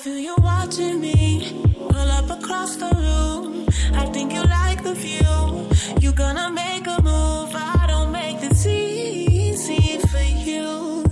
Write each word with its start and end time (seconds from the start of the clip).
feel 0.00 0.18
you 0.18 0.34
watching 0.38 0.98
me. 0.98 1.62
Pull 1.74 2.10
up 2.18 2.30
across 2.30 2.76
the 2.76 2.86
room. 2.86 3.66
I 3.92 4.06
think 4.06 4.32
you 4.32 4.42
like 4.42 4.82
the 4.82 4.94
view. 4.94 5.68
You 6.00 6.12
gonna 6.12 6.50
make 6.50 6.86
a 6.86 7.02
move. 7.02 7.50
I 7.54 7.84
don't 7.86 8.10
make 8.10 8.40
this 8.40 8.64
easy 8.64 9.98
for 9.98 10.22
you. 10.48 11.04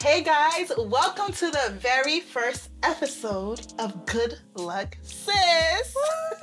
Hey 0.00 0.22
guys, 0.22 0.72
welcome 0.78 1.30
to 1.34 1.50
the 1.50 1.74
very 1.78 2.20
first 2.20 2.70
episode 2.82 3.60
of 3.78 4.06
Good 4.06 4.38
Luck 4.54 4.96
Sis. 5.02 5.94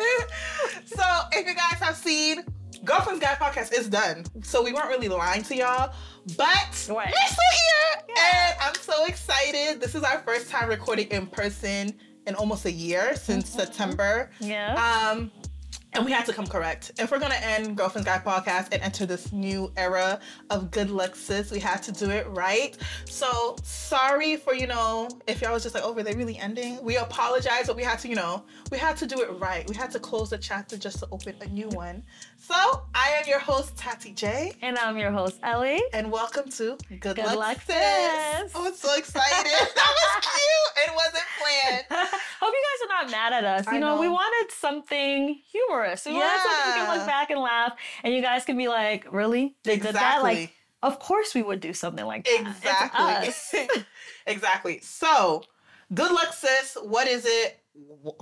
so, 0.85 1.03
if 1.31 1.47
you 1.47 1.55
guys 1.55 1.79
have 1.79 1.95
seen 1.95 2.43
Girlfriend's 2.83 3.21
Guide 3.23 3.37
podcast 3.37 3.71
is 3.77 3.87
done. 3.87 4.25
So 4.43 4.61
we 4.63 4.73
weren't 4.73 4.89
really 4.89 5.07
lying 5.07 5.43
to 5.43 5.55
y'all, 5.55 5.93
but 6.37 6.87
Right. 6.89 7.13
we're 7.13 7.27
still 7.27 7.53
here. 7.53 8.15
And 8.17 8.55
I'm 8.61 8.75
so 8.75 9.05
excited. 9.05 9.79
This 9.79 9.95
is 9.95 10.03
our 10.03 10.19
first 10.19 10.49
time 10.49 10.67
recording 10.69 11.07
in 11.09 11.27
person 11.27 11.93
in 12.27 12.35
almost 12.35 12.65
a 12.65 12.71
year 12.71 13.15
since 13.15 13.49
September. 13.49 14.29
Yeah. 14.39 14.73
Um, 15.11 15.31
and 15.95 16.05
we 16.05 16.11
had 16.11 16.25
to 16.25 16.33
come 16.33 16.47
correct. 16.47 16.91
If 16.97 17.11
we're 17.11 17.19
gonna 17.19 17.35
end 17.35 17.77
Girlfriend's 17.77 18.07
Guide 18.07 18.23
podcast 18.23 18.69
and 18.71 18.81
enter 18.81 19.05
this 19.05 19.31
new 19.31 19.71
era 19.77 20.19
of 20.49 20.71
good 20.71 20.89
luck 20.89 21.15
sis, 21.15 21.51
we 21.51 21.59
had 21.59 21.83
to 21.83 21.91
do 21.91 22.09
it 22.09 22.27
right. 22.29 22.77
So 23.05 23.55
sorry 23.63 24.37
for, 24.37 24.53
you 24.53 24.67
know, 24.67 25.07
if 25.27 25.41
y'all 25.41 25.53
was 25.53 25.63
just 25.63 25.75
like, 25.75 25.83
oh, 25.85 25.91
were 25.93 26.03
they 26.03 26.15
really 26.15 26.37
ending? 26.37 26.83
We 26.83 26.97
apologize, 26.97 27.67
but 27.67 27.75
we 27.75 27.83
had 27.83 27.99
to, 27.99 28.07
you 28.07 28.15
know, 28.15 28.43
we 28.71 28.77
had 28.77 28.97
to 28.97 29.05
do 29.05 29.21
it 29.21 29.31
right. 29.39 29.67
We 29.69 29.75
had 29.75 29.91
to 29.91 29.99
close 29.99 30.31
the 30.31 30.37
chapter 30.37 30.77
just 30.77 30.99
to 30.99 31.07
open 31.11 31.35
a 31.41 31.47
new 31.47 31.69
one. 31.69 32.03
So 32.37 32.55
I 32.93 33.09
am 33.21 33.23
your 33.27 33.39
host, 33.39 33.77
Tati 33.77 34.11
J. 34.11 34.53
and 34.61 34.77
I'm 34.77 34.97
your 34.97 35.11
host, 35.11 35.39
Ellie. 35.43 35.81
And 35.93 36.11
welcome 36.11 36.49
to 36.51 36.77
Good, 36.99 37.15
Good 37.15 37.25
Luck, 37.25 37.37
Luck, 37.37 37.57
Sis. 37.61 38.51
Oh, 38.53 38.65
I'm 38.65 38.73
so 38.73 38.93
excited. 38.97 39.51
that 39.75 39.93
was 39.95 40.25
cute. 40.25 40.85
It 40.85 40.93
wasn't 40.93 41.23
planned. 41.39 41.85
Hope 42.41 42.53
you 42.53 42.63
guys 42.63 42.85
are 42.85 43.03
not 43.03 43.11
mad 43.11 43.33
at 43.33 43.43
us. 43.45 43.65
You 43.67 43.77
I 43.77 43.79
know, 43.79 43.99
we 43.99 44.09
wanted 44.09 44.51
something 44.53 45.39
humorous. 45.49 45.82
We 45.83 46.13
wanted 46.13 46.41
something 46.41 46.65
we 46.67 46.73
can 46.73 46.85
Yeah. 46.87 46.93
look 46.97 47.05
back 47.07 47.29
and 47.29 47.39
laugh, 47.39 47.73
and 48.03 48.13
you 48.13 48.21
guys 48.21 48.45
can 48.45 48.57
be 48.57 48.67
like, 48.67 49.05
"Really? 49.11 49.55
They 49.63 49.77
did 49.77 49.95
that?" 49.95 50.23
Like, 50.23 50.53
of 50.81 50.99
course 50.99 51.33
we 51.35 51.41
would 51.43 51.59
do 51.59 51.73
something 51.73 52.05
like 52.05 52.25
that. 52.25 52.41
Exactly. 52.93 53.83
exactly. 54.27 54.79
So, 54.81 55.43
good 55.93 56.11
luck, 56.11 56.33
sis. 56.33 56.77
What 56.83 57.07
is 57.07 57.25
it? 57.25 57.59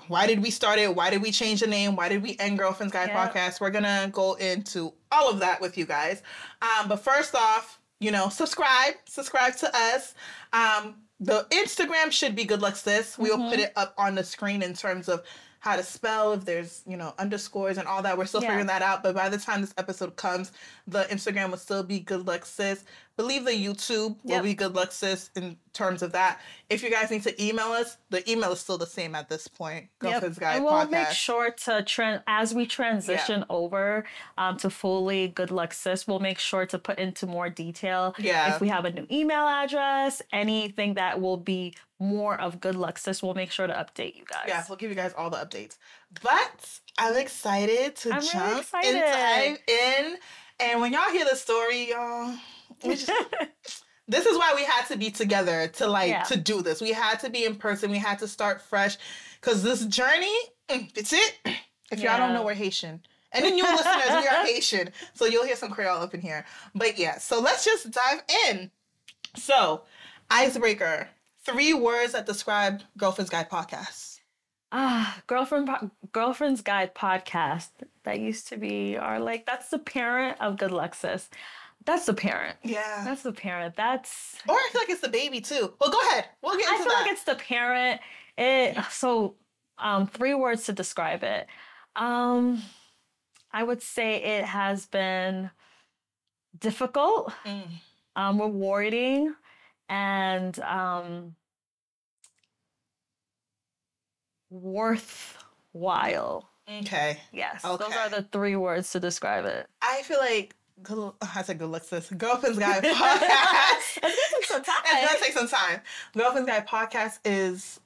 Why 0.07 0.27
did 0.27 0.41
we 0.41 0.49
start 0.49 0.79
it? 0.79 0.95
Why 0.95 1.09
did 1.09 1.21
we 1.21 1.31
change 1.31 1.59
the 1.59 1.67
name? 1.67 1.95
Why 1.95 2.07
did 2.07 2.23
we 2.23 2.37
end 2.39 2.57
Girlfriend's 2.57 2.93
Guide 2.93 3.09
Yep. 3.09 3.33
podcast? 3.33 3.59
We're 3.59 3.69
gonna 3.69 4.09
go 4.11 4.35
into 4.35 4.93
all 5.11 5.29
of 5.29 5.39
that 5.39 5.59
with 5.59 5.77
you 5.77 5.85
guys. 5.85 6.23
Um, 6.61 6.87
but 6.87 6.97
first 7.03 7.35
off, 7.35 7.79
you 7.99 8.11
know, 8.11 8.29
subscribe, 8.29 8.93
subscribe 9.05 9.55
to 9.57 9.75
us. 9.75 10.15
Um, 10.53 10.95
the 11.19 11.45
Instagram 11.51 12.11
should 12.11 12.35
be 12.35 12.45
good 12.45 12.61
luck 12.61 12.75
sis. 12.75 13.17
We'll 13.17 13.37
Mm-hmm. 13.37 13.49
put 13.49 13.59
it 13.59 13.73
up 13.75 13.93
on 13.97 14.15
the 14.15 14.23
screen 14.23 14.61
in 14.63 14.73
terms 14.73 15.07
of 15.09 15.23
how 15.61 15.75
to 15.75 15.83
spell 15.83 16.33
if 16.33 16.43
there's 16.43 16.81
you 16.85 16.97
know 16.97 17.13
underscores 17.17 17.77
and 17.77 17.87
all 17.87 18.01
that 18.01 18.17
we're 18.17 18.25
still 18.25 18.41
Yeah. 18.41 18.49
figuring 18.49 18.67
that 18.67 18.81
out 18.81 19.01
but 19.03 19.15
by 19.15 19.29
the 19.29 19.37
time 19.37 19.61
this 19.61 19.73
episode 19.77 20.15
comes 20.15 20.51
the 20.87 21.03
instagram 21.05 21.51
will 21.51 21.57
still 21.57 21.83
be 21.83 21.99
good 21.99 22.25
luck 22.27 22.45
sis 22.45 22.83
believe 23.15 23.45
the 23.45 23.51
youtube 23.51 24.17
will 24.23 24.41
be 24.41 24.53
good 24.55 24.73
luck 24.73 24.91
sis 24.91 25.29
in 25.35 25.55
terms 25.73 26.01
of 26.01 26.11
that 26.13 26.39
if 26.69 26.81
you 26.83 26.89
guys 26.89 27.11
need 27.11 27.21
to 27.23 27.43
email 27.43 27.67
us 27.67 27.97
the 28.09 28.27
email 28.29 28.51
is 28.51 28.59
still 28.59 28.77
the 28.77 28.85
same 28.87 29.13
at 29.15 29.29
this 29.29 29.47
point 29.47 29.87
Yep. 30.01 30.11
girlfriend's 30.11 30.39
guide 30.39 30.55
and 30.55 30.65
we'll 30.65 30.73
podcast 30.73 30.89
make 30.91 31.07
sure 31.09 31.51
to 31.51 31.83
trend 31.83 32.23
as 32.25 32.53
we 32.55 32.65
transition 32.65 33.45
over 33.49 34.03
um, 34.39 34.57
to 34.57 34.69
fully 34.71 35.27
good 35.27 35.51
luck 35.51 35.73
sis. 35.73 36.07
We'll 36.07 36.19
make 36.19 36.39
sure 36.39 36.65
to 36.65 36.79
put 36.79 36.97
into 36.97 37.27
more 37.27 37.49
detail. 37.49 38.15
Yeah. 38.17 38.55
If 38.55 38.61
we 38.61 38.67
have 38.69 38.85
a 38.85 38.91
new 38.91 39.05
email 39.11 39.47
address, 39.47 40.21
anything 40.33 40.95
that 40.95 41.21
will 41.21 41.37
be 41.37 41.75
more 42.01 42.39
of 42.39 42.59
good 42.59 42.75
luck 42.75 42.97
sis, 42.97 43.21
we'll 43.23 43.33
make 43.35 43.51
sure 43.51 43.67
to 43.67 43.73
update 43.73 44.15
you 44.17 44.25
guys. 44.25 44.45
Yes, 44.47 44.67
we'll 44.67 44.77
give 44.77 44.89
you 44.89 44.95
guys 44.95 45.13
all 45.17 45.29
the 45.29 45.37
updates 45.37 45.77
but 46.21 46.79
i'm 46.97 47.15
excited 47.15 47.95
to 47.95 48.09
I'm 48.09 48.19
really 48.19 48.29
jump 48.33 48.67
and 48.83 48.97
dive 48.97 49.57
in 49.67 50.17
and 50.59 50.81
when 50.81 50.91
y'all 50.91 51.09
hear 51.11 51.23
the 51.23 51.37
story 51.37 51.89
y'all 51.89 52.33
we 52.83 52.95
just 52.95 53.11
this 54.07 54.25
is 54.25 54.37
why 54.37 54.51
we 54.55 54.63
had 54.65 54.85
to 54.87 54.97
be 54.97 55.09
together 55.09 55.67
to 55.69 55.87
like 55.87 56.09
Yeah. 56.09 56.23
to 56.23 56.35
do 56.35 56.61
this. 56.61 56.81
We 56.81 56.91
had 56.91 57.19
to 57.21 57.29
be 57.29 57.45
in 57.45 57.55
person. 57.55 57.91
We 57.91 57.97
had 57.97 58.19
to 58.19 58.27
start 58.27 58.61
fresh 58.61 58.97
because 59.39 59.63
this 59.63 59.85
journey, 59.85 60.35
mm, 60.69 60.89
it's 60.97 61.13
it. 61.13 61.37
If 61.91 62.01
y'all 62.01 62.17
don't 62.17 62.33
know, 62.33 62.43
we're 62.43 62.53
Haitian. 62.55 63.01
And 63.31 63.45
then 63.45 63.55
new 63.55 63.63
listeners, 63.63 64.09
we 64.09 64.27
are 64.27 64.45
Haitian. 64.45 64.89
So 65.13 65.25
you'll 65.25 65.45
hear 65.45 65.55
some 65.55 65.69
Creole 65.71 65.99
up 66.01 66.13
in 66.13 66.19
here. 66.19 66.45
But 66.75 66.97
yeah, 66.99 67.19
so 67.19 67.39
let's 67.39 67.63
just 67.63 67.89
dive 67.91 68.21
in. 68.49 68.69
So, 69.37 69.83
icebreaker. 70.29 71.07
Three 71.45 71.73
words 71.73 72.13
that 72.13 72.25
describe 72.25 72.81
Girlfriend's 72.97 73.29
Guide 73.31 73.49
podcast. 73.49 74.19
Ah, 74.73 75.21
girlfriend, 75.27 75.67
po- 75.67 75.91
girlfriend's 76.13 76.61
guide 76.61 76.95
podcast. 76.95 77.69
That 78.03 78.19
used 78.21 78.47
to 78.49 78.57
be 78.57 78.97
our 78.97 79.19
like. 79.19 79.45
That's 79.45 79.69
the 79.69 79.79
parent 79.79 80.37
of 80.39 80.57
Good 80.57 80.71
Luck 80.71 80.95
Sis. 80.95 81.29
That's 81.83 82.05
the 82.05 82.13
parent. 82.13 82.57
Yeah. 82.63 83.01
That's 83.03 83.23
the 83.23 83.33
parent. 83.33 83.75
That's. 83.75 84.37
or 84.47 84.55
I 84.55 84.69
feel 84.71 84.81
like 84.81 84.89
it's 84.89 85.01
the 85.01 85.09
baby 85.09 85.41
too. 85.41 85.73
Well, 85.81 85.91
go 85.91 85.99
ahead. 86.09 86.25
We'll 86.41 86.57
get 86.57 86.69
into 86.69 86.71
that. 86.71 86.79
I 86.79 86.83
feel 86.83 86.93
that. 86.93 87.01
like 87.01 87.11
it's 87.11 87.23
the 87.23 87.35
parent. 87.35 88.01
It 88.37 88.77
so 88.91 89.35
um 89.77 90.07
three 90.07 90.35
words 90.35 90.63
to 90.65 90.73
describe 90.73 91.23
it. 91.23 91.47
Um 91.97 92.61
I 93.51 93.63
would 93.63 93.81
say 93.81 94.23
it 94.23 94.45
has 94.45 94.85
been 94.85 95.49
difficult, 96.57 97.33
Mm. 97.45 97.67
um 98.15 98.39
rewarding 98.39 99.35
and 99.91 100.57
um 100.61 101.35
worthwhile. 104.49 106.49
Okay. 106.79 107.17
Yes. 107.33 107.65
Okay. 107.65 107.83
Those 107.83 107.95
are 107.95 108.09
the 108.09 108.23
three 108.31 108.55
words 108.55 108.91
to 108.91 108.99
describe 108.99 109.45
it. 109.45 109.67
I 109.81 110.01
feel 110.03 110.19
like 110.19 110.55
good, 110.81 111.11
I 111.21 111.43
said 111.43 111.59
good 111.59 111.69
looks 111.69 111.89
sis. 111.89 112.09
Girlfriend's 112.09 112.57
guy 112.57 112.79
podcast. 112.79 113.97
It's 113.97 113.99
gonna 114.01 114.13
take 114.33 114.45
some 114.45 114.63
time. 114.63 114.75
it's 114.85 115.07
gonna 115.07 115.19
take 115.19 115.33
some 115.33 115.47
time. 115.47 115.81
Girlfriend's 116.15 116.49
guy 116.49 116.61
podcast 116.61 117.19
is 117.25 117.79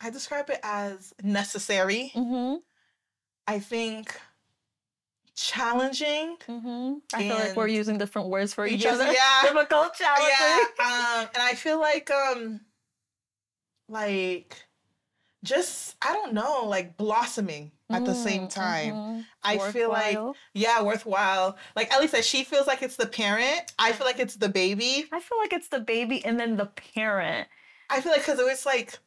I 0.00 0.10
describe 0.10 0.50
it 0.50 0.58
as 0.64 1.14
necessary. 1.22 2.10
Mm-hmm. 2.14 2.56
I 3.46 3.58
think 3.60 4.20
challenging. 5.36 6.36
Mm-hmm. 6.48 6.94
I 7.14 7.18
feel 7.18 7.36
like 7.36 7.56
we're 7.56 7.68
using 7.68 7.98
different 7.98 8.28
words 8.28 8.52
for 8.54 8.66
each 8.66 8.80
Yes, 8.84 8.94
other. 8.94 9.12
yeah. 9.12 9.42
Difficult, 9.52 9.94
challenging. 9.94 10.36
Yeah. 10.38 10.84
Um, 10.84 11.28
and 11.34 11.42
I 11.42 11.54
feel 11.54 11.80
like 11.80 12.10
um 12.10 12.60
like 13.88 14.56
just 15.44 15.96
I 16.02 16.12
don't 16.12 16.32
know, 16.34 16.64
like 16.66 16.96
blossoming 16.96 17.72
at 17.90 18.04
the 18.04 18.14
same 18.14 18.42
Mm, 18.42 18.54
time. 18.54 18.94
mhm. 18.94 19.24
I 19.42 19.58
feel 19.58 19.90
like 19.90 20.18
yeah, 20.54 20.82
worthwhile. 20.82 21.56
Like 21.76 21.92
Ellie 21.92 22.08
said, 22.08 22.24
she 22.24 22.44
feels 22.44 22.66
like 22.66 22.82
it's 22.82 22.96
the 22.96 23.06
parent. 23.06 23.72
I 23.78 23.92
feel 23.92 24.06
like 24.06 24.20
it's 24.20 24.36
the 24.36 24.48
baby. 24.48 25.06
I 25.12 25.20
feel 25.20 25.38
like 25.38 25.52
it's 25.52 25.68
the 25.68 25.80
baby 25.80 26.24
and 26.24 26.38
then 26.38 26.56
the 26.56 26.66
parent. 26.66 27.48
I 27.90 28.00
feel 28.00 28.12
like 28.12 28.22
because 28.22 28.38
it 28.38 28.46
was 28.46 28.64
like 28.64 28.98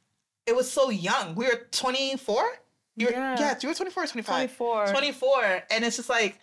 it 0.45 0.55
was 0.55 0.69
so 0.71 0.89
young. 0.89 1.35
We 1.35 1.45
were 1.45 1.67
24. 1.71 2.43
You 2.95 3.07
were, 3.07 3.11
Yeah. 3.11 3.35
yeah, 3.39 3.55
you 3.61 3.69
were 3.69 3.75
24 3.75 4.03
or 4.03 4.07
25. 4.07 4.57
24. 4.57 4.87
24. 4.87 5.63
And 5.69 5.83
it's 5.83 5.95
just 5.97 6.09
like 6.09 6.39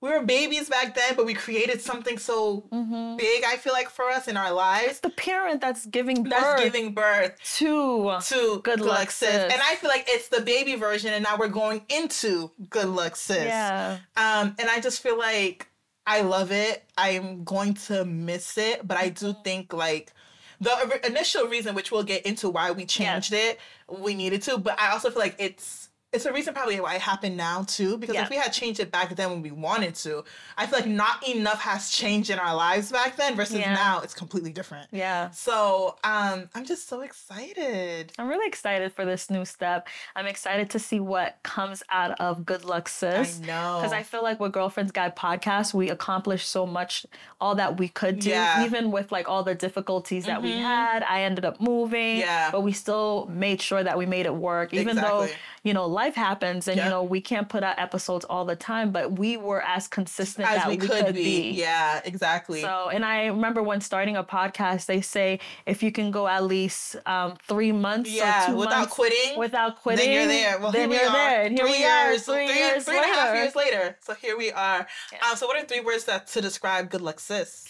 we 0.00 0.10
were 0.10 0.20
babies 0.20 0.68
back 0.68 0.96
then, 0.96 1.14
but 1.14 1.26
we 1.26 1.32
created 1.34 1.80
something 1.80 2.18
so 2.18 2.64
Mhm. 2.72 3.16
big, 3.18 3.44
I 3.44 3.56
feel 3.56 3.72
like, 3.72 3.88
for 3.88 4.08
us 4.10 4.26
in 4.26 4.36
our 4.36 4.50
lives. 4.52 4.90
It's 4.92 5.00
the 5.00 5.10
parent 5.10 5.60
that's 5.60 5.86
giving 5.86 6.24
birth 6.24 6.32
That's 6.32 6.60
giving 6.62 6.92
birth 6.92 7.38
to. 7.58 8.18
to 8.24 8.60
Good 8.64 8.80
Luck 8.80 9.12
Sis. 9.12 9.28
And 9.52 9.62
I 9.62 9.76
feel 9.76 9.88
like 9.90 10.06
it's 10.08 10.26
the 10.28 10.40
baby 10.40 10.74
version, 10.74 11.12
and 11.12 11.22
now 11.22 11.36
we're 11.36 11.46
going 11.46 11.84
into 11.88 12.50
Good 12.68 12.88
Luck 12.88 13.14
Sis. 13.14 13.44
Yeah. 13.44 13.98
Um, 14.16 14.56
and 14.58 14.68
I 14.68 14.80
just 14.80 15.00
feel 15.02 15.16
like 15.16 15.68
I 16.04 16.22
love 16.22 16.50
it. 16.50 16.82
I'm 16.98 17.44
going 17.44 17.74
to 17.74 18.04
miss 18.04 18.58
it, 18.58 18.84
but 18.88 18.96
I 18.96 19.08
do 19.08 19.26
Mm-hmm. 19.26 19.42
think 19.42 19.72
like 19.72 20.12
the 20.60 21.00
initial 21.06 21.46
reason, 21.46 21.76
which 21.76 21.92
we'll 21.92 22.02
get 22.02 22.26
into 22.26 22.48
why 22.48 22.72
we 22.72 22.86
changed 22.86 23.32
it, 23.32 23.60
we 23.88 24.14
needed 24.14 24.42
to. 24.42 24.58
But 24.58 24.80
I 24.80 24.90
also 24.90 25.10
feel 25.10 25.20
like 25.20 25.36
it's 25.38 25.81
it's 26.12 26.26
a 26.26 26.32
reason 26.32 26.52
probably 26.52 26.78
why 26.80 26.94
it 26.96 27.00
happened 27.00 27.36
now 27.36 27.62
too. 27.62 27.96
Because 27.96 28.14
Yeah. 28.16 28.24
if 28.24 28.30
we 28.30 28.36
had 28.36 28.52
changed 28.52 28.80
it 28.80 28.90
back 28.90 29.14
then 29.16 29.30
when 29.30 29.40
we 29.42 29.50
wanted 29.50 29.94
to, 29.96 30.24
I 30.58 30.66
feel 30.66 30.80
like 30.80 30.88
not 30.88 31.26
enough 31.26 31.60
has 31.62 31.90
changed 31.90 32.28
in 32.28 32.38
our 32.38 32.54
lives 32.54 32.92
back 32.92 33.16
then 33.16 33.34
versus 33.34 33.56
Yeah. 33.56 33.72
now 33.74 34.00
it's 34.00 34.12
completely 34.14 34.52
different. 34.52 34.88
Yeah. 34.90 35.30
So 35.30 35.96
um, 36.04 36.50
I'm 36.54 36.64
just 36.66 36.88
so 36.88 37.00
excited. 37.00 38.12
I'm 38.18 38.28
really 38.28 38.46
excited 38.46 38.92
for 38.92 39.04
this 39.06 39.30
new 39.30 39.44
step. 39.44 39.88
I'm 40.14 40.26
excited 40.26 40.68
to 40.70 40.78
see 40.78 41.00
what 41.00 41.38
comes 41.42 41.82
out 41.88 42.20
of 42.20 42.44
Good 42.44 42.64
Luck 42.64 42.88
Sis. 42.88 43.40
I 43.42 43.46
know. 43.46 43.78
Because 43.80 43.92
I 43.94 44.02
feel 44.02 44.22
like 44.22 44.38
with 44.38 44.52
Girlfriend's 44.52 44.92
Guide 44.92 45.16
podcast, 45.16 45.72
we 45.72 45.88
accomplished 45.88 46.48
so 46.48 46.66
much, 46.66 47.06
all 47.40 47.54
that 47.54 47.78
we 47.78 47.88
could 47.88 48.20
do, 48.20 48.30
Yeah. 48.30 48.64
even 48.66 48.90
with 48.90 49.12
like 49.12 49.28
all 49.28 49.42
the 49.42 49.54
difficulties 49.54 50.26
that 50.26 50.42
we 50.42 50.52
had. 50.52 51.02
I 51.04 51.22
ended 51.22 51.44
up 51.44 51.60
moving, 51.60 52.18
Yeah. 52.18 52.50
but 52.50 52.60
we 52.62 52.72
still 52.72 53.28
made 53.32 53.62
sure 53.62 53.82
that 53.82 53.96
we 53.96 54.04
made 54.04 54.26
it 54.26 54.34
work, 54.34 54.74
even 54.74 54.96
though 54.96 55.28
you 55.62 55.72
know 55.72 55.86
life 55.86 56.01
happens 56.10 56.68
and 56.68 56.76
Yeah. 56.76 56.84
you 56.84 56.90
know 56.90 57.02
we 57.02 57.20
can't 57.20 57.48
put 57.48 57.62
out 57.62 57.78
episodes 57.78 58.24
all 58.28 58.44
the 58.44 58.56
time 58.56 58.90
but 58.92 59.12
we 59.18 59.36
were 59.36 59.62
as 59.62 59.88
consistent 59.88 60.46
As 60.48 60.56
that 60.58 60.68
we, 60.68 60.76
could, 60.76 61.14
be. 61.14 61.50
Yeah, 61.52 62.00
exactly. 62.04 62.60
so 62.60 62.88
and 62.92 63.04
i 63.04 63.26
remember 63.26 63.62
when 63.62 63.80
starting 63.80 64.16
a 64.16 64.24
podcast 64.24 64.86
they 64.86 65.00
say 65.00 65.38
if 65.66 65.82
you 65.82 65.92
can 65.92 66.10
go 66.10 66.26
at 66.28 66.44
least 66.44 66.96
um, 67.06 67.36
three 67.46 67.72
months 67.72 68.10
or 68.10 68.14
yeah, 68.16 68.52
without 68.52 68.78
months 68.78 68.94
quitting. 68.94 69.38
without 69.38 69.80
quitting 69.80 70.04
Then 70.06 70.14
you're 70.14 70.26
there. 70.26 70.58
Well, 70.60 70.72
then 70.72 70.90
here 70.90 71.00
we 71.00 71.06
are. 71.06 71.12
there 71.12 71.42
and 71.46 71.56
here 71.56 71.66
three 71.66 71.72
we 71.76 71.78
years, 71.78 72.28
are 72.28 72.32
three, 72.34 72.46
three, 72.48 72.58
years 72.58 72.84
three 72.84 72.96
and 72.96 73.04
a 73.04 73.08
half 73.14 73.34
years 73.34 73.54
later. 73.56 73.96
So 74.02 74.14
here 74.14 74.36
we 74.36 74.50
are. 74.52 74.86
Yeah. 75.12 75.18
Um, 75.30 75.36
so 75.36 75.46
what 75.46 75.56
are 75.62 75.66
three 75.66 75.80
words 75.80 76.04
that 76.06 76.26
to 76.28 76.40
describe 76.40 76.90
good 76.90 77.00
luck, 77.00 77.20
sis? 77.20 77.68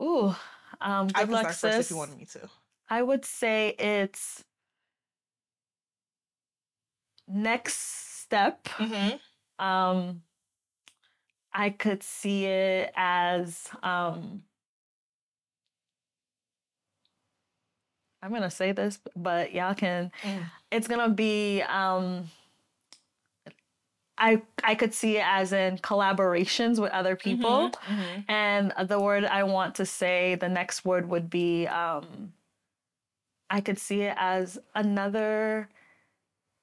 ooh 0.00 0.34
um, 0.80 1.08
I 1.14 1.20
good 1.20 1.26
can 1.26 1.30
luck 1.30 1.52
first 1.52 1.64
if 1.80 1.90
you 1.90 1.96
wanted 1.96 2.16
me 2.18 2.24
to. 2.32 2.48
i 2.90 3.00
would 3.02 3.24
say 3.24 3.68
it's 3.78 4.44
next 7.32 8.20
step 8.22 8.68
Mm-hmm. 8.78 9.64
um 9.64 10.22
i 11.52 11.70
could 11.70 12.02
see 12.02 12.46
it 12.46 12.90
as 12.96 13.68
um 13.82 14.42
i'm 18.22 18.32
gonna 18.32 18.50
say 18.50 18.72
this 18.72 18.98
but 19.16 19.52
y'all 19.52 19.74
can 19.74 20.10
Mm. 20.24 20.44
it's 20.70 20.88
gonna 20.88 21.10
be 21.10 21.62
um 21.62 22.30
i 24.18 24.40
i 24.64 24.74
could 24.74 24.94
see 24.94 25.16
it 25.18 25.24
as 25.26 25.52
in 25.52 25.78
collaborations 25.78 26.80
with 26.80 26.92
other 26.92 27.16
people 27.16 27.70
Mhm. 27.88 28.24
and 28.28 28.88
the 28.88 29.00
word 29.00 29.24
i 29.24 29.42
want 29.42 29.74
to 29.76 29.86
say 29.86 30.36
the 30.36 30.48
next 30.48 30.84
word 30.84 31.08
would 31.08 31.28
be 31.28 31.66
um 31.66 32.32
i 33.50 33.60
could 33.60 33.78
see 33.78 34.02
it 34.02 34.14
as 34.18 34.58
another 34.74 35.68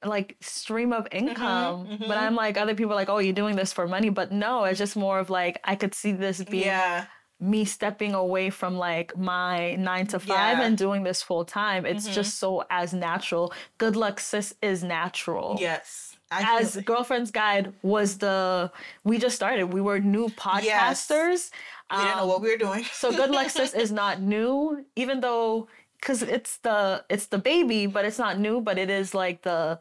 like 0.03 0.37
stream 0.39 0.93
of 0.93 1.07
income 1.11 1.85
mhm. 1.87 2.07
but 2.07 2.17
i'm 2.17 2.35
like 2.35 2.57
other 2.57 2.73
people 2.75 2.93
are 2.93 2.95
like 2.95 3.09
oh 3.09 3.17
you're 3.19 3.33
doing 3.33 3.55
this 3.55 3.73
for 3.73 3.87
money 3.87 4.09
but 4.09 4.31
no 4.31 4.63
it's 4.63 4.79
just 4.79 4.95
more 4.95 5.19
of 5.19 5.29
like 5.29 5.59
i 5.65 5.75
could 5.75 5.93
see 5.93 6.11
this 6.13 6.41
being 6.43 6.65
Yeah. 6.65 7.05
me 7.41 7.65
stepping 7.65 8.13
away 8.13 8.49
from 8.49 8.77
like 8.77 9.17
my 9.17 9.75
nine 9.75 10.07
to 10.07 10.19
five 10.19 10.57
Yeah. 10.59 10.65
and 10.65 10.77
doing 10.77 11.03
this 11.03 11.21
full 11.21 11.43
time 11.43 11.85
it's 11.85 12.07
Mhm. 12.07 12.13
just 12.13 12.39
so 12.39 12.63
as 12.69 12.93
natural 12.93 13.51
good 13.77 13.95
luck 13.97 14.19
sis 14.21 14.53
is 14.61 14.83
natural 14.83 15.57
Yes. 15.59 16.15
I 16.31 16.59
as 16.61 16.75
feel- 16.75 16.83
girlfriend's 16.83 17.31
guide 17.31 17.73
was 17.81 18.19
the 18.19 18.71
we 19.03 19.17
just 19.17 19.35
started 19.35 19.73
we 19.73 19.81
were 19.81 19.99
new 19.99 20.29
podcasters 20.29 21.51
we 21.91 21.97
didn't 21.97 22.17
know 22.17 22.23
Um, 22.23 22.29
what 22.29 22.41
we 22.41 22.51
were 22.51 22.57
doing. 22.57 22.83
so 22.93 23.11
good 23.11 23.31
luck 23.31 23.49
sis 23.49 23.73
is 23.83 23.91
not 23.91 24.21
new 24.21 24.85
even 24.95 25.19
though 25.21 25.67
because 25.99 26.21
it's 26.23 26.57
the 26.57 27.03
it's 27.09 27.27
the 27.27 27.37
baby 27.37 27.85
but 27.87 28.05
it's 28.05 28.17
not 28.19 28.39
new 28.39 28.61
but 28.61 28.77
it 28.77 28.89
is 28.89 29.13
like 29.13 29.41
the 29.43 29.79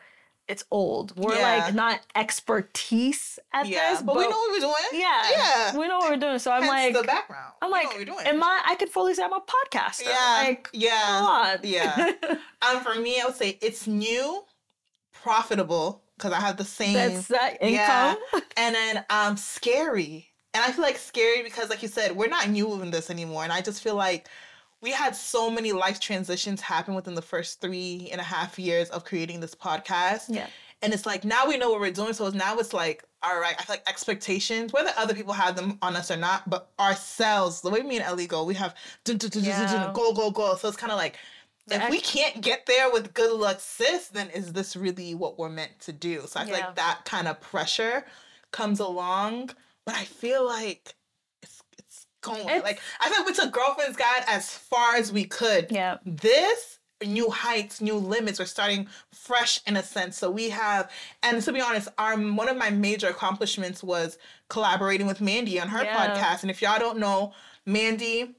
it's 0.49 0.65
old 0.71 1.15
we're 1.17 1.35
Yeah. 1.37 1.65
like 1.65 1.75
not 1.75 2.01
expertise 2.15 3.39
at 3.53 3.67
yeah, 3.67 3.93
this 3.93 4.03
but, 4.03 4.17
we 4.17 4.23
know 4.23 4.31
what 4.31 4.51
we're 4.53 4.61
doing. 4.61 4.75
yeah 5.03 5.31
Yeah. 5.31 5.77
we 5.79 5.87
know 5.89 5.99
what 5.99 6.11
we're 6.11 6.17
doing 6.17 6.39
so 6.39 6.51
i'm 6.51 6.63
Hence 6.63 6.73
like 6.73 6.95
the 6.95 7.03
background. 7.03 7.53
i'm 7.61 7.69
We 7.69 7.73
like 7.73 7.87
what 7.89 7.99
we're 7.99 8.05
doing. 8.07 8.27
am 8.27 8.43
i 8.43 8.63
i 8.67 8.75
could 8.77 8.89
fully 8.89 9.13
say 9.15 9.23
i'm 9.25 9.33
a 9.33 9.41
podcaster 9.41 10.05
yeah. 10.07 10.43
like 10.47 10.69
yeah. 10.73 11.57
Yeah. 11.63 12.13
Um, 12.61 12.83
for 12.83 12.97
me, 12.97 13.21
I 13.21 13.25
would 13.25 13.37
say 13.37 13.57
it's 13.63 13.87
new, 13.87 14.43
profitable 15.13 16.03
because 16.17 16.33
I 16.33 16.41
have 16.41 16.57
the 16.57 16.65
same. 16.65 16.95
that's 16.95 17.29
that 17.29 17.59
Yeah. 17.63 18.15
and 18.57 18.75
then 18.75 19.05
um 19.11 19.37
scary 19.37 20.29
and 20.55 20.65
i 20.65 20.71
feel 20.73 20.83
like 20.83 20.99
scary 20.99 21.43
because 21.43 21.71
like 21.71 21.83
you 21.83 21.89
said 21.89 22.17
we're 22.17 22.29
not 22.29 22.49
new 22.49 22.81
in 22.83 22.91
this 22.91 23.11
anymore 23.11 23.45
and 23.45 23.53
i 23.53 23.61
just 23.61 23.83
feel 23.83 23.95
like 23.95 24.29
we 24.81 24.91
had 24.93 25.15
so 25.17 25.51
many 25.51 25.73
life 25.73 25.99
transitions 26.01 26.61
happen 26.61 26.95
within 26.95 27.15
the 27.15 27.23
first 27.23 27.61
three 27.61 28.09
and 28.13 28.21
a 28.21 28.25
half 28.25 28.59
years 28.59 28.89
of 28.91 29.05
creating 29.05 29.41
this 29.41 29.55
podcast. 29.55 30.25
Yeah. 30.29 30.47
And 30.83 30.95
it's 30.95 31.05
like 31.07 31.25
now 31.25 31.47
we 31.49 31.57
know 31.57 31.71
what 31.71 31.81
we're 31.81 31.91
doing. 31.91 32.13
So 32.13 32.29
now 32.31 32.57
it's 32.59 32.73
like 32.73 33.05
all 33.21 33.41
right 33.41 33.57
i 33.59 33.63
feel 33.65 33.75
like 33.75 33.89
expectations 33.89 34.73
whether 34.73 34.93
other 34.97 35.13
people 35.13 35.33
have 35.33 35.57
them 35.57 35.77
on 35.83 35.97
us 35.97 36.09
or 36.09 36.17
not 36.17 36.49
but 36.49 36.71
ourselves 36.79 37.61
the 37.63 37.69
way 37.69 37.81
me 37.83 37.97
and 37.97 38.05
ellie 38.05 38.29
go 38.29 38.45
we 38.45 38.55
have 38.55 38.77
dun, 39.03 39.17
dun, 39.17 39.29
dun, 39.29 39.43
dun, 39.43 39.51
dun, 39.51 39.67
dun, 39.67 39.75
Yeah. 39.89 39.93
go 39.93 40.13
go 40.13 40.31
go. 40.31 40.55
So 40.55 40.69
it's 40.69 40.77
kind 40.77 40.93
of 40.93 40.99
like 40.99 41.17
The 41.67 41.83
if 41.83 41.91
we 41.91 42.01
can't 42.01 42.41
get 42.41 42.65
there 42.67 42.93
with 42.93 43.13
good 43.15 43.33
luck 43.37 43.59
sis 43.59 44.07
then 44.07 44.31
is 44.31 44.53
this 44.53 44.77
really 44.77 45.17
what 45.17 45.37
we're 45.37 45.49
meant 45.49 45.81
to 45.81 45.93
do? 45.93 46.23
So 46.29 46.39
i 46.39 46.45
feel 46.45 46.57
Yeah. 46.57 46.67
like 46.67 46.77
that 46.77 47.01
kind 47.07 47.27
of 47.27 47.41
pressure 47.41 48.05
comes 48.53 48.79
along. 48.79 49.51
But 49.85 49.97
i 49.97 50.05
feel 50.05 50.47
like 50.47 50.95
going 52.29 52.49
It's- 52.49 52.63
like 52.63 52.81
i 53.01 53.09
like 53.11 53.27
we 53.27 53.33
took 53.35 53.53
girlfriend's 53.53 53.97
guide 53.97 54.25
as 54.29 54.51
far 54.51 54.97
as 54.97 55.13
we 55.13 55.25
could. 55.25 55.69
Yeah. 55.71 55.99
This 56.07 56.79
new 57.07 57.31
heights 57.31 57.81
new 57.81 57.95
limits 57.95 58.41
we're 58.41 58.45
starting 58.45 58.89
fresh 59.15 59.61
in 59.67 59.77
a 59.77 59.83
sense. 59.85 60.19
So 60.19 60.31
we 60.31 60.49
have 60.51 60.91
and 61.23 61.41
to 61.43 61.53
be 61.53 61.61
honest 61.61 61.89
our 61.97 62.17
one 62.17 62.49
of 62.49 62.57
my 62.57 62.71
major 62.71 63.09
accomplishments 63.09 63.83
was 63.85 64.19
collaborating 64.49 65.07
with 65.07 65.21
Mandii 65.21 65.61
on 65.63 65.69
her 65.69 65.85
Yeah. 65.85 65.97
podcast. 65.97 66.43
And 66.43 66.51
if 66.51 66.61
y'all 66.61 66.79
don't 66.81 66.99
know 66.99 67.33
Mandii 67.69 68.35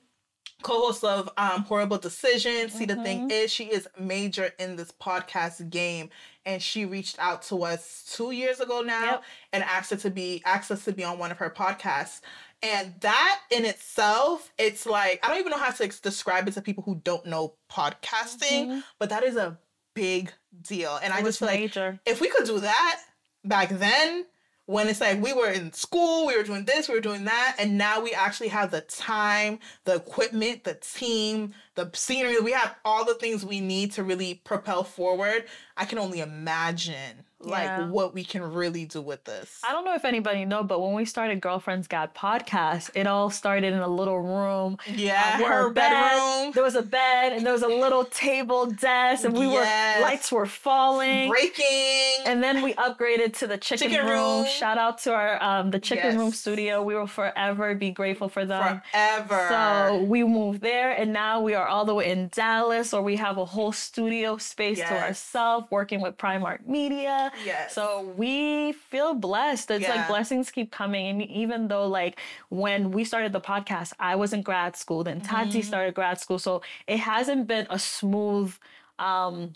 co-host 0.61 1.05
of 1.05 1.29
um, 1.37 1.63
WHOREible 1.63 2.01
Decisions 2.01 2.73
see 2.73 2.83
the 2.83 2.97
thing 2.97 3.31
is 3.31 3.49
she 3.49 3.65
is 3.65 3.87
major 3.97 4.51
in 4.59 4.75
this 4.75 4.91
podcast 4.91 5.69
game. 5.69 6.09
And 6.45 6.61
she 6.61 6.83
reached 6.83 7.17
out 7.19 7.43
to 7.43 7.63
us 7.63 8.11
two 8.13 8.31
years 8.31 8.59
ago 8.59 8.81
now 8.81 9.05
Yep. 9.05 9.23
and 9.53 9.63
asked 9.63 9.93
us 9.93 10.01
to 10.01 10.09
be 10.09 10.41
asked 10.45 10.69
us 10.71 10.83
to 10.85 10.91
be 10.91 11.03
on 11.05 11.17
one 11.17 11.31
of 11.31 11.37
her 11.37 11.49
podcasts 11.49 12.19
and 12.61 12.93
that 12.99 13.39
in 13.51 13.63
itself 13.65 14.51
it's 14.57 14.85
like 14.85 15.19
i 15.23 15.29
don't 15.29 15.39
even 15.39 15.51
know 15.51 15.57
how 15.57 15.71
to 15.71 15.87
describe 16.01 16.47
it 16.47 16.53
to 16.53 16.61
people 16.61 16.83
who 16.83 16.95
don't 17.03 17.25
know 17.25 17.53
podcasting 17.71 18.67
Mhm. 18.67 18.83
but 18.99 19.09
that 19.09 19.23
is 19.23 19.35
a 19.35 19.57
big 19.95 20.31
deal 20.61 20.99
and 21.01 21.13
i 21.13 21.19
It 21.19 21.23
was 21.23 21.35
just 21.37 21.39
feel 21.39 21.47
like 21.47 21.59
if 22.05 22.21
we 22.21 22.29
could 22.29 22.45
do 22.45 22.59
that 22.59 23.01
back 23.45 23.69
then 23.69 24.25
when 24.65 24.87
it's 24.87 25.01
like 25.01 25.21
we 25.21 25.33
were 25.33 25.49
in 25.49 25.73
school 25.73 26.27
we 26.27 26.35
were 26.37 26.43
doing 26.43 26.65
this 26.65 26.87
we 26.87 26.95
were 26.95 27.01
doing 27.01 27.25
that 27.25 27.55
and 27.57 27.77
now 27.77 28.01
we 28.01 28.13
actually 28.13 28.49
have 28.49 28.71
the 28.71 28.81
time 28.81 29.59
the 29.85 29.95
equipment 29.95 30.63
the 30.63 30.75
team 30.75 31.53
the 31.79 31.89
scenery 31.93 32.39
we 32.39 32.51
have 32.51 32.75
all 32.83 33.05
the 33.05 33.13
things 33.15 33.45
we 33.45 33.59
need 33.59 33.91
to 33.93 34.03
really 34.03 34.35
propel 34.43 34.83
forward 34.83 35.45
i 35.77 35.85
can 35.85 35.97
only 35.97 36.19
imagine 36.19 37.23
like 37.41 37.69
Yeah. 37.69 37.87
what 37.87 38.13
we 38.13 38.25
can 38.25 38.41
really 38.61 38.83
do 38.85 39.01
with 39.01 39.23
this 39.23 39.61
I 39.67 39.71
don't 39.71 39.85
know 39.85 39.95
if 39.95 40.03
anybody 40.03 40.43
know, 40.43 40.61
but 40.63 40.81
when 40.81 40.93
we 40.93 41.05
started 41.05 41.39
Girlfriends 41.39 41.87
Guide 41.87 42.13
podcast, 42.13 42.89
it 42.95 43.07
all 43.07 43.29
started 43.29 43.71
in 43.73 43.79
a 43.79 43.87
little 43.87 44.19
room. 44.19 44.77
yeah 44.85 45.35
uh, 45.35 45.39
with 45.39 45.47
her 45.47 45.69
bed. 45.69 45.89
bedroom 45.91 46.51
There 46.53 46.63
was 46.63 46.75
a 46.75 46.81
bed 46.81 47.31
and 47.33 47.45
there 47.45 47.53
was 47.53 47.61
a 47.63 47.67
little 47.83 48.03
table 48.03 48.65
desk, 48.65 49.23
and 49.23 49.37
we 49.37 49.45
Yes. 49.47 49.55
were 49.97 50.01
lights 50.03 50.31
were 50.33 50.45
falling. 50.45 51.29
breaking 51.29 52.25
And 52.25 52.43
then 52.43 52.61
we 52.61 52.73
upgraded 52.73 53.29
to 53.39 53.47
the 53.47 53.57
chicken, 53.57 53.89
Chicken 53.89 54.05
room. 54.05 54.39
room. 54.39 54.45
Shout 54.45 54.77
out 54.77 54.97
to 55.03 55.13
our 55.13 55.41
um 55.41 55.71
the 55.71 55.79
chicken 55.79 56.17
room 56.17 56.31
studio. 56.33 56.83
We 56.83 56.93
will 56.95 57.07
forever 57.07 57.73
be 57.73 57.91
grateful 57.91 58.27
for 58.27 58.43
them. 58.45 58.81
forever 58.91 59.45
So 59.49 60.03
we 60.13 60.23
moved 60.25 60.59
there, 60.61 60.91
and 60.91 61.13
now 61.13 61.39
we 61.47 61.53
are 61.53 61.67
all 61.69 61.85
the 61.85 61.93
way 61.93 62.09
in 62.11 62.27
Dallas, 62.29 62.93
or 62.93 63.01
we 63.01 63.15
have 63.17 63.37
a 63.37 63.45
whole 63.45 63.71
studio 63.71 64.37
space 64.37 64.79
to 64.79 64.93
ourselves, 64.95 65.67
working 65.71 66.01
with 66.01 66.17
Primark 66.17 66.65
Media. 66.67 67.31
yes 67.45 67.73
So 67.73 68.01
we 68.17 68.73
feel 68.73 69.13
blessed. 69.13 69.71
It's 69.71 69.83
Yeah. 69.83 69.95
like 69.95 70.07
blessings 70.07 70.51
keep 70.51 70.71
coming. 70.71 71.05
And 71.07 71.21
even 71.23 71.67
though 71.67 71.87
like 71.87 72.19
when 72.49 72.91
we 72.91 73.03
started 73.03 73.31
the 73.33 73.41
podcast, 73.41 73.93
I 73.99 74.15
was 74.15 74.33
in 74.33 74.41
grad 74.41 74.75
school, 74.75 75.03
then 75.03 75.21
Tati 75.21 75.59
Mhm. 75.59 75.63
started 75.65 75.93
grad 75.95 76.19
school. 76.19 76.39
So 76.39 76.61
it 76.87 76.99
hasn't 76.99 77.47
been 77.47 77.67
a 77.69 77.79
smooth 77.79 78.53
um 78.97 79.53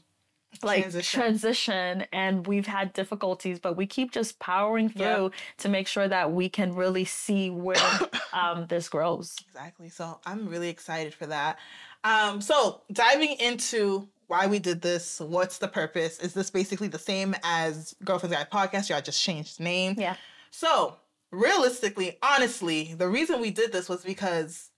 like 0.62 0.82
Transition. 0.84 1.20
transition. 1.20 2.06
and 2.14 2.46
we've 2.46 2.68
had 2.68 2.94
difficulties 2.94 3.60
but 3.60 3.76
we 3.76 3.88
keep 3.88 4.12
just 4.12 4.38
powering 4.38 4.86
Yeah. 4.96 5.16
through 5.16 5.32
to 5.58 5.68
make 5.68 5.88
sure 5.88 6.08
that 6.08 6.32
we 6.32 6.48
can 6.48 6.76
really 6.76 7.06
see 7.06 7.50
where 7.50 7.76
um 8.34 8.68
this 8.68 8.88
grows 8.88 9.36
Exactly. 9.48 9.90
So 9.90 10.20
I'm 10.26 10.48
really 10.48 10.70
excited 10.70 11.14
for 11.14 11.26
that. 11.28 11.58
Um, 12.04 12.42
so 12.42 12.82
diving 12.92 13.34
into 13.40 14.08
why 14.28 14.48
we 14.48 14.60
did 14.60 14.82
this, 14.82 15.20
what's 15.20 15.58
the 15.58 15.68
purpose? 15.68 16.20
Is 16.20 16.34
this 16.34 16.50
basically 16.50 16.88
the 16.88 17.00
same 17.00 17.36
as 17.44 17.96
Girlfriend's 18.04 18.36
Guide 18.36 18.50
podcast? 18.50 18.90
Y'all 18.90 19.02
just 19.02 19.22
changed 19.22 19.60
the 19.60 19.64
name. 19.64 19.96
yeah 19.98 20.16
So 20.52 20.98
realistically, 21.32 22.18
honestly, 22.22 22.94
the 22.98 23.08
reason 23.08 23.42
we 23.42 23.52
did 23.52 23.72
this 23.72 23.90
was 23.90 24.04
because 24.04 24.70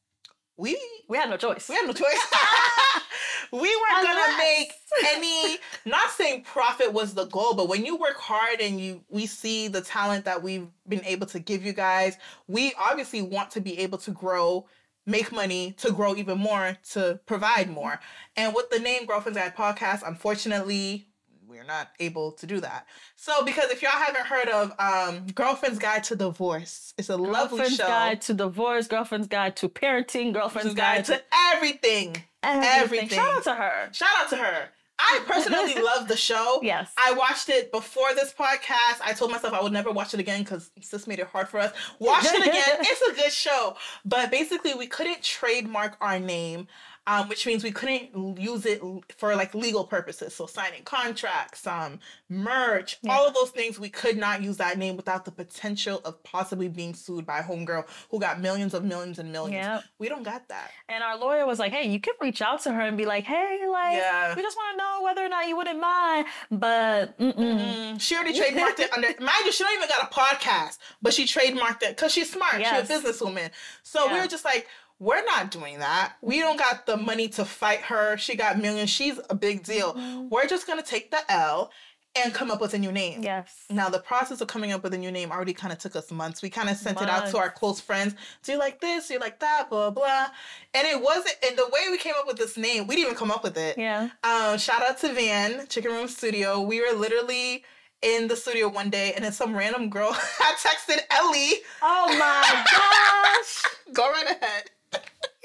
we 0.57 0.79
we 1.09 1.17
had 1.17 1.29
no 1.29 1.37
choice 1.37 1.67
we 1.67 1.75
had 1.75 1.85
no 1.85 1.93
choice. 1.93 2.27
we 3.51 3.59
weren't 3.59 4.05
gonna 4.05 4.37
make 4.37 4.73
any 5.07 5.57
not 5.85 6.09
saying 6.11 6.43
profit 6.43 6.93
was 6.93 7.13
the 7.13 7.25
goal, 7.25 7.53
but 7.53 7.67
when 7.67 7.85
you 7.85 7.95
work 7.97 8.17
hard 8.17 8.59
and 8.61 8.79
you 8.79 9.03
we 9.09 9.25
see 9.25 9.67
the 9.67 9.81
talent 9.81 10.25
that 10.25 10.41
we've 10.41 10.67
been 10.87 11.03
able 11.05 11.27
to 11.27 11.39
give 11.39 11.63
you 11.65 11.73
guys, 11.73 12.17
we 12.47 12.73
obviously 12.79 13.21
want 13.21 13.51
to 13.51 13.61
be 13.61 13.77
able 13.79 13.97
to 13.99 14.11
grow, 14.11 14.65
make 15.05 15.31
money, 15.31 15.73
to 15.79 15.91
grow 15.91 16.15
even 16.15 16.37
more, 16.37 16.77
to 16.91 17.19
provide 17.25 17.69
more. 17.69 17.99
And 18.35 18.53
with 18.55 18.69
the 18.69 18.79
name 18.79 19.05
Girlfriend's 19.05 19.37
Guide 19.39 19.55
Podcast, 19.55 20.01
unfortunately, 20.07 21.07
we're 21.47 21.63
not 21.63 21.89
able 21.99 22.31
to 22.33 22.47
do 22.47 22.59
that. 22.59 22.85
So 23.15 23.45
because 23.45 23.69
if 23.71 23.81
y'all 23.81 23.91
haven't 23.91 24.25
heard 24.25 24.49
of 24.49 24.73
um 24.79 25.27
Girlfriend's 25.27 25.79
Guide 25.79 26.03
to 26.05 26.15
Divorce, 26.15 26.93
it's 26.97 27.09
a 27.09 27.15
lovely 27.17 27.57
girlfriend's 27.59 27.75
show. 27.77 27.87
guide 27.87 28.21
to 28.21 28.33
divorce 28.33 28.87
girlfriend's 28.87 29.27
guide 29.27 29.55
to 29.57 29.69
parenting 29.69 30.33
girlfriend's 30.33 30.73
Guide 30.73 30.97
guide 30.97 31.05
to 31.05 31.11
to 31.17 31.23
everything. 31.53 32.17
everything. 32.43 32.81
everything. 32.81 33.09
shout 33.09 33.37
out 33.37 33.43
to 33.43 33.53
her 33.55 33.89
Shout 33.93 34.09
out 34.17 34.29
to 34.29 34.35
her. 34.37 34.69
I 34.97 35.21
personally 35.27 35.75
love 35.75 36.07
the 36.07 36.17
show. 36.17 36.59
Yes. 36.65 36.91
I 36.97 37.13
watched 37.13 37.49
it 37.49 37.71
before 37.71 38.13
this 38.15 38.33
podcast. 38.33 38.99
I 39.03 39.13
told 39.13 39.31
myself 39.31 39.53
I 39.53 39.61
would 39.61 39.73
never 39.73 39.91
watch 39.91 40.13
it 40.13 40.19
again 40.19 40.41
because 40.43 40.71
sis 40.81 41.05
made 41.05 41.19
it 41.19 41.27
hard 41.27 41.47
for 41.47 41.59
us. 41.59 41.73
Watch 41.99 42.25
it 42.25 42.41
again. 42.47 42.63
it's 42.79 43.01
a 43.01 43.21
good 43.21 43.31
show. 43.31 43.75
But 44.03 44.31
basically, 44.31 44.73
we 44.73 44.87
couldn't 44.87 45.21
trademark 45.21 45.97
our 46.01 46.19
name. 46.19 46.67
Um, 47.07 47.29
which 47.29 47.45
means 47.45 47.63
we 47.63 47.71
couldn't 47.71 48.39
use 48.39 48.65
it 48.65 48.81
for 49.17 49.35
like 49.35 49.53
legal 49.53 49.83
purposes. 49.83 50.33
So 50.33 50.47
signing 50.47 50.81
contracts, 50.83 51.67
um, 51.67 51.99
merch, 52.29 52.97
Yeah. 53.03 53.13
all 53.15 53.27
of 53.27 53.35
those 53.35 53.51
things, 53.51 53.79
we 53.79 53.89
could 53.89 54.17
not 54.17 54.41
use 54.41 54.57
that 54.57 54.79
name 54.79 54.97
without 54.97 55.23
the 55.23 55.31
potential 55.31 56.01
of 56.03 56.23
possibly 56.23 56.67
being 56.67 56.95
sued 56.95 57.23
by 57.25 57.39
a 57.39 57.43
homegirl 57.43 57.85
who 58.09 58.19
got 58.19 58.39
millions 58.41 58.73
of 58.73 58.83
millions 58.83 59.19
and 59.19 59.31
millions. 59.31 59.65
Yep. 59.67 59.83
We 59.99 60.09
don't 60.09 60.23
got 60.23 60.47
that. 60.47 60.71
And 60.89 61.03
our 61.03 61.15
lawyer 61.15 61.45
was 61.45 61.59
like, 61.59 61.71
"Hey, 61.71 61.87
you 61.87 61.99
could 61.99 62.15
reach 62.19 62.41
out 62.41 62.61
to 62.63 62.73
her 62.73 62.81
and 62.81 62.97
be 62.97 63.05
like, 63.05 63.23
hey, 63.25 63.59
like, 63.69 63.97
Yeah. 63.97 64.33
we 64.35 64.41
just 64.41 64.57
want 64.57 64.73
to 64.75 64.83
know 64.83 65.01
whether 65.03 65.23
or 65.23 65.29
not 65.29 65.47
you 65.47 65.55
wouldn't 65.55 65.79
mind." 65.79 66.25
But 66.49 67.17
mm-mm. 67.19 67.35
Mm, 67.35 68.01
she 68.01 68.15
already 68.15 68.33
trademarked 68.39 68.79
it 68.79 68.91
under. 68.93 69.09
Mind 69.19 69.45
you, 69.45 69.51
she 69.51 69.63
don't 69.63 69.73
even 69.77 69.87
got 69.89 70.11
a 70.11 70.13
podcast, 70.13 70.79
but 71.03 71.13
she 71.13 71.25
trademarked 71.25 71.83
it 71.83 71.95
because 71.97 72.11
she's 72.11 72.31
smart. 72.31 72.59
Yes. 72.59 72.87
She's 72.87 72.97
a 72.97 73.07
businesswoman. 73.07 73.51
So 73.83 74.11
we 74.11 74.19
were 74.19 74.25
just 74.27 74.43
like, 74.43 74.67
we're 74.99 75.23
not 75.25 75.51
doing 75.51 75.79
that. 75.79 76.13
We 76.21 76.39
don't 76.39 76.57
got 76.57 76.85
the 76.85 76.97
money 76.97 77.27
to 77.29 77.45
fight 77.45 77.79
her. 77.81 78.17
She 78.17 78.35
got 78.35 78.59
millions. 78.59 78.89
She's 78.89 79.19
a 79.29 79.35
big 79.35 79.63
deal. 79.63 79.93
Mm-hmm. 79.93 80.29
We're 80.29 80.47
just 80.47 80.67
gonna 80.67 80.83
take 80.83 81.11
the 81.11 81.19
L 81.29 81.71
and 82.17 82.33
come 82.33 82.49
up 82.49 82.61
with 82.61 82.73
a 82.73 82.77
new 82.77 82.93
name. 82.93 83.21
yes, 83.23 83.65
Now 83.69 83.89
the 83.89 83.99
process 83.99 84.39
of 84.39 84.47
coming 84.47 84.71
up 84.71 84.83
with 84.83 84.93
a 84.93 84.97
new 84.97 85.11
name 85.11 85.33
already 85.33 85.51
kind 85.51 85.73
of 85.73 85.79
took 85.79 85.97
us 85.97 86.11
months. 86.13 86.41
We 86.41 86.49
kind 86.49 86.69
of 86.69 86.77
sent 86.77 87.01
it 87.01 87.09
out 87.09 87.27
to 87.31 87.37
our 87.37 87.49
close 87.49 87.81
friends. 87.81 88.15
Do 88.43 88.53
you 88.53 88.57
like 88.57 88.79
this? 88.79 89.09
Do 89.09 89.15
you 89.15 89.19
like 89.19 89.41
that? 89.41 89.69
Blah 89.69 89.89
blah. 89.89 90.27
And 90.73 90.87
it 90.87 91.01
wasn't. 91.01 91.35
And 91.45 91.57
the 91.57 91.65
way 91.73 91.81
we 91.91 91.97
came 91.97 92.13
up 92.17 92.25
with 92.25 92.37
this 92.37 92.55
name, 92.55 92.87
we 92.87 92.95
didn't 92.95 93.07
even 93.07 93.17
come 93.17 93.31
up 93.31 93.43
with 93.43 93.57
it. 93.57 93.77
yeah, 93.77 94.11
Um, 94.23 94.57
shout 94.57 94.81
out 94.81 94.97
to 94.99 95.11
Van, 95.11 95.67
Chicken 95.67 95.91
Room 95.91 96.07
Studio. 96.07 96.61
We 96.61 96.79
were 96.79 96.97
literally 96.97 97.65
in 98.01 98.29
the 98.29 98.35
studio 98.37 98.69
one 98.69 98.89
day, 98.89 99.11
and 99.13 99.25
then 99.25 99.33
some 99.33 99.53
random 99.53 99.89
girl 99.89 100.13
had 100.39 100.55
texted 100.55 100.99
Ellie. 101.09 101.55
Oh 101.81 102.07
my 102.17 102.63
gosh. 103.35 103.63
Go 103.93 104.09
right 104.09 104.25
ahead. 104.41 104.69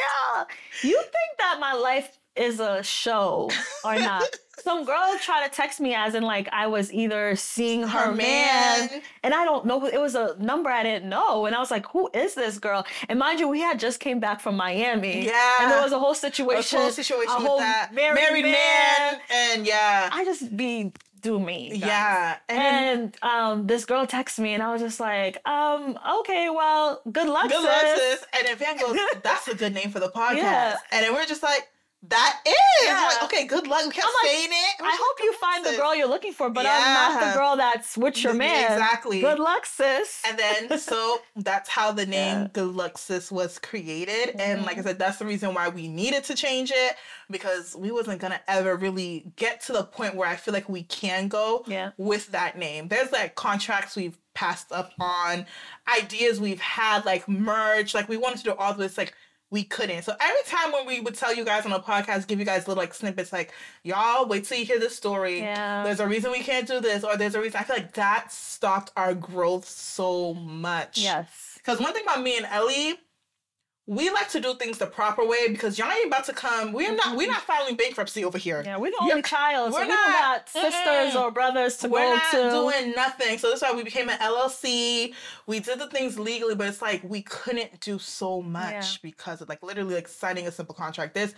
Yeah. 0.01 0.45
You 0.83 0.97
think 1.01 1.39
that 1.39 1.59
my 1.61 1.73
life 1.75 2.17
is 2.37 2.61
a 2.61 2.83
show 2.83 3.51
or 3.85 3.97
not? 3.97 4.25
Some 4.63 4.85
girl 4.85 5.17
tried 5.23 5.49
to 5.49 5.55
text 5.55 5.81
me 5.81 5.95
as 5.95 6.15
in 6.15 6.23
like 6.23 6.47
I 6.53 6.67
was 6.67 6.93
either 6.93 7.35
seeing 7.35 7.83
her, 7.83 7.99
Her 8.07 8.13
man, 8.13 8.89
man. 8.91 9.03
and 9.23 9.33
I 9.33 9.47
don't 9.47 9.65
know 9.65 9.81
who 9.81 9.87
it 9.87 9.99
was 9.99 10.15
a 10.15 10.37
number 10.39 10.69
I 10.69 10.83
didn't 10.83 11.09
know. 11.09 11.47
And 11.47 11.57
I 11.57 11.61
was 11.61 11.71
like, 11.71 11.87
who 11.87 12.11
is 12.13 12.35
this 12.35 12.59
girl? 12.59 12.85
And 13.09 13.19
mind 13.19 13.41
you, 13.41 13.49
we 13.49 13.61
had 13.61 13.81
just 13.81 14.01
came 14.01 14.21
back 14.21 14.39
from 14.39 14.57
Miami. 14.57 15.25
Yeah. 15.25 15.63
And 15.63 15.71
there 15.73 15.81
was 15.83 15.93
a 15.93 15.99
whole 15.99 16.15
situation, 16.15 16.79
A 16.79 16.83
whole 16.83 16.91
situation 16.91 17.33
a 17.33 17.39
with 17.39 17.47
whole 17.49 17.59
that 17.59 17.95
married, 17.95 18.45
man. 18.45 19.19
and 19.31 19.67
yeah, 19.67 20.11
I 20.13 20.27
just 20.27 20.55
be 20.55 20.93
do 21.21 21.39
me. 21.39 21.71
guys. 21.71 21.81
yeah, 21.81 22.37
and, 22.49 23.15
And 23.15 23.17
um, 23.23 23.67
this 23.67 23.85
girl 23.85 24.07
texted 24.07 24.41
me, 24.41 24.55
and 24.55 24.63
I 24.63 24.73
was 24.73 24.81
just 24.81 25.01
like, 25.01 25.47
um, 25.49 25.99
okay, 26.21 26.49
well, 26.51 27.03
good 27.11 27.29
luck, 27.29 27.49
good 27.49 27.63
luck, 27.65 27.81
sis. 27.83 27.99
sis. 28.21 28.25
And 28.39 28.47
then 28.47 28.57
Van 28.57 28.77
goes, 28.79 28.99
"That's 29.23 29.49
a 29.49 29.55
good 29.55 29.75
name 29.75 29.91
for 29.91 30.01
the 30.01 30.09
podcast." 30.17 30.37
Yeah. 30.37 30.77
And 30.93 31.05
then 31.05 31.13
we're 31.15 31.27
just 31.27 31.43
like, 31.43 31.69
"That 32.03 32.41
is 32.47 32.55
Yeah. 32.87 33.05
like, 33.13 33.23
okay. 33.25 33.47
Good 33.47 33.67
luck." 33.67 33.85
We 33.85 33.93
kept 33.93 34.07
I'm 34.07 34.13
like, 34.23 34.33
saying 34.33 34.49
it. 34.51 34.83
I 34.83 34.97
hope 35.01 35.19
you 35.21 35.27
"Good 35.27 35.31
luck, 35.33 35.41
find 35.41 35.65
the 35.67 35.77
girl 35.77 35.95
you're 35.95 36.09
looking 36.09 36.33
for, 36.33 36.49
but 36.51 36.65
I'm 36.67 36.95
not 36.95 37.21
the 37.33 37.39
girl 37.39 37.57
that's 37.57 37.97
with 37.97 38.23
your 38.23 38.33
Yeah, 38.33 38.39
man. 38.39 38.73
exactly. 38.73 39.21
Good 39.21 39.39
luck, 39.39 39.67
sis. 39.67 40.23
And 40.27 40.39
then 40.39 40.79
so 40.79 41.21
that's 41.37 41.69
how 41.69 41.93
the 41.93 42.07
name 42.07 42.43
Yeah. 42.43 42.49
Good 42.53 42.75
Luck 42.75 42.97
Sis 42.99 43.31
was 43.31 43.59
created. 43.59 44.41
And 44.41 44.65
like 44.65 44.79
I 44.79 44.81
Mhm. 44.81 44.85
said, 44.85 44.99
that's 44.99 45.19
the 45.19 45.27
reason 45.27 45.53
why 45.55 45.69
we 45.69 45.89
needed 45.89 46.25
to 46.25 46.35
change 46.35 46.71
it 46.75 46.97
because 47.31 47.77
we 47.77 47.91
wasn't 47.91 48.21
gonna 48.21 48.41
ever 48.49 48.77
really 48.77 49.33
get 49.37 49.61
to 49.63 49.73
the 49.73 49.85
point 49.85 50.15
where 50.15 50.29
I 50.29 50.37
feel 50.37 50.55
like 50.55 50.69
we 50.69 50.83
can 50.85 51.29
go 51.29 51.65
Yeah. 51.67 51.91
with 51.99 52.29
that 52.33 52.57
name. 52.57 52.89
There's 52.89 53.13
like 53.13 53.35
contracts 53.35 53.95
we've 53.97 54.17
passed 54.35 54.73
up 54.73 54.93
on, 54.99 55.47
ideas 55.99 56.41
we've 56.41 56.61
had, 56.61 57.05
like 57.05 57.29
merch, 57.29 57.95
like 57.95 58.09
we 58.09 58.17
wanted 58.17 58.39
to 58.39 58.45
do 58.45 58.55
all 58.55 58.73
this, 58.75 58.97
like 58.97 59.15
we 59.51 59.65
couldn't. 59.65 60.03
So 60.03 60.15
every 60.21 60.43
time 60.47 60.73
when 60.73 60.87
we 60.87 61.01
would 61.01 61.15
tell 61.17 61.35
you 61.35 61.45
guys 61.45 61.67
on 61.67 61.73
a 61.73 61.81
podcast, 61.81 62.27
give 62.29 62.39
you 62.39 62.45
guys 62.45 62.69
little 62.69 62.81
like 62.81 62.95
snippets, 62.95 63.33
like 63.33 63.53
y'all 63.83 64.27
wait 64.27 64.45
till 64.45 64.59
you 64.59 64.65
hear 64.65 64.79
this 64.79 64.97
story. 64.97 65.41
Yeah. 65.41 65.83
There's 65.85 66.01
a 66.01 66.07
reason 66.07 66.31
we 66.31 66.41
can't 66.41 66.67
do 66.67 66.81
this, 66.81 67.03
or 67.03 67.17
there's 67.17 67.35
a 67.35 67.41
reason. 67.41 67.59
I 67.61 67.65
feel 67.65 67.77
like 67.77 67.95
that 67.95 68.33
stopped 68.33 68.93
our 68.97 69.15
growth 69.15 69.69
so 69.69 70.35
much. 70.35 70.99
Yes. 70.99 71.55
Because 71.57 71.81
one 71.81 71.93
thing 71.93 72.05
about 72.05 72.23
me 72.23 72.37
and 72.37 72.47
Ellie, 72.47 72.95
we 73.97 74.09
like 74.11 74.29
to 74.29 74.39
do 74.41 74.55
things 74.55 74.79
the 74.79 74.87
proper 74.87 75.27
way 75.27 75.49
because 75.49 75.77
y'all 75.77 75.91
ain't 75.91 76.07
about 76.07 76.25
to 76.27 76.33
come. 76.33 76.73
We're 76.73 76.95
not. 76.95 77.17
We're 77.17 77.27
not 77.27 77.43
filing 77.43 77.75
bankruptcy 77.75 78.25
over 78.25 78.39
here. 78.39 78.63
Yeah, 78.65 78.77
we're 78.77 78.93
the 78.93 78.99
You're- 79.01 79.11
only 79.15 79.23
child, 79.23 79.73
we're 79.73 79.81
we 79.81 79.87
don't 79.89 80.13
got 80.13 80.49
sisters 80.49 81.15
Mm-mm. 81.15 81.21
or 81.21 81.31
brothers 81.33 81.77
to 81.79 81.89
We're 81.89 81.99
go 81.99 82.15
not 82.15 82.31
to. 82.31 82.51
doing 82.51 82.93
nothing. 82.95 83.37
So 83.39 83.49
that's 83.49 83.63
why 83.63 83.73
we 83.73 83.83
became 83.83 84.09
an 84.09 84.19
LLC. 84.21 85.13
We 85.49 85.59
did 85.59 85.81
the 85.81 85.89
things 85.89 86.21
legally, 86.21 86.55
but 86.55 86.69
it's 86.69 86.81
like 86.81 87.01
we 87.03 87.23
couldn't 87.23 87.81
do 87.81 87.99
so 87.99 88.41
much 88.41 88.73
Yeah. 88.73 88.97
because 89.03 89.41
of 89.41 89.49
like 89.49 89.61
literally 89.63 89.97
like 89.97 90.07
signing 90.07 90.47
a 90.47 90.53
simple 90.53 90.75
contract. 90.77 91.15
There's 91.15 91.35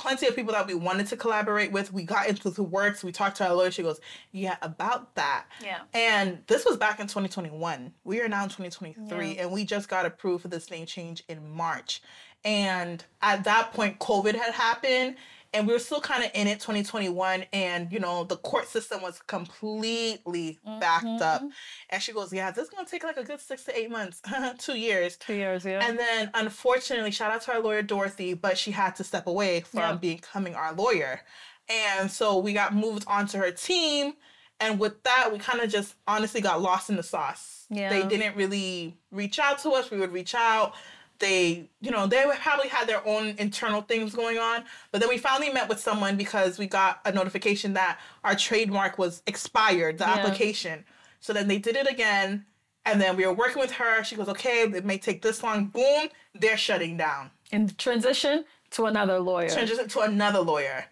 plenty 0.00 0.26
of 0.26 0.34
people 0.34 0.52
that 0.54 0.66
we 0.66 0.74
wanted 0.74 1.06
to 1.08 1.16
collaborate 1.16 1.72
with. 1.72 1.92
We 1.92 2.04
got 2.04 2.26
into 2.28 2.48
the 2.50 2.62
works. 2.62 3.04
We 3.04 3.12
talked 3.12 3.36
to 3.36 3.46
our 3.48 3.54
lawyer. 3.54 3.70
She 3.70 3.82
goes, 3.82 4.00
"Yeah, 4.32 4.56
about 4.62 5.14
that." 5.16 5.44
yeah. 5.62 5.80
And 5.92 6.42
this 6.46 6.64
was 6.64 6.76
back 6.78 7.00
in 7.00 7.06
2021. 7.06 7.92
We 8.04 8.20
are 8.22 8.28
now 8.28 8.42
in 8.44 8.48
2023, 8.48 9.34
Yeah. 9.34 9.42
and 9.42 9.52
we 9.52 9.64
just 9.64 9.88
got 9.88 10.06
approved 10.06 10.42
for 10.42 10.48
this 10.48 10.70
name 10.70 10.86
change 10.86 11.22
in 11.28 11.50
March. 11.50 12.00
And 12.44 13.04
at 13.22 13.44
that 13.44 13.72
point, 13.72 13.98
COVID 13.98 14.34
had 14.34 14.54
happened, 14.54 15.16
and 15.52 15.66
we 15.66 15.72
were 15.72 15.78
still 15.78 16.00
kind 16.00 16.24
of 16.24 16.30
in 16.32 16.46
it 16.46 16.60
2021. 16.60 17.44
And, 17.52 17.92
you 17.92 17.98
know, 17.98 18.24
the 18.24 18.36
court 18.36 18.66
system 18.66 19.02
was 19.02 19.20
completely 19.26 20.58
backed 20.80 21.04
mm-hmm. 21.04 21.22
up. 21.22 21.42
And 21.90 22.02
she 22.02 22.12
goes, 22.12 22.32
Yeah, 22.32 22.50
this 22.50 22.64
is 22.64 22.70
going 22.70 22.84
to 22.84 22.90
take 22.90 23.04
like 23.04 23.16
a 23.16 23.24
good 23.24 23.40
six 23.40 23.64
to 23.64 23.76
eight 23.76 23.90
months, 23.90 24.22
two 24.58 24.78
years. 24.78 25.16
Two 25.16 25.34
years, 25.34 25.64
yeah. 25.64 25.86
And 25.86 25.98
then, 25.98 26.30
unfortunately, 26.34 27.10
shout 27.10 27.32
out 27.32 27.42
to 27.42 27.52
our 27.52 27.60
lawyer 27.60 27.82
Dorothy, 27.82 28.34
but 28.34 28.56
she 28.56 28.70
had 28.70 28.96
to 28.96 29.04
step 29.04 29.26
away 29.26 29.60
from 29.60 29.80
Yeah. 29.80 29.94
becoming 29.96 30.54
our 30.54 30.72
lawyer. 30.72 31.20
And 31.68 32.10
so 32.10 32.38
we 32.38 32.52
got 32.52 32.74
moved 32.74 33.04
onto 33.06 33.38
her 33.38 33.50
team. 33.50 34.14
And 34.60 34.78
with 34.78 35.02
that, 35.04 35.30
we 35.32 35.38
kind 35.38 35.60
of 35.60 35.70
just 35.70 35.94
honestly 36.06 36.40
got 36.40 36.60
lost 36.60 36.90
in 36.90 36.96
the 36.96 37.02
sauce. 37.02 37.66
yeah. 37.70 37.88
They 37.88 38.06
didn't 38.06 38.36
really 38.36 38.96
reach 39.10 39.38
out 39.38 39.58
to 39.60 39.70
us. 39.70 39.90
We 39.90 39.98
would 39.98 40.12
reach 40.12 40.34
out. 40.34 40.74
They, 41.20 41.68
you 41.80 41.90
know, 41.90 42.06
they 42.06 42.24
probably 42.42 42.68
had 42.68 42.88
their 42.88 43.06
own 43.06 43.34
internal 43.38 43.82
things 43.82 44.14
going 44.14 44.38
on. 44.38 44.64
But 44.90 45.00
then 45.00 45.08
we 45.08 45.18
finally 45.18 45.50
met 45.52 45.68
with 45.68 45.78
someone 45.78 46.16
because 46.16 46.58
we 46.58 46.66
got 46.66 47.00
a 47.04 47.12
notification 47.12 47.74
that 47.74 47.98
our 48.24 48.34
trademark 48.34 48.98
was 48.98 49.22
expired, 49.26 49.98
the 49.98 50.04
Yeah. 50.04 50.14
application. 50.16 50.84
So 51.20 51.32
then 51.32 51.46
they 51.46 51.58
did 51.58 51.76
it 51.76 51.88
again. 51.88 52.46
And 52.86 53.00
then 53.00 53.16
we 53.16 53.26
were 53.26 53.34
working 53.34 53.60
with 53.60 53.72
her. 53.72 54.02
She 54.02 54.16
goes, 54.16 54.28
okay, 54.30 54.62
it 54.62 54.84
may 54.86 54.96
take 54.98 55.20
this 55.22 55.42
long. 55.42 55.66
Boom, 55.66 56.08
they're 56.34 56.56
shutting 56.56 56.96
down. 56.96 57.30
and 57.52 57.76
transition 57.78 58.44
to 58.70 58.86
another 58.86 59.18
lawyer. 59.18 59.48
Transition 59.50 59.88
to 59.88 60.00
another 60.00 60.40
lawyer. 60.40 60.86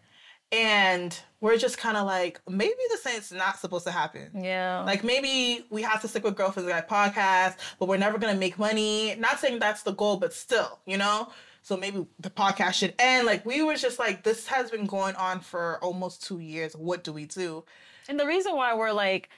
And 0.50 1.18
we're 1.40 1.56
just 1.58 1.78
kind 1.78 1.96
of 1.96 2.06
like, 2.06 2.40
maybe 2.48 2.74
this 2.88 3.06
ain't 3.06 3.38
not 3.38 3.58
supposed 3.58 3.86
to 3.86 3.92
happen. 3.92 4.30
yeah. 4.34 4.82
Like 4.84 5.04
maybe 5.04 5.64
we 5.70 5.82
have 5.82 6.00
to 6.02 6.08
stick 6.08 6.24
with 6.24 6.36
Girlfriends 6.36 6.68
Guy 6.70 6.80
podcast, 6.80 7.56
but 7.78 7.88
we're 7.88 7.98
never 7.98 8.18
gonna 8.18 8.38
make 8.38 8.58
money. 8.58 9.14
Not 9.16 9.38
saying 9.38 9.58
that's 9.58 9.82
the 9.82 9.92
goal, 9.92 10.16
but 10.16 10.32
still, 10.32 10.78
you 10.86 10.96
know. 10.96 11.30
So 11.62 11.76
maybe 11.76 12.06
the 12.18 12.30
podcast 12.30 12.74
should 12.74 12.94
end. 12.98 13.26
Like 13.26 13.44
we 13.44 13.62
were 13.62 13.76
just 13.76 13.98
like, 13.98 14.22
this 14.24 14.46
has 14.46 14.70
been 14.70 14.86
going 14.86 15.14
on 15.16 15.40
for 15.40 15.78
almost 15.84 16.24
two 16.24 16.38
years. 16.38 16.74
What 16.74 17.04
do 17.04 17.12
we 17.12 17.26
do? 17.26 17.64
And 18.08 18.18
the 18.18 18.26
reason 18.26 18.56
why 18.56 18.74
we're 18.74 18.92
like 18.92 19.28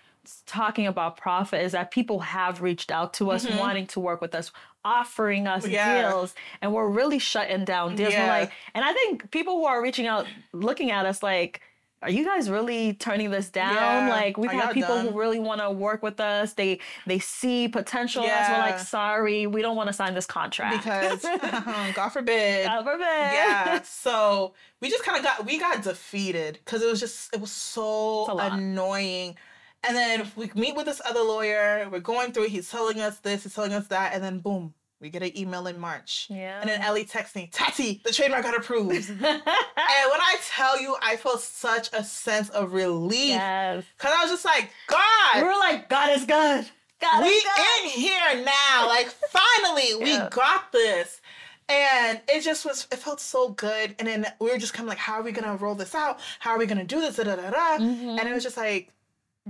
talking 0.47 0.87
about 0.87 1.17
profit 1.17 1.63
is 1.63 1.73
that 1.73 1.91
people 1.91 2.21
have 2.21 2.61
reached 2.63 2.91
out 2.91 3.15
to 3.15 3.31
us 3.31 3.45
Mhm. 3.47 3.59
wanting 3.59 3.87
to 3.89 4.01
work 4.01 4.21
with 4.21 4.35
us, 4.35 4.51
offering 4.85 5.47
us 5.47 5.67
Yeah. 5.67 6.03
deals, 6.11 6.35
and 6.63 6.73
we're 6.73 6.89
really 6.89 7.19
shutting 7.19 7.65
down 7.65 7.97
deals. 7.97 8.13
Yeah. 8.13 8.29
like, 8.29 8.53
and 8.75 8.85
I 8.85 8.93
think 8.93 9.31
people 9.31 9.57
who 9.59 9.67
are 9.67 9.83
reaching 9.83 10.07
out, 10.07 10.27
looking 10.53 10.91
at 10.91 11.07
us 11.07 11.23
like, 11.23 11.61
are 12.03 12.09
you 12.09 12.25
guys 12.25 12.49
really 12.49 12.95
turning 12.95 13.31
this 13.31 13.51
down? 13.51 13.75
Yeah. 13.75 14.09
Like 14.09 14.39
we've 14.39 14.51
had 14.51 14.73
people 14.73 14.95
done? 14.97 15.09
who 15.09 15.19
really 15.21 15.39
want 15.39 15.61
to 15.61 15.71
work 15.71 16.03
with 16.03 16.19
us. 16.19 16.55
They 16.55 16.79
they 17.07 17.19
see 17.19 17.69
potential 17.69 18.23
us. 18.25 18.49
We're 18.49 18.57
like, 18.57 18.79
sorry, 18.79 19.47
we 19.47 19.61
don't 19.61 19.77
want 19.77 19.89
to 19.89 19.93
sign 19.93 20.15
this 20.15 20.25
contract 20.25 20.79
Because 20.79 21.21
God 21.95 22.09
forbid. 22.09 22.65
God 22.65 22.85
forbid. 22.85 23.05
yeah 23.05 23.83
so 23.85 24.55
we 24.81 24.89
just 24.89 25.05
kind 25.05 25.19
of 25.19 25.23
got 25.25 25.45
we 25.45 25.59
got 25.59 25.83
defeated 25.83 26.59
because 26.65 26.81
it 26.81 26.87
was 26.87 27.01
just 27.01 27.35
it 27.35 27.41
was 27.41 27.53
so 27.53 28.39
annoying 28.39 29.37
and 29.85 29.97
then 29.97 30.31
we 30.37 30.51
meet 30.55 30.77
with 30.77 30.87
this 30.87 31.01
other 31.05 31.21
lawyer 31.21 31.89
we're 31.91 32.01
going 32.01 32.33
through 32.33 32.47
he's 32.49 32.71
telling 32.71 33.01
us 33.01 33.19
this 33.19 33.43
he's 33.45 33.55
telling 33.55 33.73
us 33.73 33.87
that 33.89 34.15
and 34.15 34.23
then 34.23 34.39
boom 34.41 34.75
we 35.01 35.09
get 35.09 35.23
an 35.23 35.37
email 35.39 35.67
in 35.67 35.79
march 35.79 36.27
yeah. 36.31 36.61
and 36.61 36.69
then 36.69 36.81
ellie 36.83 37.05
texts 37.05 37.35
me 37.35 37.49
tati 37.53 38.01
the 38.05 38.13
trademark 38.13 38.43
got 38.43 38.57
approved 38.57 39.09
and 39.11 39.21
when 39.23 39.41
i 39.77 40.37
tell 40.49 40.81
you 40.81 40.95
i 41.03 41.17
felt 41.17 41.41
such 41.41 41.89
a 41.93 42.05
sense 42.05 42.49
of 42.51 42.73
relief 42.75 43.31
yes. 43.31 43.85
because 43.97 44.13
i 44.17 44.23
was 44.23 44.31
just 44.31 44.45
like 44.45 44.71
god 44.89 45.11
We 45.37 45.43
were 45.43 45.51
like, 45.59 45.89
God 45.89 46.11
is 46.17 46.25
good. 46.25 46.67
God 47.01 47.23
we 47.23 47.29
is 47.29 47.45
good. 47.45 47.85
We 47.85 47.89
in 47.89 47.91
here 48.01 48.45
now. 48.45 48.87
Like 48.89 49.07
finally, 49.07 49.95
we 50.03 50.19
got 50.31 50.73
this. 50.73 51.21
And 51.69 52.21
it 52.29 52.41
just 52.43 52.65
was, 52.65 52.89
it 52.91 52.99
felt 52.99 53.21
so 53.21 53.51
good. 53.51 53.95
And 54.01 54.09
then 54.09 54.27
we 54.41 54.51
were 54.51 54.59
just 54.59 54.75
kind 54.75 54.87
of 54.87 54.89
like, 54.89 54.99
how 54.99 55.15
are 55.15 55.23
we 55.23 55.31
going 55.31 55.47
to 55.47 55.63
roll 55.65 55.77
this 55.77 55.95
out? 55.95 56.19
How 56.41 56.51
are 56.51 56.59
we 56.59 56.67
going 56.67 56.79
to 56.79 56.85
do 56.85 57.01
this? 57.01 57.17
Da, 57.17 57.23
da, 57.23 57.37
da, 57.37 57.51
da. 57.51 57.79
Mhm. 57.79 58.19
And 58.19 58.29
it 58.29 58.35
was 58.35 58.43
just 58.43 58.57
like, 58.57 58.93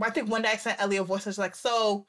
I 0.03 0.11
think 0.11 0.31
one 0.31 0.43
day 0.43 0.51
I 0.53 0.57
sent 0.57 0.81
Ellie 0.81 0.97
a 0.97 1.05
voice. 1.05 1.27
I 1.27 1.31
was 1.31 1.39
like, 1.39 1.55
so 1.55 2.07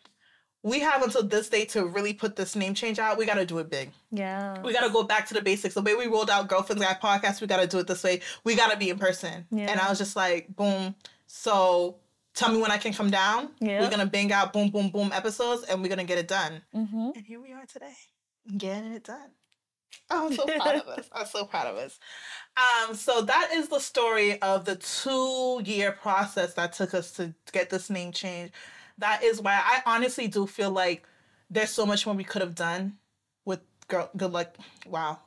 we 0.63 0.79
have 0.81 1.01
until 1.01 1.23
this 1.23 1.49
day 1.49 1.65
to 1.65 1.85
really 1.85 2.13
put 2.13 2.35
this 2.35 2.55
name 2.55 2.73
change 2.73 2.99
out. 2.99 3.17
We 3.17 3.25
got 3.25 3.35
to 3.35 3.45
do 3.45 3.57
it 3.59 3.69
big. 3.69 3.91
yeah. 4.11 4.61
We 4.61 4.73
got 4.73 4.85
to 4.85 4.93
go 4.93 5.03
back 5.03 5.27
to 5.29 5.33
the 5.33 5.41
basics. 5.41 5.73
The 5.73 5.81
way 5.81 5.95
we 5.95 6.05
rolled 6.07 6.29
out 6.29 6.47
Girlfriends 6.47 6.83
Guy 6.83 6.93
podcast, 7.01 7.41
we 7.41 7.47
got 7.47 7.59
to 7.61 7.67
do 7.67 7.79
it 7.79 7.87
this 7.87 8.03
way. 8.03 8.21
We 8.43 8.55
got 8.55 8.71
to 8.71 8.77
be 8.77 8.89
in 8.89 8.99
person. 8.99 9.45
Yeah. 9.49 9.71
And 9.71 9.79
I 9.79 9.89
was 9.89 9.97
just 9.97 10.15
like, 10.15 10.55
boom. 10.55 10.93
So 11.25 11.97
tell 12.35 12.51
me 12.51 12.61
when 12.61 12.69
I 12.71 12.77
can 12.77 12.93
come 12.93 13.09
down. 13.09 13.49
Yeah. 13.59 13.81
We're 13.81 13.89
going 13.89 13.99
to 14.01 14.05
bang 14.05 14.31
out 14.31 14.53
boom, 14.53 14.69
boom, 14.69 14.89
boom 14.89 15.11
episodes 15.13 15.63
and 15.63 15.81
we're 15.81 15.87
going 15.87 15.97
to 15.99 16.05
get 16.05 16.17
it 16.19 16.27
done. 16.27 16.61
Mm-hmm. 16.75 17.09
And 17.15 17.25
here 17.25 17.41
we 17.41 17.51
are 17.53 17.65
today, 17.65 17.95
getting 18.57 18.93
it 18.93 19.03
done. 19.03 19.31
I'm 20.09 20.33
so 20.33 20.45
proud 20.45 20.75
of 20.75 20.87
us. 20.87 21.09
I'm 21.11 21.25
so 21.25 21.45
proud 21.45 21.67
of 21.67 21.77
us. 21.77 21.99
Um, 22.57 22.95
so 22.95 23.21
that 23.21 23.51
is 23.53 23.69
the 23.69 23.79
story 23.79 24.41
of 24.41 24.65
the 24.65 24.75
two-year 24.75 25.93
process 25.93 26.53
that 26.55 26.73
took 26.73 26.93
us 26.93 27.11
to 27.13 27.33
get 27.51 27.69
this 27.69 27.89
name 27.89 28.11
change. 28.11 28.51
That 28.97 29.23
is 29.23 29.41
why 29.41 29.59
I 29.63 29.81
honestly 29.85 30.27
do 30.27 30.45
feel 30.47 30.69
like 30.69 31.05
there's 31.49 31.69
so 31.69 31.85
much 31.85 32.05
more 32.05 32.15
we 32.15 32.23
could 32.23 32.41
have 32.41 32.55
done 32.55 32.97
with 33.45 33.61
girl. 33.87 34.09
Good 34.15 34.31
luck. 34.31 34.55
Wow, 34.87 35.19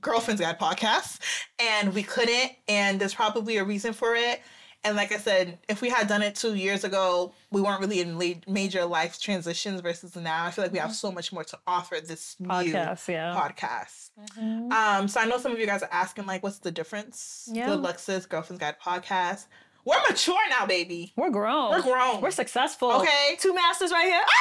girlfriends 0.00 0.40
guide 0.40 0.58
podcast, 0.58 1.18
and 1.58 1.94
we 1.94 2.02
couldn't. 2.02 2.52
And 2.68 3.00
there's 3.00 3.14
probably 3.14 3.58
a 3.58 3.64
reason 3.64 3.92
for 3.92 4.14
it. 4.14 4.40
And 4.84 4.96
like 4.96 5.12
I 5.12 5.18
said, 5.18 5.58
if 5.68 5.80
we 5.80 5.90
had 5.90 6.08
done 6.08 6.22
it 6.22 6.34
two 6.34 6.54
years 6.54 6.82
ago, 6.82 7.32
we 7.52 7.60
weren't 7.60 7.80
really 7.80 8.00
in 8.00 8.18
major 8.48 8.84
life 8.84 9.20
transitions 9.20 9.80
versus 9.80 10.16
now. 10.16 10.44
I 10.44 10.50
feel 10.50 10.64
like 10.64 10.72
we 10.72 10.78
have 10.80 10.92
so 10.92 11.12
much 11.12 11.32
more 11.32 11.44
to 11.44 11.58
offer 11.68 11.98
this 12.04 12.34
new 12.40 12.48
Podcast, 12.48 13.06
yeah. 13.06 13.32
podcast. 13.38 14.10
Mhm. 14.36 14.72
Um, 14.72 15.08
so 15.08 15.20
I 15.20 15.24
know 15.26 15.38
some 15.38 15.52
of 15.52 15.60
you 15.60 15.66
guys 15.66 15.82
are 15.84 15.88
asking, 15.92 16.26
like, 16.26 16.42
what's 16.42 16.58
the 16.58 16.72
difference? 16.72 17.48
Yeah. 17.52 17.66
Good 17.66 18.00
sis, 18.00 18.26
Girlfriend's 18.26 18.60
Guide 18.60 18.76
podcast. 18.84 19.46
We're 19.84 20.00
mature 20.08 20.48
now, 20.50 20.66
baby. 20.66 21.12
We're 21.16 21.30
grown. 21.30 21.70
We're 21.70 21.82
grown. 21.82 22.20
We're 22.20 22.30
successful. 22.30 22.90
Okay. 22.92 23.36
Two 23.38 23.54
masters 23.54 23.92
right 23.92 24.06
here. 24.06 24.22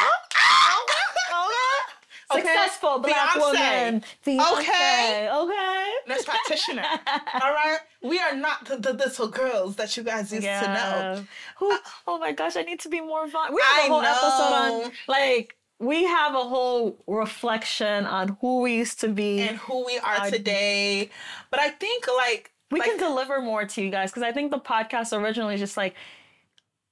Okay. 2.32 2.42
Successful 2.42 3.00
black 3.00 3.16
Beyonce. 3.16 3.40
woman. 3.40 4.04
Beyonce. 4.26 4.60
Okay. 4.60 5.30
Okay. 5.32 5.92
Nurse 6.08 6.26
practitioner. 6.26 6.84
All 7.42 7.54
right. 7.54 7.80
We 8.02 8.20
are 8.20 8.36
not 8.36 8.66
the, 8.66 8.78
the 8.78 8.94
little 8.94 9.28
girls 9.28 9.76
that 9.76 9.96
you 9.98 10.04
guys 10.04 10.32
used 10.32 10.46
to 10.46 10.68
know. 10.74 11.26
Who? 11.58 11.72
Uh, 11.72 11.78
oh 12.08 12.18
my 12.18 12.32
gosh, 12.32 12.56
I 12.56 12.64
need 12.64 12.80
to 12.82 12.90
be 12.90 13.02
more 13.02 13.28
fun. 13.28 13.54
We 13.54 13.62
have 13.62 13.86
a 13.86 13.94
whole 13.94 14.02
episode 14.02 14.86
on 14.88 14.92
like 15.08 15.56
we 15.80 16.04
have 16.04 16.36
a 16.36 16.44
whole 16.44 17.04
reflection 17.08 18.06
on 18.06 18.38
who 18.40 18.62
we 18.62 18.76
used 18.76 19.00
to 19.02 19.10
be. 19.10 19.42
And 19.42 19.58
who 19.58 19.86
we 19.86 19.98
are 19.98 20.30
today. 20.30 21.10
But 21.50 21.60
I 21.60 21.70
think 21.70 22.06
like 22.18 22.52
we 22.70 22.80
like, 22.80 22.90
can 22.90 23.00
deliver 23.00 23.42
more 23.42 23.66
to 23.66 23.82
you 23.82 23.90
guys 23.90 24.12
because 24.12 24.24
I 24.24 24.32
think 24.32 24.52
the 24.52 24.60
podcast 24.60 25.18
originally 25.18 25.56
is 25.56 25.60
just 25.60 25.78
like 25.78 25.96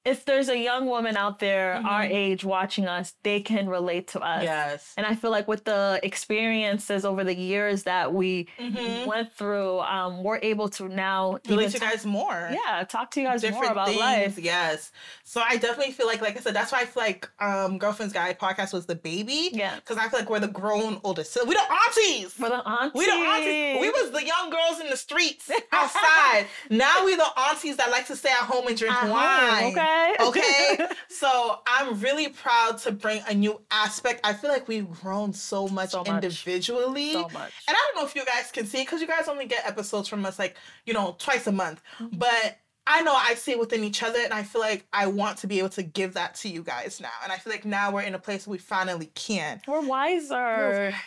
if 0.05 0.23
there's 0.25 0.47
a 0.49 0.57
young 0.57 0.85
woman 0.87 1.17
out 1.17 1.39
there 1.39 1.73
our 1.85 2.03
Mhm. 2.03 2.11
age 2.13 2.43
watching 2.45 2.87
us, 2.87 3.13
they 3.23 3.41
can 3.41 3.67
relate 3.69 4.07
to 4.09 4.19
us. 4.21 4.43
Yes. 4.43 4.93
And 4.97 5.05
I 5.05 5.13
feel 5.15 5.29
like 5.29 5.47
with 5.47 5.65
the 5.65 5.99
experiences 6.03 7.03
over 7.05 7.23
the 7.23 7.35
years 7.35 7.83
that 7.83 8.13
we 8.13 8.47
Mhm. 8.57 9.05
went 9.05 9.33
through, 9.33 9.79
um, 9.81 10.23
we're 10.23 10.39
able 10.41 10.69
to 10.69 10.87
now 10.87 11.37
Relate 11.47 11.67
to 11.71 11.73
you 11.73 11.79
guys 11.79 12.05
more. 12.05 12.49
yeah, 12.51 12.83
talk 12.85 13.11
to 13.11 13.21
you 13.21 13.27
guys 13.27 13.43
more 13.51 13.65
about 13.65 13.87
things. 13.89 13.99
life. 13.99 14.37
Yes. 14.37 14.91
So 15.25 15.41
I 15.45 15.57
definitely 15.57 15.91
feel 15.93 16.07
like, 16.07 16.21
like 16.21 16.37
I 16.37 16.39
said, 16.39 16.55
that's 16.55 16.71
why 16.71 16.79
I 16.81 16.85
feel 16.85 17.03
like 17.03 17.29
um 17.39 17.77
Girlfriend's 17.77 18.13
Guide 18.13 18.39
podcast 18.39 18.71
was 18.73 18.85
the 18.85 18.95
baby. 18.95 19.49
Yeah. 19.51 19.75
Because 19.75 19.97
I 19.97 20.07
feel 20.07 20.19
like 20.19 20.29
we're 20.29 20.39
the 20.39 20.47
grown 20.47 21.01
oldest. 21.03 21.33
So 21.33 21.43
we 21.45 21.53
the 21.55 21.61
aunties. 21.85 22.33
For 22.33 22.49
the 22.49 22.65
aunties. 22.67 22.93
We 22.95 23.05
the 23.05 23.11
aunties. 23.11 23.81
We 23.81 23.89
was 23.89 24.11
the 24.11 24.25
young 24.25 24.49
girls 24.49 24.79
in 24.79 24.89
the 24.89 24.97
streets 24.97 25.51
outside. 25.71 26.47
now 26.69 27.03
we 27.05 27.15
the 27.15 27.27
aunties 27.49 27.75
that 27.77 27.91
like 27.91 28.07
to 28.07 28.15
stay 28.15 28.29
at 28.29 28.37
home 28.37 28.67
and 28.67 28.77
drink 28.77 28.93
home, 28.95 29.09
wine. 29.11 29.63
okay? 29.77 29.88
Okay. 30.19 30.77
so 31.07 31.59
I'm 31.67 31.99
really 31.99 32.29
proud 32.29 32.77
to 32.79 32.91
bring 32.91 33.21
a 33.27 33.33
new 33.33 33.59
aspect. 33.71 34.21
I 34.23 34.33
feel 34.33 34.49
like 34.51 34.67
we've 34.67 34.89
grown 35.01 35.33
so 35.33 35.67
much 35.67 35.91
So 35.91 35.99
much. 35.99 36.07
individually. 36.09 37.13
so 37.13 37.23
much. 37.29 37.51
And 37.67 37.75
I 37.75 37.91
don't 37.93 37.95
know 38.01 38.05
if 38.05 38.15
you 38.15 38.25
guys 38.25 38.51
can 38.51 38.65
see 38.65 38.81
because 38.81 39.01
you 39.01 39.07
guys 39.07 39.27
only 39.27 39.45
get 39.45 39.65
episodes 39.67 40.07
from 40.07 40.25
us 40.25 40.37
like, 40.39 40.55
you 40.85 40.93
know, 40.93 41.15
twice 41.19 41.47
a 41.47 41.51
month. 41.51 41.81
Mm-hmm. 41.99 42.17
But 42.17 42.59
I 42.87 43.01
know 43.01 43.13
I 43.15 43.35
see 43.35 43.51
it 43.51 43.59
within 43.59 43.83
each 43.83 44.01
other 44.03 44.19
and 44.19 44.33
I 44.33 44.43
feel 44.43 44.61
like 44.61 44.85
I 44.91 45.05
want 45.07 45.37
to 45.39 45.47
be 45.47 45.59
able 45.59 45.69
to 45.69 45.83
give 45.83 46.13
that 46.15 46.35
to 46.35 46.49
you 46.49 46.63
guys 46.63 46.99
now. 46.99 47.09
And 47.23 47.31
I 47.31 47.37
feel 47.37 47.51
like 47.53 47.65
now 47.65 47.91
we're 47.91 48.01
in 48.01 48.15
a 48.15 48.19
place 48.19 48.47
where 48.47 48.53
we 48.53 48.57
finally 48.57 49.11
can. 49.15 49.61
We're 49.67 49.81
wiser. 49.81 50.93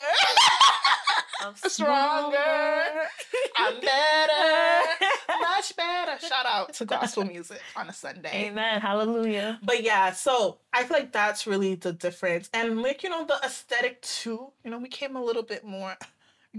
I'm 1.40 1.54
Stronger. 1.70 2.36
I'm 3.56 3.80
better. 3.80 4.88
Much 5.40 5.74
better. 5.76 6.26
Shout 6.26 6.46
out 6.46 6.74
to 6.74 6.84
gospel 6.84 7.24
music 7.24 7.60
on 7.76 7.88
a 7.88 7.92
Sunday. 7.92 8.48
Amen. 8.48 8.80
Hallelujah. 8.80 9.58
But 9.62 9.82
yeah, 9.82 10.12
so 10.12 10.58
I 10.72 10.84
feel 10.84 10.96
like 10.98 11.12
that's 11.12 11.46
really 11.46 11.74
the 11.74 11.92
difference. 11.92 12.50
And 12.52 12.82
like, 12.82 13.02
you 13.02 13.10
know, 13.10 13.24
the 13.24 13.38
aesthetic 13.44 14.02
too, 14.02 14.52
you 14.64 14.70
know, 14.70 14.78
we 14.78 14.88
came 14.88 15.16
a 15.16 15.22
little 15.22 15.42
bit 15.42 15.64
more 15.64 15.96